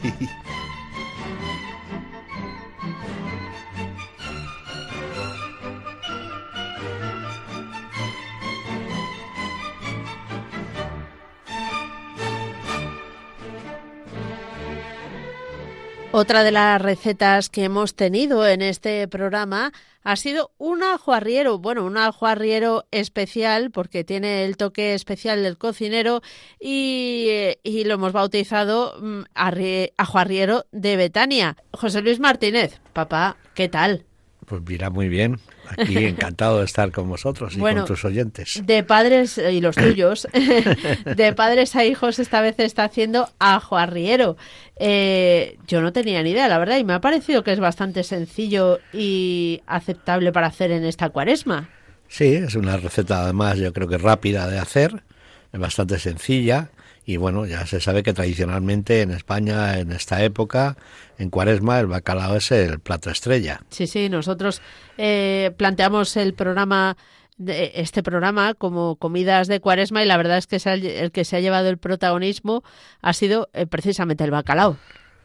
Otra 16.16 16.44
de 16.44 16.52
las 16.52 16.80
recetas 16.80 17.50
que 17.50 17.64
hemos 17.64 17.96
tenido 17.96 18.48
en 18.48 18.62
este 18.62 19.08
programa 19.08 19.72
ha 20.04 20.16
sido 20.16 20.52
un 20.60 20.84
ajo 20.84 21.12
arriero. 21.12 21.58
Bueno, 21.58 21.84
un 21.86 21.98
ajo 21.98 22.28
arriero 22.28 22.86
especial 22.92 23.72
porque 23.72 24.04
tiene 24.04 24.46
el 24.46 24.56
toque 24.56 24.94
especial 24.94 25.42
del 25.42 25.58
cocinero 25.58 26.22
y, 26.60 27.26
eh, 27.30 27.60
y 27.64 27.86
lo 27.86 27.96
hemos 27.96 28.12
bautizado 28.14 28.96
mm, 29.02 29.22
arrie- 29.34 29.94
ajo 29.98 30.20
arriero 30.20 30.66
de 30.72 30.98
Betania. 30.98 31.58
José 31.72 32.02
Luis 32.04 32.20
Martínez, 32.20 32.80
papá, 32.94 33.38
¿qué 33.56 33.68
tal? 33.68 34.06
Pues 34.46 34.62
mira, 34.66 34.90
muy 34.90 35.10
bien. 35.10 35.40
Aquí 35.68 35.98
encantado 36.06 36.60
de 36.60 36.66
estar 36.66 36.92
con 36.92 37.10
vosotros 37.10 37.56
y 37.56 37.60
Bueno, 37.60 37.82
con 37.82 37.88
tus 37.88 38.06
oyentes. 38.06 38.62
De 38.66 38.84
padres 38.84 39.38
eh, 39.38 39.54
y 39.54 39.62
los 39.62 39.76
tuyos, 39.76 40.28
de 41.16 41.34
padres 41.34 41.76
a 41.76 41.86
hijos 41.86 42.20
esta 42.20 42.42
vez 42.42 42.60
está 42.60 42.84
haciendo 42.86 43.30
ajo 43.40 43.78
arriero. 43.78 44.38
Eh, 44.78 45.58
yo 45.68 45.82
no 45.82 45.94
tenía 45.94 46.22
ni 46.24 46.32
idea, 46.32 46.48
la 46.48 46.58
verdad, 46.58 46.78
y 46.78 46.84
me 46.84 46.94
ha 46.94 47.02
parecido 47.02 47.44
que 47.44 47.52
es 47.52 47.60
bastante 47.60 48.04
sencillo 48.04 48.80
y 48.92 49.62
aceptable 49.68 50.32
para 50.32 50.48
hacer 50.48 50.72
en 50.72 50.84
esta 50.84 51.10
cuaresma. 51.10 51.70
Sí, 52.08 52.36
es 52.36 52.56
una 52.56 52.78
receta 52.78 53.24
además 53.24 53.58
yo 53.58 53.74
creo 53.74 53.88
que 53.88 53.98
rápida 53.98 54.48
de 54.48 54.60
hacer, 54.60 55.04
es 55.52 55.60
bastante 55.60 55.98
sencilla 55.98 56.70
y 57.06 57.18
bueno, 57.18 57.46
ya 57.46 57.66
se 57.66 57.80
sabe 57.82 58.04
que 58.04 58.14
tradicionalmente 58.14 59.02
en 59.02 59.12
España 59.12 59.80
en 59.80 59.92
esta 59.92 60.24
época, 60.24 60.78
en 61.18 61.30
Cuaresma, 61.30 61.80
el 61.80 61.88
bacalao 61.88 62.36
es 62.38 62.52
el 62.52 62.80
plato 62.80 63.10
estrella. 63.10 63.62
Sí, 63.70 63.88
sí, 63.88 64.10
nosotros 64.10 64.62
eh, 64.98 65.52
planteamos 65.58 66.16
el 66.18 66.34
programa, 66.34 66.96
de, 67.38 67.72
este 67.76 68.04
programa 68.04 68.54
como 68.54 68.96
comidas 68.96 69.48
de 69.48 69.60
cuaresma 69.60 70.04
y 70.04 70.08
la 70.08 70.18
verdad 70.18 70.38
es 70.38 70.48
que 70.48 70.58
el 70.66 71.12
que 71.12 71.26
se 71.26 71.38
ha 71.38 71.40
llevado 71.40 71.70
el 71.70 71.78
protagonismo 71.78 72.64
ha 73.02 73.14
sido 73.14 73.50
eh, 73.54 73.66
precisamente 73.66 74.24
el 74.24 74.32
bacalao. 74.32 74.78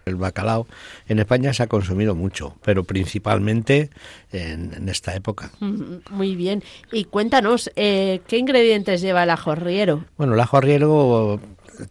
El 0.05 0.16
bacalao 0.16 0.66
en 1.07 1.18
España 1.18 1.53
se 1.53 1.62
ha 1.62 1.66
consumido 1.66 2.14
mucho, 2.14 2.57
pero 2.64 2.83
principalmente 2.85 3.91
en, 4.33 4.72
en 4.72 4.89
esta 4.89 5.14
época. 5.14 5.51
Mm, 5.61 5.99
Muy 6.11 6.35
bien. 6.35 6.62
Y 6.93 7.05
cuéntanos, 7.05 7.70
eh, 7.76 8.22
¿qué 8.26 8.39
ingredientes 8.39 9.03
lleva 9.03 9.24
el 9.24 9.31
ajo 9.31 9.51
arriero? 9.51 10.07
Bueno, 10.16 10.33
el 10.33 10.41
ajo 10.41 10.57
arriero 10.57 11.39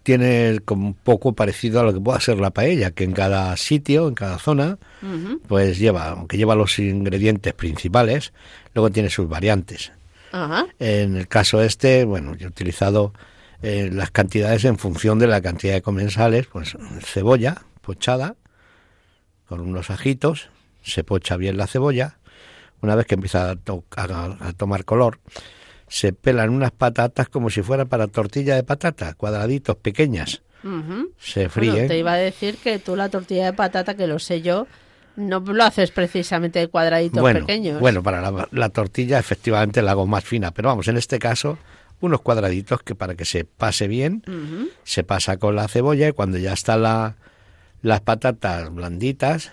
tiene 0.03 0.59
como 0.65 0.87
un 0.87 0.93
poco 0.93 1.33
parecido 1.33 1.79
a 1.79 1.83
lo 1.83 1.93
que 1.93 1.99
pueda 1.99 2.19
ser 2.19 2.39
la 2.39 2.51
paella, 2.51 2.91
que 2.91 3.03
en 3.03 3.13
cada 3.13 3.55
sitio, 3.57 4.07
en 4.07 4.15
cada 4.15 4.39
zona, 4.39 4.77
pues 5.47 5.77
lleva, 5.79 6.09
aunque 6.09 6.37
lleva 6.37 6.55
los 6.55 6.77
ingredientes 6.79 7.53
principales, 7.53 8.33
luego 8.73 8.89
tiene 8.91 9.09
sus 9.09 9.27
variantes. 9.29 9.91
En 10.79 11.15
el 11.15 11.27
caso 11.27 11.61
este, 11.61 12.03
bueno, 12.05 12.35
yo 12.35 12.47
he 12.47 12.49
utilizado 12.49 13.13
eh, 13.61 13.89
las 13.91 14.11
cantidades 14.11 14.65
en 14.65 14.77
función 14.77 15.19
de 15.19 15.27
la 15.27 15.41
cantidad 15.41 15.73
de 15.73 15.81
comensales, 15.81 16.47
pues 16.47 16.75
cebolla 17.01 17.61
pochada 17.81 18.35
con 19.47 19.61
unos 19.61 19.89
ajitos, 19.89 20.49
se 20.83 21.03
pocha 21.03 21.37
bien 21.37 21.57
la 21.57 21.67
cebolla, 21.67 22.17
una 22.81 22.95
vez 22.95 23.05
que 23.07 23.15
empieza 23.15 23.49
a, 23.51 23.55
to- 23.55 23.83
a- 23.95 24.37
a 24.39 24.53
tomar 24.53 24.83
color, 24.85 25.19
se 25.87 26.13
pelan 26.13 26.49
unas 26.49 26.71
patatas 26.71 27.29
como 27.29 27.49
si 27.49 27.61
fuera 27.61 27.85
para 27.85 28.07
tortilla 28.07 28.55
de 28.55 28.63
patata, 28.63 29.13
cuadraditos 29.13 29.75
pequeñas, 29.77 30.41
se 31.17 31.39
Bueno, 31.47 31.49
fríen. 31.49 31.87
te 31.87 31.97
iba 31.97 32.13
a 32.13 32.17
decir 32.17 32.57
que 32.57 32.79
tú 32.79 32.95
la 32.95 33.09
tortilla 33.09 33.45
de 33.45 33.53
patata, 33.53 33.95
que 33.95 34.07
lo 34.07 34.19
sé 34.19 34.41
yo, 34.41 34.67
no 35.15 35.39
lo 35.39 35.63
haces 35.63 35.91
precisamente 35.91 36.59
de 36.59 36.67
cuadraditos 36.67 37.21
bueno, 37.21 37.39
pequeños. 37.39 37.79
Bueno, 37.79 38.03
para 38.03 38.21
la, 38.21 38.47
la 38.51 38.69
tortilla 38.69 39.17
efectivamente 39.17 39.81
la 39.81 39.91
hago 39.91 40.05
más 40.05 40.23
fina, 40.23 40.51
pero 40.51 40.69
vamos, 40.69 40.87
en 40.89 40.97
este 40.97 41.19
caso 41.19 41.57
unos 41.99 42.21
cuadraditos 42.21 42.83
que 42.83 42.93
para 42.93 43.15
que 43.15 43.25
se 43.25 43.43
pase 43.45 43.87
bien, 43.87 44.21
se 44.83 45.03
pasa 45.03 45.37
con 45.37 45.55
la 45.55 45.67
cebolla 45.67 46.07
y 46.07 46.11
cuando 46.11 46.37
ya 46.37 46.53
están 46.53 46.83
la- 46.83 47.15
las 47.81 48.01
patatas 48.01 48.71
blanditas, 48.73 49.51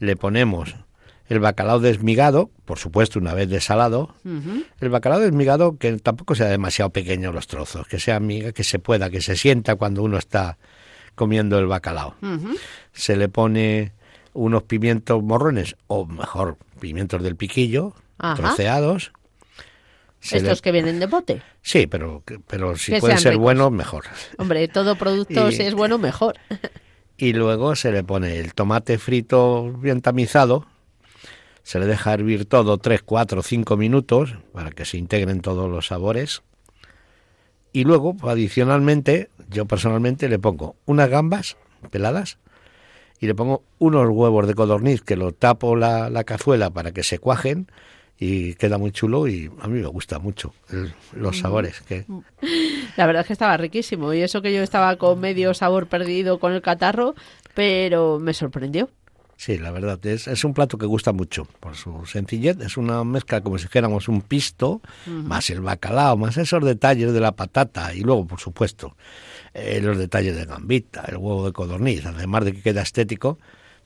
le 0.00 0.16
ponemos 0.16 0.74
el 1.30 1.40
bacalao 1.40 1.78
desmigado, 1.80 2.50
por 2.66 2.78
supuesto 2.78 3.18
una 3.18 3.32
vez 3.32 3.48
desalado, 3.48 4.14
el 4.80 4.88
bacalao 4.90 5.20
desmigado 5.20 5.78
que 5.78 5.92
tampoco 5.98 6.34
sea 6.34 6.48
demasiado 6.48 6.90
pequeño 6.90 7.32
los 7.32 7.46
trozos, 7.46 7.86
que 7.86 7.98
sea 7.98 8.20
miga, 8.20 8.52
que 8.52 8.64
se 8.64 8.78
pueda, 8.78 9.08
que 9.10 9.22
se 9.22 9.36
sienta 9.36 9.76
cuando 9.76 10.02
uno 10.02 10.18
está 10.18 10.58
comiendo 11.14 11.58
el 11.58 11.66
bacalao. 11.66 12.16
Se 12.92 13.16
le 13.16 13.28
pone 13.28 13.92
unos 14.32 14.64
pimientos 14.64 15.22
morrones, 15.22 15.76
o 15.86 16.04
mejor, 16.04 16.56
pimientos 16.80 17.22
del 17.22 17.36
piquillo, 17.36 17.94
Ajá. 18.18 18.34
troceados. 18.34 19.12
Se 20.20 20.36
le- 20.36 20.42
Estos 20.42 20.60
que 20.62 20.72
vienen 20.72 20.98
de 21.00 21.06
bote. 21.06 21.42
Sí, 21.62 21.86
pero, 21.86 22.22
pero 22.46 22.76
si 22.76 22.92
Que 22.92 23.00
pueden 23.00 23.18
ser 23.18 23.32
ricos. 23.32 23.42
buenos, 23.44 23.72
mejor. 23.72 24.04
Hombre, 24.36 24.68
todo 24.68 24.96
producto, 24.96 25.48
Y- 25.48 25.52
si 25.54 25.62
es 25.62 25.74
bueno, 25.74 25.96
mejor. 25.98 26.34
y 27.16 27.32
luego 27.34 27.74
se 27.76 27.90
le 27.92 28.02
pone 28.04 28.38
el 28.38 28.52
tomate 28.54 28.98
frito 28.98 29.72
bien 29.78 30.00
tamizado, 30.02 30.66
se 31.62 31.78
le 31.78 31.86
deja 31.86 32.12
hervir 32.14 32.44
todo 32.46 32.78
3, 32.78 33.02
4, 33.02 33.42
5 33.42 33.76
minutos 33.76 34.34
para 34.52 34.70
que 34.70 34.84
se 34.84 34.96
integren 34.98 35.40
todos 35.40 35.70
los 35.70 35.86
sabores. 35.88 36.42
Y 37.72 37.84
luego, 37.84 38.16
adicionalmente, 38.22 39.30
yo 39.48 39.66
personalmente 39.66 40.28
le 40.28 40.38
pongo 40.38 40.76
unas 40.86 41.08
gambas 41.08 41.56
peladas 41.90 42.38
y 43.20 43.26
le 43.26 43.34
pongo 43.34 43.62
unos 43.78 44.08
huevos 44.08 44.46
de 44.48 44.54
codorniz 44.54 45.02
que 45.02 45.16
lo 45.16 45.32
tapo 45.32 45.76
la, 45.76 46.10
la 46.10 46.24
cazuela 46.24 46.70
para 46.70 46.92
que 46.92 47.04
se 47.04 47.18
cuajen 47.18 47.70
y 48.18 48.54
queda 48.54 48.76
muy 48.76 48.90
chulo 48.92 49.28
y 49.28 49.50
a 49.60 49.68
mí 49.68 49.80
me 49.80 49.86
gusta 49.86 50.18
mucho 50.18 50.52
el- 50.70 50.92
los 51.14 51.38
sabores 51.38 51.80
que 51.82 52.04
La 52.96 53.06
verdad 53.06 53.20
es 53.22 53.26
que 53.28 53.32
estaba 53.32 53.56
riquísimo. 53.56 54.12
Y 54.12 54.20
eso 54.22 54.42
que 54.42 54.52
yo 54.52 54.62
estaba 54.62 54.96
con 54.96 55.20
medio 55.20 55.54
sabor 55.54 55.86
perdido 55.86 56.38
con 56.40 56.52
el 56.52 56.60
catarro, 56.62 57.14
pero 57.54 58.18
me 58.18 58.34
sorprendió. 58.34 58.90
Sí, 59.40 59.56
la 59.56 59.70
verdad, 59.70 60.04
es, 60.04 60.28
es 60.28 60.44
un 60.44 60.52
plato 60.52 60.76
que 60.76 60.84
gusta 60.84 61.12
mucho 61.12 61.46
por 61.60 61.74
su 61.74 62.04
sencillez. 62.04 62.60
Es 62.60 62.76
una 62.76 63.04
mezcla 63.04 63.40
como 63.40 63.56
si 63.56 63.64
dijéramos 63.64 64.06
un 64.06 64.20
pisto, 64.20 64.82
más 65.06 65.48
el 65.48 65.62
bacalao, 65.62 66.18
más 66.18 66.36
esos 66.36 66.62
detalles 66.62 67.14
de 67.14 67.20
la 67.20 67.32
patata 67.32 67.94
y 67.94 68.02
luego, 68.02 68.26
por 68.26 68.38
supuesto, 68.38 68.98
eh, 69.54 69.80
los 69.82 69.96
detalles 69.96 70.36
de 70.36 70.44
gambita, 70.44 71.06
el 71.08 71.16
huevo 71.16 71.46
de 71.46 71.52
codorniz. 71.54 72.04
Además 72.04 72.44
de 72.44 72.52
que 72.52 72.60
queda 72.60 72.82
estético, 72.82 73.38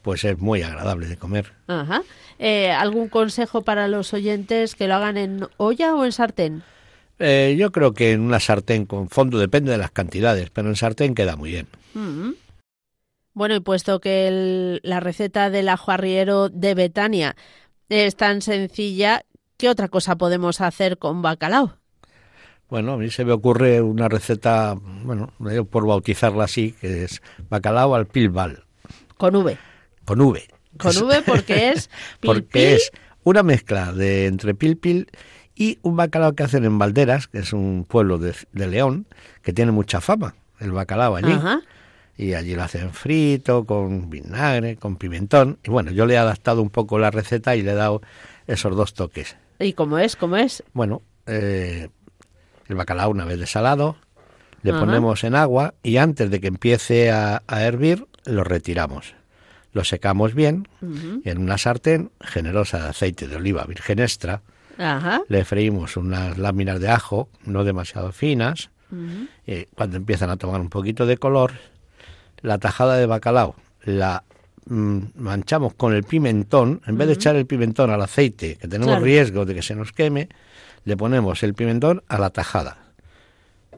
pues 0.02 0.24
es 0.24 0.40
muy 0.40 0.62
agradable 0.62 1.06
de 1.06 1.16
comer. 1.16 1.52
Ajá. 1.68 2.02
Eh, 2.40 2.72
¿Algún 2.72 3.08
consejo 3.08 3.62
para 3.62 3.86
los 3.86 4.12
oyentes 4.12 4.74
que 4.74 4.88
lo 4.88 4.96
hagan 4.96 5.16
en 5.16 5.46
olla 5.56 5.94
o 5.94 6.04
en 6.04 6.10
sartén? 6.10 6.64
Eh, 7.20 7.54
yo 7.56 7.70
creo 7.70 7.94
que 7.94 8.10
en 8.10 8.22
una 8.22 8.40
sartén 8.40 8.86
con 8.86 9.08
fondo 9.08 9.38
depende 9.38 9.70
de 9.70 9.78
las 9.78 9.92
cantidades, 9.92 10.50
pero 10.50 10.68
en 10.68 10.74
sartén 10.74 11.14
queda 11.14 11.36
muy 11.36 11.52
bien. 11.52 11.68
Bueno, 13.34 13.56
y 13.56 13.60
puesto 13.60 14.00
que 14.00 14.80
la 14.84 15.00
receta 15.00 15.50
del 15.50 15.68
ajo 15.68 15.90
arriero 15.90 16.48
de 16.48 16.74
Betania 16.74 17.34
es 17.88 18.14
tan 18.14 18.42
sencilla, 18.42 19.24
¿qué 19.56 19.68
otra 19.68 19.88
cosa 19.88 20.16
podemos 20.16 20.60
hacer 20.60 20.98
con 20.98 21.20
bacalao? 21.20 21.76
Bueno, 22.68 22.92
a 22.92 22.96
mí 22.96 23.10
se 23.10 23.24
me 23.24 23.32
ocurre 23.32 23.82
una 23.82 24.08
receta, 24.08 24.76
bueno, 25.04 25.32
por 25.68 25.84
bautizarla 25.84 26.44
así, 26.44 26.72
que 26.80 27.04
es 27.04 27.22
bacalao 27.48 27.96
al 27.96 28.06
pilbal. 28.06 28.64
Con 29.16 29.34
V. 29.34 29.58
Con 30.04 30.20
V. 30.20 30.48
Con 30.78 30.96
V 30.96 31.22
porque 31.22 31.70
es 31.70 31.90
Porque 32.20 32.76
es 32.76 32.92
una 33.24 33.42
mezcla 33.42 33.92
de 33.92 34.26
entre 34.26 34.54
pilpil 34.54 35.10
y 35.56 35.78
un 35.82 35.96
bacalao 35.96 36.34
que 36.34 36.44
hacen 36.44 36.64
en 36.64 36.78
Valderas, 36.78 37.26
que 37.26 37.38
es 37.38 37.52
un 37.52 37.84
pueblo 37.84 38.18
de, 38.18 38.34
León, 38.52 39.06
que 39.42 39.52
tiene 39.52 39.72
mucha 39.72 40.00
fama, 40.00 40.36
el 40.60 40.70
bacalao 40.70 41.16
allí. 41.16 41.32
Ajá 41.32 41.62
y 42.16 42.34
allí 42.34 42.54
lo 42.54 42.62
hacen 42.62 42.92
frito, 42.92 43.64
con 43.64 44.08
vinagre, 44.08 44.76
con 44.76 44.96
pimentón. 44.96 45.58
Y 45.64 45.70
bueno, 45.70 45.90
yo 45.90 46.06
le 46.06 46.14
he 46.14 46.18
adaptado 46.18 46.62
un 46.62 46.70
poco 46.70 46.98
la 46.98 47.10
receta 47.10 47.56
y 47.56 47.62
le 47.62 47.72
he 47.72 47.74
dado 47.74 48.02
esos 48.46 48.76
dos 48.76 48.94
toques. 48.94 49.36
¿Y 49.58 49.72
cómo 49.72 49.98
es? 49.98 50.16
¿Cómo 50.16 50.36
es? 50.36 50.62
Bueno, 50.72 51.02
eh, 51.26 51.88
el 52.68 52.76
bacalao 52.76 53.10
una 53.10 53.24
vez 53.24 53.38
desalado, 53.38 53.96
le 54.62 54.72
ponemos 54.72 55.24
en 55.24 55.34
agua 55.34 55.74
y 55.82 55.98
antes 55.98 56.30
de 56.30 56.40
que 56.40 56.46
empiece 56.46 57.10
a, 57.10 57.42
hervir, 57.48 58.06
lo 58.24 58.44
retiramos. 58.44 59.14
Lo 59.72 59.84
secamos 59.84 60.34
bien 60.34 60.68
y 61.24 61.28
en 61.28 61.38
una 61.38 61.58
sartén 61.58 62.12
generosa 62.20 62.78
de 62.78 62.88
aceite 62.88 63.28
de 63.28 63.36
oliva 63.36 63.64
virgen 63.64 63.98
extra. 63.98 64.40
Le 65.28 65.44
freímos 65.44 65.96
unas 65.96 66.38
láminas 66.38 66.80
de 66.80 66.88
ajo, 66.88 67.28
no 67.44 67.64
demasiado 67.64 68.12
finas. 68.12 68.70
y 69.46 69.64
cuando 69.74 69.98
empiezan 69.98 70.30
a 70.30 70.36
tomar 70.36 70.60
un 70.60 70.70
poquito 70.70 71.04
de 71.04 71.18
color, 71.18 71.52
la 72.44 72.58
tajada 72.58 72.96
de 72.96 73.06
bacalao 73.06 73.56
la 73.84 74.22
mm, 74.66 74.98
manchamos 75.16 75.74
con 75.74 75.94
el 75.94 76.04
pimentón, 76.04 76.82
en 76.86 76.96
vez 76.98 77.08
de 77.08 77.14
echar 77.14 77.36
el 77.36 77.46
pimentón 77.46 77.90
al 77.90 78.02
aceite, 78.02 78.56
que 78.56 78.68
tenemos 78.68 79.00
riesgo 79.00 79.44
de 79.44 79.54
que 79.54 79.62
se 79.62 79.74
nos 79.74 79.92
queme, 79.92 80.28
le 80.84 80.96
ponemos 80.96 81.42
el 81.42 81.54
pimentón 81.54 82.02
a 82.06 82.18
la 82.18 82.30
tajada. 82.30 82.76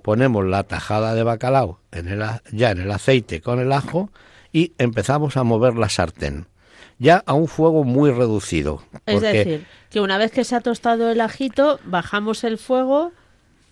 Ponemos 0.02 0.44
la 0.44 0.64
tajada 0.64 1.14
de 1.14 1.22
bacalao 1.22 1.80
en 1.92 2.08
el, 2.08 2.24
ya 2.52 2.72
en 2.72 2.80
el 2.80 2.90
aceite 2.90 3.40
con 3.40 3.60
el 3.60 3.72
ajo 3.72 4.10
y 4.52 4.72
empezamos 4.78 5.36
a 5.36 5.44
mover 5.44 5.74
la 5.74 5.88
sartén. 5.88 6.46
Ya 6.98 7.22
a 7.26 7.34
un 7.34 7.46
fuego 7.46 7.84
muy 7.84 8.10
reducido. 8.10 8.82
Es 9.04 9.20
decir, 9.20 9.66
que 9.90 10.00
una 10.00 10.18
vez 10.18 10.32
que 10.32 10.44
se 10.44 10.56
ha 10.56 10.60
tostado 10.60 11.10
el 11.10 11.20
ajito, 11.20 11.78
bajamos 11.84 12.42
el 12.42 12.58
fuego 12.58 13.12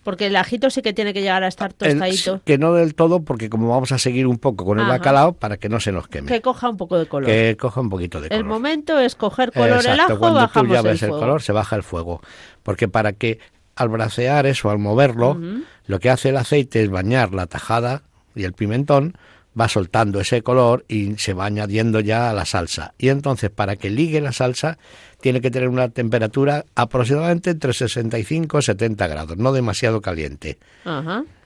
porque 0.05 0.27
el 0.27 0.37
ajito 0.37 0.71
sí 0.71 0.83
que 0.83 0.93
tiene 0.93 1.13
que 1.13 1.23
llegar 1.23 1.43
a 1.43 1.49
estar 1.49 1.73
tostadito. 1.73 2.41
que 2.45 2.59
no 2.59 2.75
del 2.75 2.95
todo, 2.95 3.23
porque 3.23 3.51
como 3.51 3.69
vamos 3.69 3.91
a 3.91 3.99
seguir 3.99 4.27
un 4.27 4.39
poco 4.39 4.65
con 4.65 4.79
el 4.79 4.87
bacalao, 4.87 5.33
para 5.33 5.57
que 5.57 5.69
no 5.69 5.81
se 5.81 5.91
nos 5.91 6.07
queme. 6.07 6.29
Que 6.29 6.41
coja 6.41 6.69
un 6.69 6.77
poco 6.77 6.99
de 6.99 7.07
color. 7.07 7.27
Que 7.27 7.57
coja 7.59 7.81
un 7.81 7.89
poquito 7.89 8.21
de 8.21 8.29
color. 8.29 8.41
El 8.41 8.47
momento 8.47 8.99
es 8.99 9.17
coger 9.17 9.51
color 9.51 9.85
el 9.85 9.99
ajo, 9.99 10.19
cuando 10.19 10.41
bajamos 10.41 10.69
tú 10.69 10.75
ya 10.75 10.83
ves 10.83 11.03
el, 11.03 11.11
color, 11.11 11.43
se 11.43 11.53
baja 11.53 11.75
el 11.75 11.83
fuego. 11.83 12.21
Porque 12.63 12.87
para 12.87 13.15
que 13.15 13.41
al 13.75 13.89
bracear 13.89 14.47
eso, 14.47 14.71
al 14.71 14.79
moverlo, 14.79 15.39
lo 15.87 15.99
que 15.99 16.11
hace 16.11 16.29
el 16.29 16.37
aceite 16.37 16.83
es 16.83 16.91
bañar 16.91 17.35
la 17.35 17.47
tajada 17.47 18.03
y 18.35 18.45
el 18.45 18.53
pimentón, 18.53 19.17
va 19.59 19.69
soltando 19.69 20.21
ese 20.21 20.43
color 20.43 20.85
y 20.89 21.17
se 21.17 21.33
va 21.33 21.47
añadiendo 21.47 22.01
ya 22.01 22.31
a 22.31 22.33
la 22.33 22.45
salsa. 22.45 22.95
Y 22.99 23.09
entonces, 23.09 23.51
para 23.51 23.77
que 23.77 23.91
ligue 23.91 24.21
la 24.21 24.33
salsa, 24.33 24.79
tiene 25.25 25.41
que 25.41 25.51
tener 25.51 25.71
una 25.71 25.89
temperatura 25.89 26.67
aproximadamente 26.75 27.49
entre 27.49 27.73
65 27.73 28.59
y 28.59 28.63
70 28.63 29.07
grados, 29.07 29.39
no 29.39 29.55
demasiado 29.55 30.03
caliente. 30.03 30.59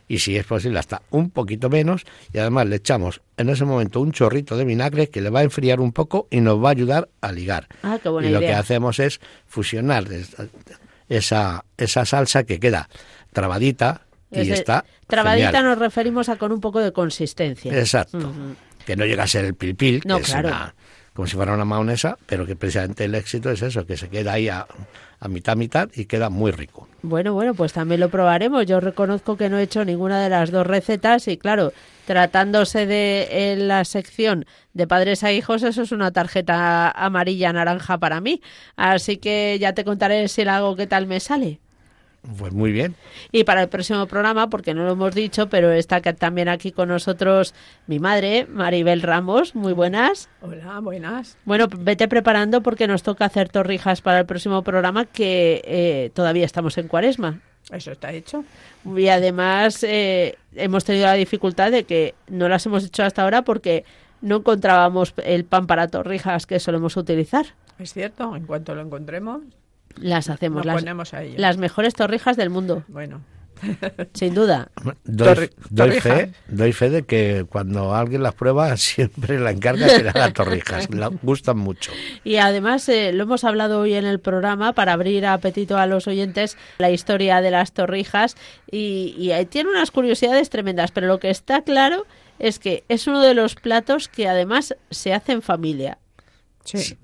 Y 0.08 0.18
si 0.18 0.36
es 0.36 0.44
posible, 0.44 0.80
hasta 0.80 1.02
un 1.10 1.30
poquito 1.30 1.70
menos. 1.70 2.04
Y 2.32 2.38
además 2.38 2.66
le 2.66 2.74
echamos 2.74 3.20
en 3.36 3.50
ese 3.50 3.64
momento 3.64 4.00
un 4.00 4.10
chorrito 4.10 4.56
de 4.56 4.64
vinagre 4.64 5.10
que 5.10 5.20
le 5.20 5.30
va 5.30 5.40
a 5.40 5.42
enfriar 5.44 5.78
un 5.78 5.92
poco 5.92 6.26
y 6.28 6.40
nos 6.40 6.60
va 6.60 6.70
a 6.70 6.72
ayudar 6.72 7.08
a 7.20 7.30
ligar. 7.30 7.68
Ah, 7.84 8.00
qué 8.02 8.08
buena 8.08 8.28
y 8.28 8.32
lo 8.32 8.40
que 8.40 8.52
hacemos 8.52 8.98
es 8.98 9.20
fusionar 9.46 10.06
esa, 11.08 11.64
esa 11.76 12.04
salsa 12.04 12.42
que 12.42 12.58
queda 12.58 12.88
trabadita 13.32 14.08
y 14.32 14.50
está. 14.50 14.86
Trabadita 15.06 15.62
nos 15.62 15.78
referimos 15.78 16.28
a 16.28 16.34
con 16.34 16.50
un 16.50 16.60
poco 16.60 16.80
de 16.80 16.90
consistencia. 16.90 17.72
Exacto. 17.78 18.32
Que 18.84 18.96
no 18.96 19.04
llega 19.04 19.22
a 19.22 19.28
ser 19.28 19.44
el 19.44 19.54
pilpil, 19.54 20.02
no, 20.04 20.16
que 20.16 20.24
claro. 20.24 20.48
es 20.48 20.54
como 21.18 21.26
si 21.26 21.34
fuera 21.34 21.52
una 21.52 21.64
maonesa, 21.64 22.16
pero 22.26 22.46
que 22.46 22.54
precisamente 22.54 23.04
el 23.04 23.16
éxito 23.16 23.50
es 23.50 23.60
eso, 23.60 23.84
que 23.84 23.96
se 23.96 24.08
queda 24.08 24.34
ahí 24.34 24.48
a, 24.48 24.68
mitad 25.28 25.56
mitad 25.56 25.88
y 25.92 26.04
queda 26.04 26.30
muy 26.30 26.52
rico. 26.52 26.86
Bueno, 27.02 27.34
bueno, 27.34 27.54
pues 27.54 27.72
también 27.72 27.98
lo 27.98 28.08
probaremos. 28.08 28.64
Yo 28.66 28.78
reconozco 28.78 29.36
que 29.36 29.48
no 29.48 29.58
he 29.58 29.64
hecho 29.64 29.84
ninguna 29.84 30.22
de 30.22 30.28
las 30.28 30.52
dos 30.52 30.64
recetas 30.64 31.26
y 31.26 31.36
claro, 31.36 31.72
tratándose 32.06 32.86
de 32.86 33.56
la 33.58 33.84
sección 33.84 34.46
de 34.74 34.86
padres 34.86 35.24
a 35.24 35.32
hijos, 35.32 35.64
eso 35.64 35.82
es 35.82 35.90
una 35.90 36.12
tarjeta 36.12 36.88
amarilla 36.92 37.52
naranja 37.52 37.98
para 37.98 38.20
mí. 38.20 38.40
Así 38.76 39.16
que 39.16 39.58
ya 39.60 39.72
te 39.72 39.82
contaré 39.82 40.28
si 40.28 40.44
la 40.44 40.58
hago 40.58 40.76
qué 40.76 40.86
tal 40.86 41.08
me 41.08 41.18
sale. 41.18 41.58
Pues 42.36 42.52
muy 42.52 42.72
bien. 42.72 42.94
Y 43.30 43.44
para 43.44 43.62
el 43.62 43.68
próximo 43.68 44.06
programa, 44.06 44.50
porque 44.50 44.74
no 44.74 44.84
lo 44.84 44.92
hemos 44.92 45.14
dicho, 45.14 45.48
pero 45.48 45.70
está 45.70 46.00
también 46.00 46.48
aquí 46.48 46.72
con 46.72 46.88
nosotros 46.88 47.54
mi 47.86 48.00
madre, 48.00 48.46
Maribel 48.46 49.02
Ramos. 49.02 49.54
Muy 49.54 49.72
buenas. 49.72 50.28
Hola, 50.40 50.80
buenas. 50.80 51.38
Bueno, 51.44 51.68
vete 51.68 52.08
preparando 52.08 52.62
porque 52.62 52.88
nos 52.88 53.02
toca 53.02 53.24
hacer 53.24 53.48
torrijas 53.48 54.02
para 54.02 54.20
el 54.20 54.26
próximo 54.26 54.62
programa 54.62 55.04
que 55.04 55.62
eh, 55.64 56.10
todavía 56.12 56.44
estamos 56.44 56.76
en 56.76 56.88
cuaresma. 56.88 57.40
Eso 57.70 57.92
está 57.92 58.12
hecho. 58.12 58.44
Y 58.84 59.08
además 59.08 59.84
eh, 59.84 60.36
hemos 60.54 60.84
tenido 60.84 61.06
la 61.06 61.14
dificultad 61.14 61.70
de 61.70 61.84
que 61.84 62.14
no 62.28 62.48
las 62.48 62.66
hemos 62.66 62.84
hecho 62.84 63.04
hasta 63.04 63.22
ahora 63.22 63.42
porque 63.42 63.84
no 64.20 64.36
encontrábamos 64.36 65.14
el 65.24 65.44
pan 65.44 65.66
para 65.66 65.88
torrijas 65.88 66.46
que 66.46 66.58
solemos 66.60 66.96
utilizar. 66.96 67.46
Es 67.78 67.92
cierto, 67.92 68.34
en 68.34 68.46
cuanto 68.46 68.74
lo 68.74 68.82
encontremos, 68.82 69.42
las 70.00 70.30
hacemos. 70.30 70.64
las, 70.64 70.84
las 71.36 71.56
mejores 71.56 71.94
torrijas 71.94 72.36
del 72.36 72.50
mundo. 72.50 72.84
Bueno. 72.88 73.20
Sin 74.12 74.34
duda. 74.34 74.70
Doy, 75.04 76.00
fe, 76.00 76.32
doy 76.48 76.72
fe 76.72 76.90
de 76.90 77.02
que 77.04 77.46
cuando 77.48 77.94
alguien 77.94 78.22
las 78.22 78.34
prueba 78.34 78.76
siempre 78.76 79.38
la 79.38 79.50
encarga 79.50 79.86
de 79.86 80.02
las 80.02 80.32
torrijas. 80.32 80.90
Le 80.90 81.06
gustan 81.22 81.58
mucho. 81.58 81.92
Y 82.24 82.36
además 82.36 82.88
eh, 82.88 83.12
lo 83.12 83.24
hemos 83.24 83.44
hablado 83.44 83.80
hoy 83.80 83.94
en 83.94 84.04
el 84.04 84.20
programa 84.20 84.72
para 84.72 84.92
abrir 84.92 85.26
apetito 85.26 85.76
a 85.76 85.86
los 85.86 86.06
oyentes 86.06 86.56
la 86.78 86.90
historia 86.90 87.40
de 87.40 87.50
las 87.50 87.72
torrijas 87.72 88.36
y, 88.70 89.14
y 89.18 89.44
tiene 89.46 89.70
unas 89.70 89.90
curiosidades 89.90 90.50
tremendas, 90.50 90.92
pero 90.92 91.06
lo 91.06 91.18
que 91.18 91.30
está 91.30 91.62
claro 91.62 92.06
es 92.38 92.58
que 92.58 92.84
es 92.88 93.06
uno 93.06 93.20
de 93.20 93.34
los 93.34 93.56
platos 93.56 94.08
que 94.08 94.28
además 94.28 94.76
se 94.90 95.12
hace 95.12 95.32
en 95.32 95.42
familia. 95.42 95.98
Sí 96.64 96.96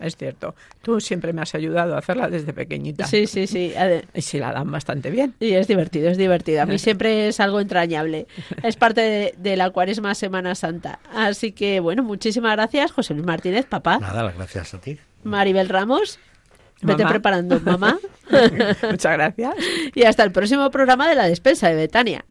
es 0.00 0.16
cierto. 0.16 0.54
Tú 0.82 1.00
siempre 1.00 1.32
me 1.32 1.42
has 1.42 1.54
ayudado 1.54 1.94
a 1.94 1.98
hacerla 1.98 2.28
desde 2.28 2.52
pequeñita. 2.52 3.06
Sí, 3.06 3.26
sí, 3.26 3.46
sí. 3.46 3.72
Y 4.14 4.22
se 4.22 4.38
la 4.38 4.52
dan 4.52 4.70
bastante 4.70 5.10
bien. 5.10 5.34
Y 5.40 5.52
es 5.52 5.68
divertido, 5.68 6.10
es 6.10 6.18
divertido. 6.18 6.62
A 6.62 6.66
mí 6.66 6.78
siempre 6.86 7.28
es 7.28 7.40
algo 7.40 7.60
entrañable. 7.60 8.26
Es 8.62 8.76
parte 8.76 9.34
de, 9.36 9.56
la 9.56 9.70
cuaresma 9.70 10.14
Semana 10.14 10.54
Santa. 10.54 10.98
Así 11.14 11.52
que, 11.52 11.80
bueno, 11.80 12.02
muchísimas 12.02 12.52
gracias, 12.52 12.92
José 12.92 13.14
Luis 13.14 13.26
Martínez, 13.26 13.66
papá. 13.66 13.98
Nada, 13.98 14.22
las 14.22 14.36
gracias 14.36 14.74
a 14.74 14.80
ti. 14.80 14.98
Maribel 15.24 15.68
Ramos. 15.68 16.18
Vete 16.82 17.06
preparando, 17.06 17.58
mamá. 17.60 17.98
Muchas 18.90 19.12
gracias. 19.12 19.54
Y 19.94 20.04
hasta 20.04 20.22
el 20.24 20.30
próximo 20.30 20.70
programa 20.70 21.08
de 21.08 21.14
la 21.14 21.26
despensa 21.26 21.68
de 21.68 21.74
Betania. 21.74 22.24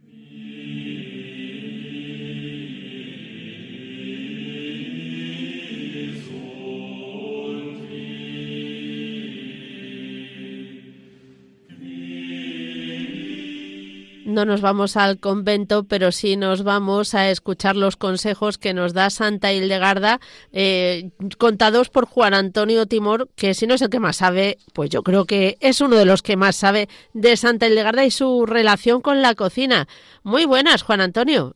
No 14.36 14.46
nos 14.46 14.62
vamos 14.62 14.98
al 14.98 15.20
convento, 15.20 15.86
pero 15.86 16.12
sí 16.12 16.36
nos 16.36 16.64
vamos 16.64 17.16
a 17.16 17.32
escuchar 17.32 17.76
los 17.76 17.96
consejos 17.96 18.58
que 18.58 18.74
nos 18.74 18.94
da 18.94 19.10
Santa 19.10 19.54
Hildegarda, 19.54 20.20
eh, 20.52 21.10
contados 21.40 21.90
por 21.90 22.06
Juan 22.06 22.34
Antonio 22.34 22.86
Timor, 22.86 23.30
que 23.36 23.54
si 23.54 23.66
no 23.66 23.74
es 23.74 23.82
el 23.82 23.90
que 23.90 24.00
más 24.00 24.18
sabe, 24.18 24.58
pues 24.74 24.90
yo 24.90 25.02
creo 25.02 25.26
que 25.26 25.58
es 25.62 25.82
uno 25.82 25.96
de 25.96 26.06
los 26.06 26.22
que 26.22 26.36
más 26.36 26.58
sabe 26.58 26.90
de 27.14 27.38
Santa 27.38 27.68
Hildegarda 27.68 28.06
y 28.06 28.12
su 28.12 28.46
relación 28.46 29.02
con 29.02 29.22
la 29.22 29.34
cocina. 29.34 29.88
Muy 30.22 30.46
buenas, 30.46 30.84
Juan 30.84 31.02
Antonio. 31.02 31.56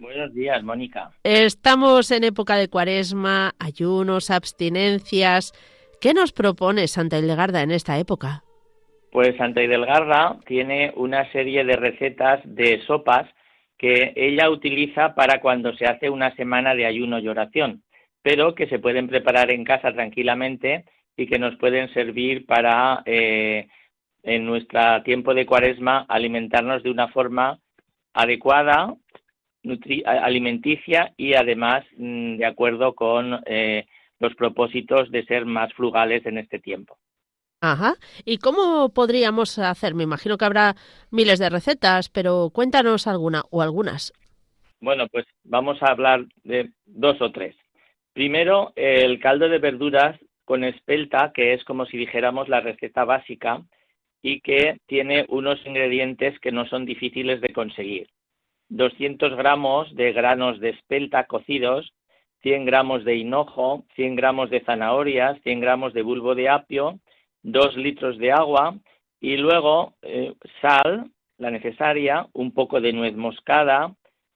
Buenos 0.00 0.34
días, 0.34 0.62
Mónica. 0.64 1.12
Estamos 1.22 2.10
en 2.10 2.24
época 2.24 2.56
de 2.56 2.68
cuaresma, 2.68 3.54
ayunos, 3.60 4.30
abstinencias. 4.30 5.52
¿Qué 6.00 6.12
nos 6.12 6.32
propone 6.32 6.88
Santa 6.88 7.18
Hildegarda 7.18 7.62
en 7.62 7.70
esta 7.70 7.96
época? 7.98 8.42
Pues 9.12 9.36
Santa 9.36 9.62
Idelgarra 9.62 10.38
tiene 10.46 10.90
una 10.96 11.30
serie 11.32 11.64
de 11.64 11.76
recetas 11.76 12.40
de 12.46 12.80
sopas 12.86 13.28
que 13.76 14.14
ella 14.16 14.48
utiliza 14.48 15.14
para 15.14 15.38
cuando 15.38 15.74
se 15.74 15.84
hace 15.84 16.08
una 16.08 16.34
semana 16.34 16.74
de 16.74 16.86
ayuno 16.86 17.18
y 17.18 17.28
oración, 17.28 17.82
pero 18.22 18.54
que 18.54 18.68
se 18.68 18.78
pueden 18.78 19.08
preparar 19.08 19.50
en 19.50 19.64
casa 19.64 19.92
tranquilamente 19.92 20.86
y 21.14 21.26
que 21.26 21.38
nos 21.38 21.56
pueden 21.56 21.92
servir 21.92 22.46
para 22.46 23.02
eh, 23.04 23.68
en 24.22 24.46
nuestro 24.46 25.02
tiempo 25.02 25.34
de 25.34 25.44
cuaresma 25.44 26.06
alimentarnos 26.08 26.82
de 26.82 26.90
una 26.90 27.08
forma 27.08 27.58
adecuada 28.14 28.94
alimenticia 30.06 31.12
y 31.18 31.34
además 31.34 31.84
mm, 31.98 32.36
de 32.38 32.46
acuerdo 32.46 32.94
con 32.94 33.42
eh, 33.44 33.84
los 34.20 34.34
propósitos 34.36 35.10
de 35.10 35.26
ser 35.26 35.44
más 35.44 35.70
frugales 35.74 36.24
en 36.24 36.38
este 36.38 36.60
tiempo. 36.60 36.96
Ajá. 37.62 37.94
¿Y 38.24 38.38
cómo 38.38 38.88
podríamos 38.88 39.56
hacer? 39.60 39.94
Me 39.94 40.02
imagino 40.02 40.36
que 40.36 40.44
habrá 40.44 40.74
miles 41.12 41.38
de 41.38 41.48
recetas, 41.48 42.08
pero 42.08 42.50
cuéntanos 42.52 43.06
alguna 43.06 43.44
o 43.50 43.62
algunas. 43.62 44.12
Bueno, 44.80 45.06
pues 45.06 45.26
vamos 45.44 45.80
a 45.80 45.92
hablar 45.92 46.24
de 46.42 46.70
dos 46.86 47.22
o 47.22 47.30
tres. 47.30 47.54
Primero, 48.12 48.72
el 48.74 49.20
caldo 49.20 49.48
de 49.48 49.60
verduras 49.60 50.18
con 50.44 50.64
espelta, 50.64 51.30
que 51.32 51.54
es 51.54 51.62
como 51.62 51.86
si 51.86 51.96
dijéramos 51.96 52.48
la 52.48 52.60
receta 52.60 53.04
básica 53.04 53.62
y 54.22 54.40
que 54.40 54.80
tiene 54.86 55.24
unos 55.28 55.64
ingredientes 55.64 56.38
que 56.40 56.50
no 56.50 56.66
son 56.66 56.84
difíciles 56.84 57.40
de 57.40 57.52
conseguir. 57.52 58.08
200 58.70 59.36
gramos 59.36 59.94
de 59.94 60.12
granos 60.12 60.58
de 60.58 60.70
espelta 60.70 61.26
cocidos, 61.28 61.92
100 62.42 62.64
gramos 62.64 63.04
de 63.04 63.14
hinojo, 63.14 63.84
100 63.94 64.16
gramos 64.16 64.50
de 64.50 64.64
zanahorias, 64.64 65.40
100 65.42 65.60
gramos 65.60 65.92
de 65.92 66.02
bulbo 66.02 66.34
de 66.34 66.48
apio, 66.48 66.98
2 67.42 67.76
litros 67.76 68.18
de 68.18 68.32
agua 68.32 68.76
y 69.20 69.36
luego 69.36 69.94
eh, 70.02 70.34
sal, 70.60 71.10
la 71.38 71.50
necesaria, 71.50 72.26
un 72.32 72.52
poco 72.52 72.80
de 72.80 72.92
nuez 72.92 73.14
moscada, 73.14 73.94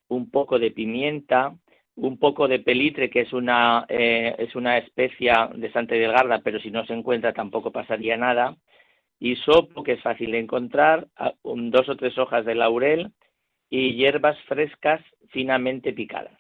un 0.09 0.31
poco 0.31 0.59
de 0.59 0.71
pimienta, 0.71 1.55
un 1.97 2.19
poco 2.19 2.47
de 2.47 2.61
pelitre, 2.61 3.11
que 3.11 3.23
es 3.23 3.33
una, 3.33 3.87
eh, 3.89 4.35
es 4.39 4.55
una 4.55 4.79
especia 4.79 5.51
de 5.55 5.73
Santa 5.73 5.95
Delgarda, 5.95 6.41
pero 6.41 6.61
si 6.61 6.71
no 6.71 6.85
se 6.85 6.93
encuentra 6.93 7.33
tampoco 7.33 7.73
pasaría 7.73 8.17
nada, 8.17 8.57
y 9.19 9.37
sopo, 9.37 9.83
que 9.83 9.93
es 9.93 10.03
fácil 10.03 10.33
de 10.33 10.41
encontrar, 10.41 11.09
dos 11.43 11.89
o 11.89 11.97
tres 11.97 12.19
hojas 12.19 12.45
de 12.45 12.55
laurel 12.55 13.13
y 13.71 13.95
hierbas 13.95 14.39
frescas 14.43 15.01
finamente 15.31 15.93
picadas. 15.93 16.39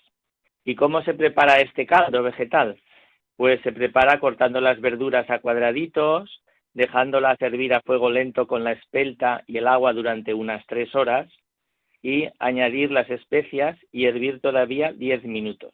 ¿Y 0.64 0.74
cómo 0.74 1.02
se 1.02 1.14
prepara 1.14 1.60
este 1.60 1.86
caldo 1.86 2.22
vegetal? 2.22 2.78
Pues 3.36 3.60
se 3.62 3.72
prepara 3.72 4.20
cortando 4.20 4.60
las 4.60 4.80
verduras 4.80 5.28
a 5.30 5.38
cuadraditos, 5.38 6.42
dejándolas 6.76 7.38
servir 7.38 7.72
a 7.72 7.80
fuego 7.80 8.10
lento 8.10 8.46
con 8.46 8.62
la 8.62 8.72
espelta 8.72 9.42
y 9.46 9.56
el 9.56 9.66
agua 9.66 9.94
durante 9.94 10.34
unas 10.34 10.64
tres 10.66 10.94
horas 10.94 11.26
y 12.02 12.28
añadir 12.38 12.90
las 12.90 13.08
especias 13.08 13.78
y 13.92 14.04
hervir 14.04 14.42
todavía 14.42 14.92
diez 14.92 15.24
minutos. 15.24 15.72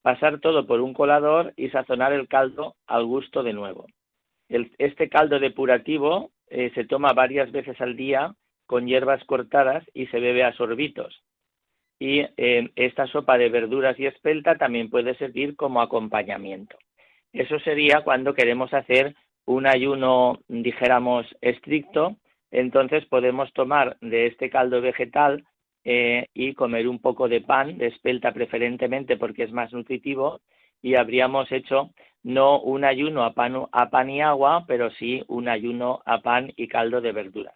Pasar 0.00 0.40
todo 0.40 0.66
por 0.66 0.80
un 0.80 0.94
colador 0.94 1.52
y 1.54 1.68
sazonar 1.68 2.14
el 2.14 2.28
caldo 2.28 2.76
al 2.86 3.04
gusto 3.04 3.42
de 3.42 3.52
nuevo. 3.52 3.86
este 4.48 5.10
caldo 5.10 5.38
depurativo 5.38 6.30
eh, 6.48 6.70
se 6.74 6.84
toma 6.86 7.12
varias 7.12 7.52
veces 7.52 7.78
al 7.82 7.94
día 7.94 8.34
con 8.64 8.86
hierbas 8.86 9.22
cortadas 9.24 9.84
y 9.92 10.06
se 10.06 10.18
bebe 10.18 10.44
a 10.44 10.54
sorbitos. 10.54 11.22
Y 11.98 12.20
eh, 12.38 12.70
esta 12.74 13.06
sopa 13.06 13.36
de 13.36 13.50
verduras 13.50 14.00
y 14.00 14.06
espelta 14.06 14.56
también 14.56 14.88
puede 14.88 15.14
servir 15.16 15.56
como 15.56 15.82
acompañamiento. 15.82 16.78
Eso 17.34 17.58
sería 17.60 18.00
cuando 18.00 18.32
queremos 18.32 18.72
hacer 18.72 19.14
un 19.46 19.66
ayuno, 19.66 20.40
dijéramos, 20.48 21.26
estricto, 21.40 22.16
entonces 22.50 23.04
podemos 23.06 23.52
tomar 23.52 23.96
de 24.00 24.26
este 24.26 24.50
caldo 24.50 24.80
vegetal 24.80 25.44
eh, 25.84 26.28
y 26.34 26.54
comer 26.54 26.86
un 26.86 27.00
poco 27.00 27.28
de 27.28 27.40
pan, 27.40 27.78
de 27.78 27.88
espelta 27.88 28.32
preferentemente 28.32 29.16
porque 29.16 29.44
es 29.44 29.52
más 29.52 29.72
nutritivo, 29.72 30.40
y 30.80 30.94
habríamos 30.96 31.50
hecho 31.50 31.90
no 32.22 32.60
un 32.60 32.84
ayuno 32.84 33.24
a 33.24 33.32
pan, 33.34 33.66
a 33.72 33.90
pan 33.90 34.10
y 34.10 34.20
agua, 34.20 34.64
pero 34.66 34.90
sí 34.92 35.22
un 35.28 35.48
ayuno 35.48 36.02
a 36.04 36.20
pan 36.20 36.52
y 36.56 36.68
caldo 36.68 37.00
de 37.00 37.12
verduras. 37.12 37.54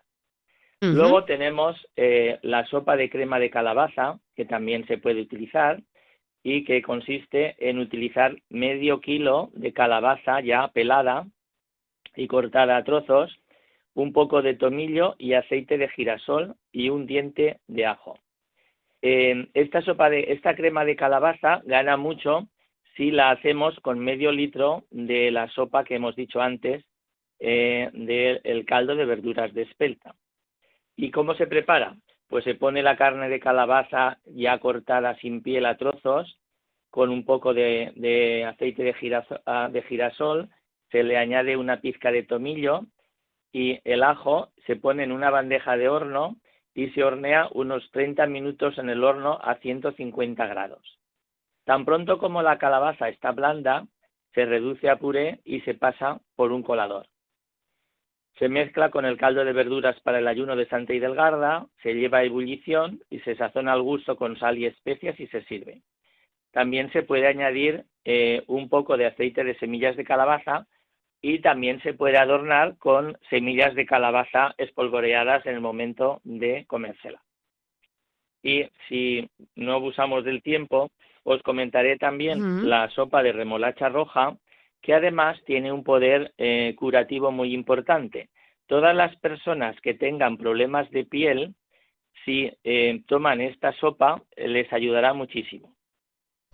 Luego 0.80 1.24
tenemos 1.24 1.74
eh, 1.96 2.38
la 2.42 2.66
sopa 2.66 2.96
de 2.96 3.08
crema 3.08 3.38
de 3.38 3.50
calabaza, 3.50 4.20
que 4.34 4.44
también 4.44 4.86
se 4.86 4.98
puede 4.98 5.22
utilizar, 5.22 5.80
y 6.42 6.64
que 6.64 6.82
consiste 6.82 7.56
en 7.58 7.78
utilizar 7.78 8.36
medio 8.50 9.00
kilo 9.00 9.50
de 9.54 9.72
calabaza 9.72 10.40
ya 10.40 10.68
pelada, 10.68 11.26
y 12.16 12.26
cortada 12.26 12.76
a 12.76 12.84
trozos, 12.84 13.36
un 13.94 14.12
poco 14.12 14.42
de 14.42 14.54
tomillo 14.54 15.14
y 15.18 15.34
aceite 15.34 15.78
de 15.78 15.88
girasol 15.88 16.54
y 16.72 16.88
un 16.90 17.06
diente 17.06 17.60
de 17.66 17.86
ajo. 17.86 18.18
esta 19.02 19.82
sopa 19.82 20.10
de 20.10 20.32
esta 20.32 20.56
crema 20.56 20.84
de 20.84 20.96
calabaza 20.96 21.62
gana 21.64 21.96
mucho 21.96 22.48
si 22.96 23.10
la 23.10 23.30
hacemos 23.30 23.78
con 23.80 23.98
medio 23.98 24.32
litro 24.32 24.84
de 24.90 25.30
la 25.30 25.48
sopa 25.48 25.84
que 25.84 25.96
hemos 25.96 26.16
dicho 26.16 26.40
antes 26.40 26.84
eh, 27.38 27.90
del 27.92 28.64
caldo 28.64 28.96
de 28.96 29.04
verduras 29.04 29.52
de 29.52 29.62
espelta. 29.62 30.14
¿Y 30.96 31.10
cómo 31.10 31.34
se 31.34 31.46
prepara? 31.46 31.96
Pues 32.28 32.44
se 32.44 32.54
pone 32.54 32.82
la 32.82 32.96
carne 32.96 33.28
de 33.28 33.38
calabaza 33.38 34.18
ya 34.24 34.58
cortada 34.58 35.14
sin 35.16 35.42
piel 35.42 35.66
a 35.66 35.76
trozos 35.76 36.38
con 36.90 37.10
un 37.10 37.24
poco 37.24 37.52
de, 37.52 38.44
aceite 38.48 38.82
de 38.82 39.22
ah, 39.44 39.68
de 39.70 39.82
girasol 39.82 40.48
se 40.90 41.02
le 41.02 41.16
añade 41.16 41.56
una 41.56 41.80
pizca 41.80 42.10
de 42.12 42.22
tomillo 42.22 42.86
y 43.52 43.80
el 43.84 44.02
ajo 44.02 44.50
se 44.66 44.76
pone 44.76 45.04
en 45.04 45.12
una 45.12 45.30
bandeja 45.30 45.76
de 45.76 45.88
horno 45.88 46.36
y 46.74 46.90
se 46.90 47.02
hornea 47.02 47.48
unos 47.52 47.90
30 47.90 48.26
minutos 48.26 48.76
en 48.78 48.90
el 48.90 49.02
horno 49.02 49.38
a 49.42 49.56
150 49.56 50.46
grados. 50.46 50.98
Tan 51.64 51.84
pronto 51.84 52.18
como 52.18 52.42
la 52.42 52.58
calabaza 52.58 53.08
está 53.08 53.32
blanda, 53.32 53.86
se 54.34 54.44
reduce 54.44 54.90
a 54.90 54.96
puré 54.96 55.40
y 55.44 55.60
se 55.62 55.74
pasa 55.74 56.20
por 56.36 56.52
un 56.52 56.62
colador. 56.62 57.06
Se 58.38 58.50
mezcla 58.50 58.90
con 58.90 59.06
el 59.06 59.16
caldo 59.16 59.44
de 59.44 59.54
verduras 59.54 59.98
para 60.00 60.18
el 60.18 60.28
ayuno 60.28 60.54
de 60.54 60.68
Santa 60.68 60.92
Hidelgarda, 60.92 61.66
se 61.82 61.94
lleva 61.94 62.18
a 62.18 62.24
ebullición 62.24 63.00
y 63.08 63.20
se 63.20 63.34
sazona 63.34 63.72
al 63.72 63.80
gusto 63.80 64.16
con 64.16 64.38
sal 64.38 64.58
y 64.58 64.66
especias 64.66 65.18
y 65.18 65.26
se 65.28 65.42
sirve. 65.44 65.80
También 66.52 66.92
se 66.92 67.02
puede 67.02 67.26
añadir 67.26 67.86
eh, 68.04 68.44
un 68.46 68.68
poco 68.68 68.98
de 68.98 69.06
aceite 69.06 69.42
de 69.42 69.58
semillas 69.58 69.96
de 69.96 70.04
calabaza 70.04 70.66
y 71.28 71.40
también 71.40 71.82
se 71.82 71.92
puede 71.92 72.18
adornar 72.18 72.76
con 72.78 73.18
semillas 73.30 73.74
de 73.74 73.84
calabaza 73.84 74.54
espolvoreadas 74.58 75.44
en 75.44 75.56
el 75.56 75.60
momento 75.60 76.20
de 76.22 76.64
comérsela. 76.68 77.20
Y 78.44 78.64
si 78.88 79.28
no 79.56 79.72
abusamos 79.72 80.22
del 80.24 80.40
tiempo, 80.40 80.92
os 81.24 81.42
comentaré 81.42 81.98
también 81.98 82.70
la 82.70 82.88
sopa 82.90 83.24
de 83.24 83.32
remolacha 83.32 83.88
roja, 83.88 84.36
que 84.80 84.94
además 84.94 85.36
tiene 85.46 85.72
un 85.72 85.82
poder 85.82 86.32
eh, 86.38 86.76
curativo 86.78 87.32
muy 87.32 87.54
importante. 87.54 88.28
Todas 88.68 88.94
las 88.94 89.16
personas 89.16 89.74
que 89.80 89.94
tengan 89.94 90.36
problemas 90.36 90.88
de 90.92 91.06
piel, 91.06 91.56
si 92.24 92.52
eh, 92.62 93.02
toman 93.08 93.40
esta 93.40 93.72
sopa, 93.72 94.22
les 94.36 94.72
ayudará 94.72 95.12
muchísimo. 95.12 95.74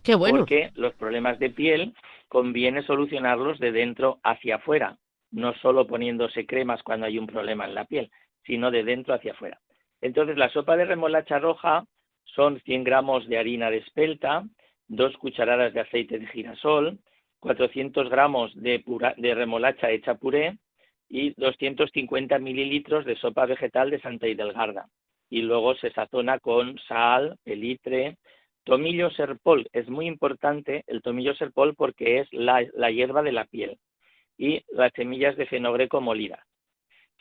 Qué 0.02 0.14
bueno. 0.14 0.38
Porque 0.38 0.70
los 0.76 0.94
problemas 0.94 1.38
de 1.38 1.50
piel 1.50 1.94
conviene 2.32 2.82
solucionarlos 2.84 3.58
de 3.58 3.72
dentro 3.72 4.18
hacia 4.22 4.56
afuera, 4.56 4.96
no 5.32 5.52
solo 5.56 5.86
poniéndose 5.86 6.46
cremas 6.46 6.82
cuando 6.82 7.04
hay 7.04 7.18
un 7.18 7.26
problema 7.26 7.66
en 7.66 7.74
la 7.74 7.84
piel, 7.84 8.10
sino 8.46 8.70
de 8.70 8.84
dentro 8.84 9.12
hacia 9.12 9.32
afuera. 9.32 9.60
Entonces, 10.00 10.38
la 10.38 10.48
sopa 10.48 10.78
de 10.78 10.86
remolacha 10.86 11.38
roja 11.38 11.84
son 12.24 12.58
100 12.60 12.84
gramos 12.84 13.28
de 13.28 13.36
harina 13.36 13.70
de 13.70 13.76
espelta, 13.76 14.46
dos 14.88 15.14
cucharadas 15.18 15.74
de 15.74 15.80
aceite 15.80 16.18
de 16.18 16.26
girasol, 16.26 17.00
400 17.40 18.08
gramos 18.08 18.50
de, 18.54 18.82
de 19.18 19.34
remolacha 19.34 19.90
hecha 19.90 20.14
puré 20.14 20.56
y 21.10 21.34
250 21.34 22.38
mililitros 22.38 23.04
de 23.04 23.16
sopa 23.16 23.44
vegetal 23.44 23.90
de 23.90 24.00
Santa 24.00 24.26
Hidelgarda. 24.26 24.88
Y 25.28 25.42
luego 25.42 25.74
se 25.74 25.90
sazona 25.90 26.38
con 26.38 26.78
sal, 26.88 27.36
elitre, 27.44 28.16
Tomillo 28.64 29.10
serpol 29.10 29.68
es 29.72 29.88
muy 29.88 30.06
importante 30.06 30.84
el 30.86 31.02
tomillo 31.02 31.34
serpol 31.34 31.74
porque 31.74 32.20
es 32.20 32.28
la, 32.32 32.62
hierba 32.90 33.22
de 33.22 33.32
la 33.32 33.44
piel 33.44 33.78
y 34.38 34.62
las 34.68 34.92
semillas 34.94 35.36
de 35.36 35.46
fenogreco 35.46 36.00
molidas. 36.00 36.40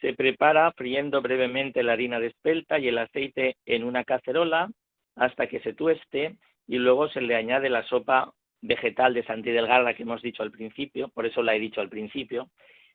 Se 0.02 0.14
prepara 0.14 0.72
friendo 0.74 1.22
brevemente 1.22 1.82
la 1.82 1.94
harina 1.94 2.20
de 2.20 2.28
espelta 2.28 2.78
y 2.78 2.88
el 2.88 2.98
aceite 3.00 3.58
en 3.66 3.84
una 3.84 4.04
cacerola 4.04 4.70
hasta 5.16 5.48
que 5.48 5.60
se 5.62 5.74
tueste 5.74 6.38
y 6.68 6.78
luego 6.78 7.10
se 7.10 7.22
le 7.22 7.36
añade 7.36 7.70
la 7.70 7.84
sopa 7.88 8.32
vegetal 8.62 9.16
de 9.16 9.24
Santidelgarda 9.24 9.96
que 9.96 10.04
hemos 10.04 10.22
dicho 10.22 10.44
al 10.44 10.52
principio, 10.52 11.10
por 11.10 11.26
eso 11.26 11.42
la 11.42 11.56
he 11.56 11.60
dicho 11.60 11.82
al 11.82 11.90
principio, 11.90 12.50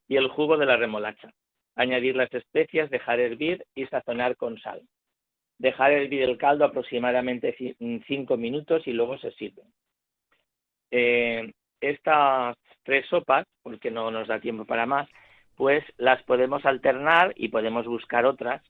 y 0.07 0.16
el 0.16 0.28
jugo 0.28 0.57
de 0.57 0.66
la 0.66 0.76
remolacha. 0.76 1.32
Añadir 1.74 2.14
las 2.14 2.32
especias, 2.32 2.90
dejar 2.90 3.18
hervir 3.18 3.64
y 3.74 3.86
sazonar 3.86 4.36
con 4.36 4.59
sal 4.61 4.82
dejar 5.59 5.93
hervir 5.93 6.23
el 6.23 6.39
caldo 6.39 6.65
aproximadamente 6.65 7.57
cinco 8.07 8.37
minutos 8.37 8.87
y 8.87 8.93
luego 8.93 9.19
se 9.19 9.31
sirve. 9.33 9.63
Eh, 10.91 11.53
estas 11.81 12.57
tres 12.83 13.07
sopas, 13.09 13.47
porque 13.63 13.91
no 13.91 14.11
nos 14.11 14.29
da 14.29 14.41
tiempo 14.41 14.65
para 14.65 14.87
más, 14.87 15.09
pues 15.57 15.85
las 15.97 16.23
podemos 16.25 16.65
alternar 16.65 17.33
y 17.37 17.49
podemos 17.49 17.87
buscar 17.87 18.27
otras. 18.27 18.63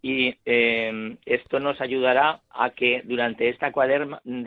Y 0.00 0.34
eh, 0.46 1.16
esto 1.26 1.60
nos 1.60 1.78
ayudará 1.80 2.40
a 2.48 2.70
que 2.70 3.02
durante 3.04 3.50
esta, 3.50 3.70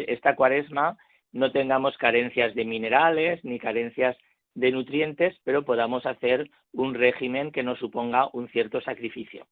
esta 0.08 0.36
cuaresma 0.36 0.98
no 1.32 1.52
tengamos 1.52 1.96
carencias 1.98 2.56
de 2.56 2.66
minerales 2.66 3.44
ni 3.44 3.60
carencias 3.60 4.18
de 4.56 4.72
nutrientes, 4.72 5.36
pero 5.44 5.64
podamos 5.64 6.06
hacer 6.06 6.50
un 6.72 6.96
régimen 6.96 7.52
que 7.52 7.62
nos 7.62 7.78
suponga 7.78 8.30
un 8.34 8.48
cierto 8.50 8.82
sacrificio. 8.82 9.46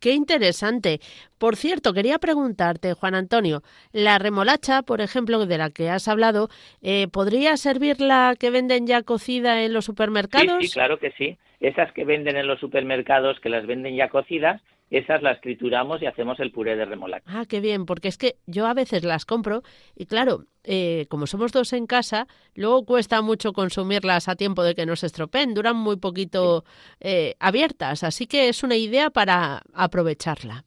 Qué 0.00 0.12
interesante. 0.12 1.00
Por 1.38 1.56
cierto, 1.56 1.92
quería 1.92 2.18
preguntarte, 2.18 2.94
Juan 2.94 3.14
Antonio, 3.14 3.62
la 3.92 4.18
remolacha, 4.18 4.82
por 4.82 5.02
ejemplo, 5.02 5.44
de 5.44 5.58
la 5.58 5.70
que 5.70 5.90
has 5.90 6.08
hablado, 6.08 6.48
eh, 6.80 7.06
¿podría 7.08 7.58
servir 7.58 8.00
la 8.00 8.34
que 8.38 8.50
venden 8.50 8.86
ya 8.86 9.02
cocida 9.02 9.62
en 9.62 9.74
los 9.74 9.84
supermercados? 9.84 10.56
Sí, 10.60 10.68
sí, 10.68 10.72
claro 10.72 10.98
que 10.98 11.12
sí. 11.12 11.36
Esas 11.60 11.92
que 11.92 12.04
venden 12.04 12.36
en 12.36 12.46
los 12.46 12.58
supermercados, 12.58 13.38
que 13.40 13.50
las 13.50 13.66
venden 13.66 13.94
ya 13.94 14.08
cocidas, 14.08 14.62
esas 14.90 15.22
las 15.22 15.40
trituramos 15.40 16.02
y 16.02 16.06
hacemos 16.06 16.40
el 16.40 16.50
puré 16.50 16.74
de 16.76 16.84
remolacha. 16.84 17.24
Ah, 17.26 17.44
qué 17.48 17.60
bien, 17.60 17.86
porque 17.86 18.08
es 18.08 18.18
que 18.18 18.36
yo 18.46 18.66
a 18.66 18.74
veces 18.74 19.04
las 19.04 19.24
compro 19.24 19.62
y 19.94 20.06
claro, 20.06 20.46
eh, 20.64 21.06
como 21.08 21.26
somos 21.26 21.52
dos 21.52 21.72
en 21.72 21.86
casa, 21.86 22.26
luego 22.54 22.84
cuesta 22.84 23.22
mucho 23.22 23.52
consumirlas 23.52 24.28
a 24.28 24.34
tiempo 24.34 24.64
de 24.64 24.74
que 24.74 24.86
no 24.86 24.96
se 24.96 25.06
estropeen, 25.06 25.54
duran 25.54 25.76
muy 25.76 25.96
poquito 25.96 26.64
eh, 26.98 27.34
abiertas, 27.38 28.02
así 28.02 28.26
que 28.26 28.48
es 28.48 28.64
una 28.64 28.76
idea 28.76 29.10
para 29.10 29.62
aprovecharla. 29.74 30.64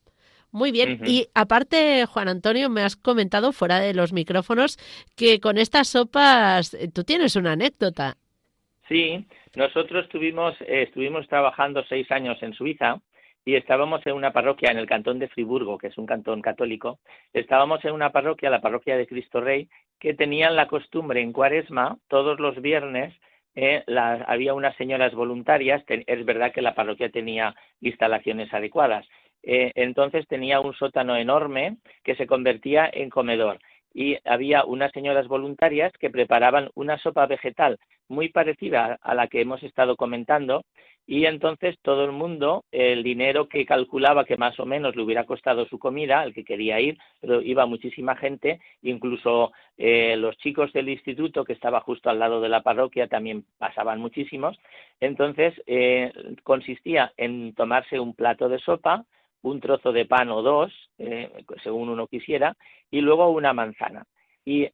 Muy 0.51 0.71
bien. 0.71 1.01
Y 1.03 1.27
aparte, 1.33 2.05
Juan 2.05 2.27
Antonio, 2.27 2.69
me 2.69 2.83
has 2.83 2.95
comentado 2.95 3.53
fuera 3.53 3.79
de 3.79 3.95
los 3.95 4.13
micrófonos 4.13 4.77
que 5.15 5.39
con 5.39 5.57
estas 5.57 5.87
sopas 5.87 6.75
eh, 6.75 6.89
tú 6.93 7.03
tienes 7.03 7.35
una 7.35 7.53
anécdota. 7.53 8.17
Sí, 8.87 9.25
nosotros 9.55 10.09
tuvimos, 10.09 10.55
estuvimos 10.67 11.27
trabajando 11.27 11.83
seis 11.85 12.11
años 12.11 12.41
en 12.43 12.53
Suiza 12.53 12.99
y 13.45 13.55
estábamos 13.55 14.05
en 14.05 14.13
una 14.13 14.33
parroquia 14.33 14.71
en 14.71 14.77
el 14.77 14.87
cantón 14.87 15.19
de 15.19 15.29
Friburgo, 15.29 15.77
que 15.77 15.87
es 15.87 15.97
un 15.97 16.05
cantón 16.05 16.41
católico, 16.41 16.99
estábamos 17.33 17.83
en 17.85 17.93
una 17.93 18.11
parroquia, 18.11 18.49
la 18.49 18.61
parroquia 18.61 18.97
de 18.97 19.07
Cristo 19.07 19.41
Rey, 19.41 19.69
que 19.99 20.13
tenían 20.13 20.55
la 20.55 20.67
costumbre 20.67 21.21
en 21.21 21.31
cuaresma, 21.31 21.97
todos 22.07 22.39
los 22.39 22.61
viernes, 22.61 23.13
eh, 23.55 23.83
había 24.27 24.53
unas 24.53 24.75
señoras 24.75 25.13
voluntarias, 25.13 25.83
es 25.87 26.25
verdad 26.25 26.51
que 26.51 26.61
la 26.61 26.75
parroquia 26.75 27.09
tenía 27.09 27.55
instalaciones 27.81 28.53
adecuadas, 28.53 29.07
eh, 29.43 29.71
entonces 29.75 30.27
tenía 30.27 30.59
un 30.61 30.73
sótano 30.73 31.15
enorme 31.15 31.77
que 32.03 32.15
se 32.15 32.27
convertía 32.27 32.89
en 32.91 33.09
comedor 33.09 33.59
y 33.93 34.17
había 34.25 34.65
unas 34.65 34.91
señoras 34.91 35.27
voluntarias 35.27 35.93
que 35.99 36.09
preparaban 36.09 36.69
una 36.75 36.97
sopa 36.97 37.25
vegetal 37.27 37.77
muy 38.07 38.29
parecida 38.29 38.99
a 39.01 39.15
la 39.15 39.27
que 39.27 39.41
hemos 39.41 39.63
estado 39.63 39.95
comentando 39.95 40.63
y 41.05 41.25
entonces 41.25 41.77
todo 41.81 42.05
el 42.05 42.13
mundo, 42.13 42.63
el 42.71 43.03
dinero 43.03 43.49
que 43.49 43.65
calculaba 43.65 44.23
que 44.23 44.37
más 44.37 44.57
o 44.59 44.65
menos 44.65 44.95
le 44.95 45.03
hubiera 45.03 45.25
costado 45.25 45.65
su 45.65 45.77
comida, 45.77 46.23
el 46.23 46.33
que 46.33 46.45
quería 46.45 46.79
ir, 46.79 46.97
pero 47.19 47.41
iba 47.41 47.65
muchísima 47.65 48.15
gente, 48.15 48.61
incluso 48.81 49.51
eh, 49.77 50.15
los 50.15 50.37
chicos 50.37 50.71
del 50.71 50.87
instituto 50.87 51.43
que 51.43 51.53
estaba 51.53 51.81
justo 51.81 52.09
al 52.09 52.19
lado 52.19 52.39
de 52.39 52.47
la 52.47 52.63
parroquia 52.63 53.07
también 53.07 53.43
pasaban 53.57 53.99
muchísimos, 53.99 54.57
entonces 55.01 55.53
eh, 55.67 56.13
consistía 56.43 57.11
en 57.17 57.53
tomarse 57.53 57.99
un 57.99 58.13
plato 58.13 58.47
de 58.47 58.59
sopa, 58.59 59.05
un 59.43 59.59
trozo 59.61 59.91
de 59.91 60.05
pan 60.05 60.29
o 60.29 60.41
dos, 60.41 60.73
eh, 60.97 61.31
según 61.63 61.89
uno 61.89 62.07
quisiera, 62.07 62.55
y 62.89 63.01
luego 63.01 63.29
una 63.29 63.53
manzana 63.53 64.05
y 64.45 64.67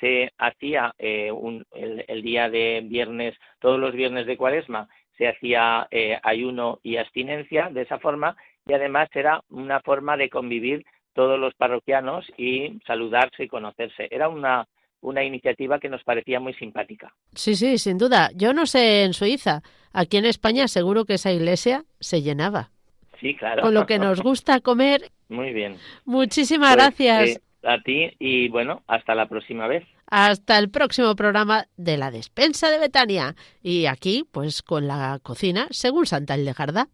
se 0.00 0.32
hacía 0.36 0.92
el, 0.98 1.64
el, 2.08 2.22
día 2.22 2.50
de 2.50 2.82
viernes, 2.84 3.36
todos 3.60 3.78
los 3.78 3.94
viernes 3.94 4.26
de 4.26 4.36
cuaresma, 4.36 4.88
se 5.16 5.28
hacía 5.28 5.86
eh, 5.90 6.18
ayuno 6.22 6.80
y 6.82 6.96
abstinencia 6.96 7.68
de 7.70 7.82
esa 7.82 7.98
forma 7.98 8.36
y 8.66 8.72
además 8.72 9.08
era 9.14 9.42
una 9.48 9.80
forma 9.80 10.16
de 10.16 10.28
convivir 10.28 10.84
todos 11.14 11.38
los 11.38 11.54
parroquianos 11.54 12.26
y 12.36 12.78
saludarse 12.86 13.44
y 13.44 13.48
conocerse. 13.48 14.08
Era 14.10 14.28
una, 14.28 14.66
una 15.00 15.24
iniciativa 15.24 15.78
que 15.78 15.88
nos 15.88 16.02
parecía 16.04 16.40
muy 16.40 16.52
simpática. 16.54 17.14
Sí, 17.34 17.54
sí, 17.54 17.78
sin 17.78 17.96
duda. 17.96 18.30
Yo 18.34 18.52
no 18.52 18.66
sé 18.66 19.04
en 19.04 19.14
Suiza, 19.14 19.62
aquí 19.92 20.18
en 20.18 20.26
España 20.26 20.68
seguro 20.68 21.04
que 21.06 21.14
esa 21.14 21.32
iglesia 21.32 21.84
se 22.00 22.22
llenaba. 22.22 22.70
Sí, 23.20 23.34
claro. 23.34 23.62
Con 23.62 23.74
lo 23.74 23.86
que 23.86 23.98
nos 23.98 24.20
gusta 24.20 24.60
comer. 24.60 25.10
Muy 25.28 25.52
bien. 25.52 25.76
Muchísimas 26.04 26.74
pues, 26.74 26.84
gracias. 26.84 27.28
Eh, 27.36 27.40
a 27.62 27.80
ti 27.80 28.10
y 28.18 28.48
bueno, 28.48 28.82
hasta 28.86 29.14
la 29.14 29.26
próxima 29.28 29.66
vez. 29.66 29.84
Hasta 30.06 30.58
el 30.58 30.70
próximo 30.70 31.16
programa 31.16 31.66
de 31.76 31.96
la 31.96 32.10
despensa 32.10 32.70
de 32.70 32.78
Betania. 32.78 33.34
Y 33.62 33.86
aquí, 33.86 34.24
pues 34.30 34.62
con 34.62 34.86
la 34.86 35.18
cocina 35.22 35.66
según 35.70 36.06
Santa 36.06 36.36
Ildegarda. 36.36 36.88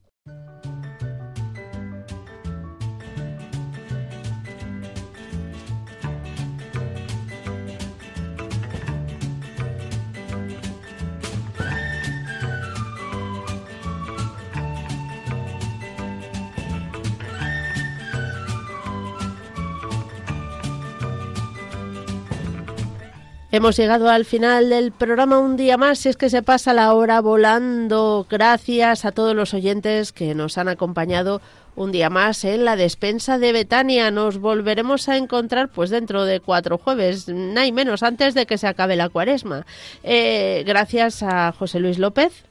Hemos 23.54 23.76
llegado 23.76 24.08
al 24.08 24.24
final 24.24 24.70
del 24.70 24.92
programa 24.92 25.38
un 25.38 25.58
día 25.58 25.76
más, 25.76 25.98
si 25.98 26.08
es 26.08 26.16
que 26.16 26.30
se 26.30 26.42
pasa 26.42 26.72
la 26.72 26.94
hora 26.94 27.20
volando. 27.20 28.26
Gracias 28.30 29.04
a 29.04 29.12
todos 29.12 29.36
los 29.36 29.52
oyentes 29.52 30.10
que 30.10 30.34
nos 30.34 30.56
han 30.56 30.68
acompañado 30.68 31.42
un 31.76 31.92
día 31.92 32.08
más 32.08 32.46
en 32.46 32.64
la 32.64 32.76
despensa 32.76 33.36
de 33.36 33.52
Betania. 33.52 34.10
Nos 34.10 34.38
volveremos 34.38 35.06
a 35.10 35.18
encontrar 35.18 35.68
pues 35.68 35.90
dentro 35.90 36.24
de 36.24 36.40
cuatro 36.40 36.78
jueves, 36.78 37.28
nada 37.28 37.70
menos, 37.72 38.02
antes 38.02 38.32
de 38.32 38.46
que 38.46 38.56
se 38.56 38.68
acabe 38.68 38.96
la 38.96 39.10
cuaresma. 39.10 39.66
Eh, 40.02 40.64
gracias 40.66 41.22
a 41.22 41.52
José 41.52 41.78
Luis 41.78 41.98
López. 41.98 42.46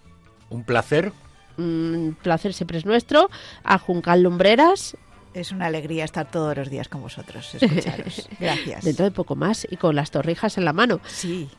Un 0.51 0.63
placer. 0.63 1.13
Un 1.57 2.15
placer 2.21 2.53
siempre 2.53 2.77
es 2.77 2.85
nuestro. 2.85 3.31
A 3.63 3.79
Juncal 3.79 4.21
Lumbreras. 4.21 4.95
Es 5.33 5.51
una 5.51 5.67
alegría 5.67 6.03
estar 6.03 6.29
todos 6.29 6.57
los 6.57 6.69
días 6.69 6.87
con 6.87 7.01
vosotros, 7.01 7.55
escucharos. 7.59 8.27
Gracias. 8.39 8.83
Dentro 8.83 9.05
de 9.05 9.11
poco 9.11 9.35
más 9.35 9.65
y 9.69 9.77
con 9.77 9.95
las 9.95 10.11
torrijas 10.11 10.57
en 10.57 10.65
la 10.65 10.73
mano. 10.73 10.99
Sí. 11.05 11.49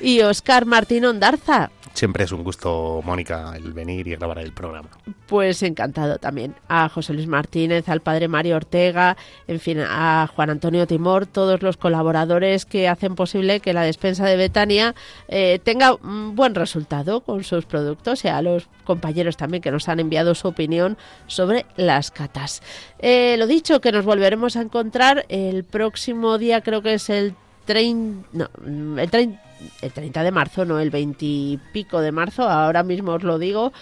Y 0.00 0.20
Oscar 0.20 0.66
Martín 0.66 1.04
Ondarza. 1.04 1.70
Siempre 1.94 2.24
es 2.24 2.32
un 2.32 2.42
gusto, 2.42 3.00
Mónica, 3.04 3.54
el 3.54 3.72
venir 3.72 4.08
y 4.08 4.16
grabar 4.16 4.38
el 4.38 4.52
programa. 4.52 4.88
Pues 5.26 5.62
encantado 5.62 6.18
también. 6.18 6.54
A 6.68 6.88
José 6.88 7.12
Luis 7.12 7.26
Martínez, 7.26 7.88
al 7.88 8.00
padre 8.00 8.28
Mario 8.28 8.56
Ortega, 8.56 9.16
en 9.46 9.60
fin, 9.60 9.78
a 9.80 10.28
Juan 10.34 10.50
Antonio 10.50 10.86
Timor, 10.86 11.26
todos 11.26 11.62
los 11.62 11.76
colaboradores 11.76 12.64
que 12.64 12.88
hacen 12.88 13.14
posible 13.14 13.60
que 13.60 13.74
la 13.74 13.82
despensa 13.82 14.24
de 14.26 14.36
Betania 14.36 14.94
eh, 15.28 15.60
tenga 15.62 15.94
un 15.94 16.34
buen 16.34 16.54
resultado 16.54 17.20
con 17.20 17.44
sus 17.44 17.66
productos 17.66 18.24
y 18.24 18.28
a 18.28 18.40
los 18.40 18.68
compañeros 18.84 19.36
también 19.36 19.62
que 19.62 19.70
nos 19.70 19.88
han 19.88 20.00
enviado 20.00 20.34
su 20.34 20.48
opinión 20.48 20.96
sobre 21.26 21.66
las 21.76 22.10
catas. 22.10 22.62
Eh, 22.98 23.36
lo 23.38 23.46
dicho, 23.46 23.80
que 23.80 23.92
nos 23.92 24.04
volveremos 24.04 24.56
a 24.56 24.62
encontrar 24.62 25.26
el 25.28 25.64
próximo 25.64 26.38
día, 26.38 26.62
creo 26.62 26.82
que 26.82 26.94
es 26.94 27.10
el 27.10 27.34
30, 27.66 28.28
no, 28.32 28.98
el 28.98 29.10
30 29.10 29.51
el 29.80 29.92
30 29.92 30.22
de 30.22 30.30
marzo, 30.32 30.64
no 30.64 30.78
el 30.78 30.90
20 30.90 31.24
y 31.24 31.60
pico 31.72 32.00
de 32.00 32.12
marzo, 32.12 32.48
ahora 32.48 32.82
mismo 32.82 33.12
os 33.12 33.22
lo 33.22 33.38
digo, 33.38 33.72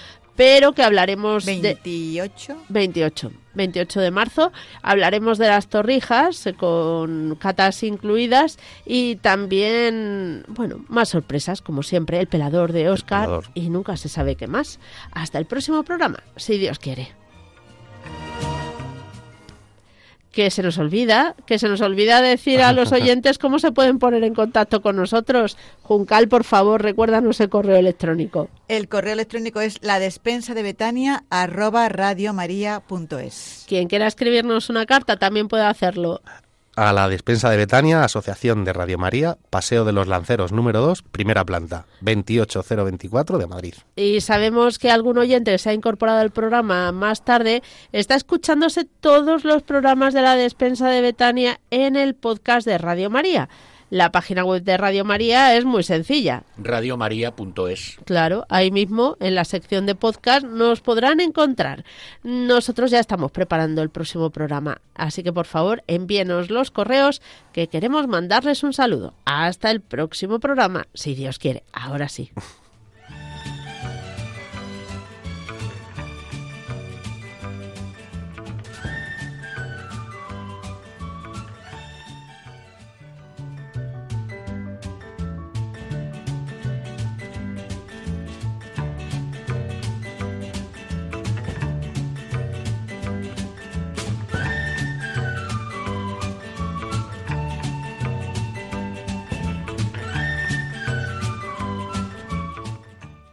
pero 0.41 0.73
que 0.73 0.83
hablaremos 0.83 1.45
28 1.45 2.55
de 2.55 2.59
28 2.69 3.33
28 3.53 4.01
de 4.01 4.11
marzo 4.11 4.53
hablaremos 4.81 5.37
de 5.37 5.49
las 5.49 5.69
torrijas 5.69 6.47
eh, 6.47 6.55
con 6.55 7.37
catas 7.39 7.83
incluidas 7.83 8.59
y 8.87 9.17
también 9.17 10.45
bueno 10.49 10.85
más 10.89 11.11
sorpresas 11.11 11.61
como 11.61 11.83
siempre 11.83 12.21
el 12.21 12.27
pelador 12.27 12.73
de 12.73 12.89
Oscar 12.89 13.43
y 13.53 13.69
nunca 13.69 13.99
se 13.99 14.09
sabe 14.09 14.37
qué 14.37 14.47
más. 14.47 14.79
Hasta 15.13 15.39
el 15.39 15.45
próximo 15.45 15.83
programa 15.83 16.23
si 16.37 16.57
Dios 16.57 16.79
quiere 16.79 17.20
que 20.33 20.51
se 20.51 20.63
nos 20.63 20.79
olvida, 20.79 21.35
que 21.47 21.59
se 21.59 21.69
nos 21.69 21.81
olvida 21.81 22.23
decir 22.23 22.63
a 22.63 22.73
los 22.73 22.93
oyentes 22.93 23.39
cómo 23.39 23.59
se 23.59 23.73
pueden 23.73 23.99
poner 23.99 24.25
en 24.25 24.35
contacto 24.35 24.81
con 24.83 24.97
nosotros. 24.97 25.57
Juncal, 25.83 26.29
por 26.29 26.45
favor, 26.45 26.83
recuérdanos 26.83 27.41
el 27.41 27.49
correo 27.49 27.77
electrónico. 27.77 28.49
El 28.69 28.89
correo 28.89 29.15
electrónico 29.15 29.61
es 29.61 29.79
la 29.83 29.99
despensa 29.99 30.55
de 30.55 30.63
Betania 30.63 31.25
arroba 31.31 31.89
Quien 33.67 33.89
quiera 33.89 34.07
escribirnos 34.07 34.71
una 34.71 34.87
carta 34.87 35.17
también 35.17 35.49
puede 35.49 35.65
hacerlo 35.65 36.21
a 36.81 36.95
la 36.95 37.11
despensa 37.11 37.51
de 37.51 37.59
Betania, 37.59 38.05
Asociación 38.05 38.65
de 38.65 38.73
Radio 38.73 38.97
María, 38.97 39.37
Paseo 39.51 39.85
de 39.85 39.93
los 39.93 40.09
Lanceros 40.09 40.51
número 40.51 40.81
2, 40.81 41.03
primera 41.03 41.45
planta, 41.45 41.85
28024 42.01 43.37
de 43.37 43.47
Madrid. 43.47 43.75
Y 43.97 44.23
sabemos 44.23 44.79
que 44.79 44.91
algún 44.91 45.19
oyente 45.19 45.59
se 45.59 45.69
ha 45.69 45.75
incorporado 45.75 46.21
al 46.21 46.31
programa 46.31 46.91
más 46.91 47.23
tarde, 47.23 47.63
está 47.93 48.15
escuchándose 48.15 48.87
todos 48.87 49.45
los 49.45 49.63
programas 49.63 50.15
de 50.15 50.23
la 50.23 50.37
despensa 50.37 50.89
de 50.89 51.03
Betania 51.03 51.61
en 51.71 51.97
el 51.97 52.15
podcast 52.15 52.67
de 52.67 52.79
Radio 52.79 53.11
María. 53.11 53.51
La 53.91 54.13
página 54.13 54.45
web 54.45 54.63
de 54.63 54.77
Radio 54.77 55.05
María 55.05 55.57
es 55.57 55.65
muy 55.65 55.83
sencilla. 55.83 56.45
Radiomaria.es. 56.57 57.99
Claro, 58.05 58.47
ahí 58.49 58.71
mismo 58.71 59.17
en 59.19 59.35
la 59.35 59.45
sección 59.45 59.85
de 59.85 59.97
podcast 59.97 60.47
nos 60.47 60.81
podrán 60.81 61.19
encontrar. 61.19 61.85
Nosotros 62.23 62.93
ya 62.93 63.01
estamos 63.01 63.33
preparando 63.33 63.83
el 63.83 63.91
próximo 63.91 64.31
programa, 64.31 64.81
así 64.95 65.25
que 65.25 65.33
por 65.33 65.47
favor 65.47 65.83
envíenos 65.89 66.51
los 66.51 66.71
correos 66.71 67.21
que 67.53 67.67
queremos 67.67 68.07
mandarles 68.07 68.63
un 68.63 68.73
saludo. 68.73 69.13
Hasta 69.25 69.73
el 69.73 69.81
próximo 69.81 70.39
programa, 70.39 70.87
si 70.95 71.17
Dios 71.17 71.41
quiere. 71.41 71.65
Ahora 71.73 72.09
sí. 72.09 72.31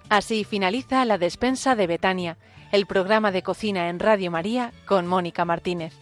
Así 0.10 0.43
finaliza 0.45 1.03
La 1.05 1.18
Despensa 1.18 1.76
de 1.76 1.88
Betania, 1.88 2.38
el 2.72 2.86
programa 2.86 3.32
de 3.32 3.43
cocina 3.43 3.89
en 3.89 3.99
Radio 3.99 4.32
María 4.32 4.72
con 4.86 5.05
Mónica 5.05 5.43
Martínez. 5.43 5.93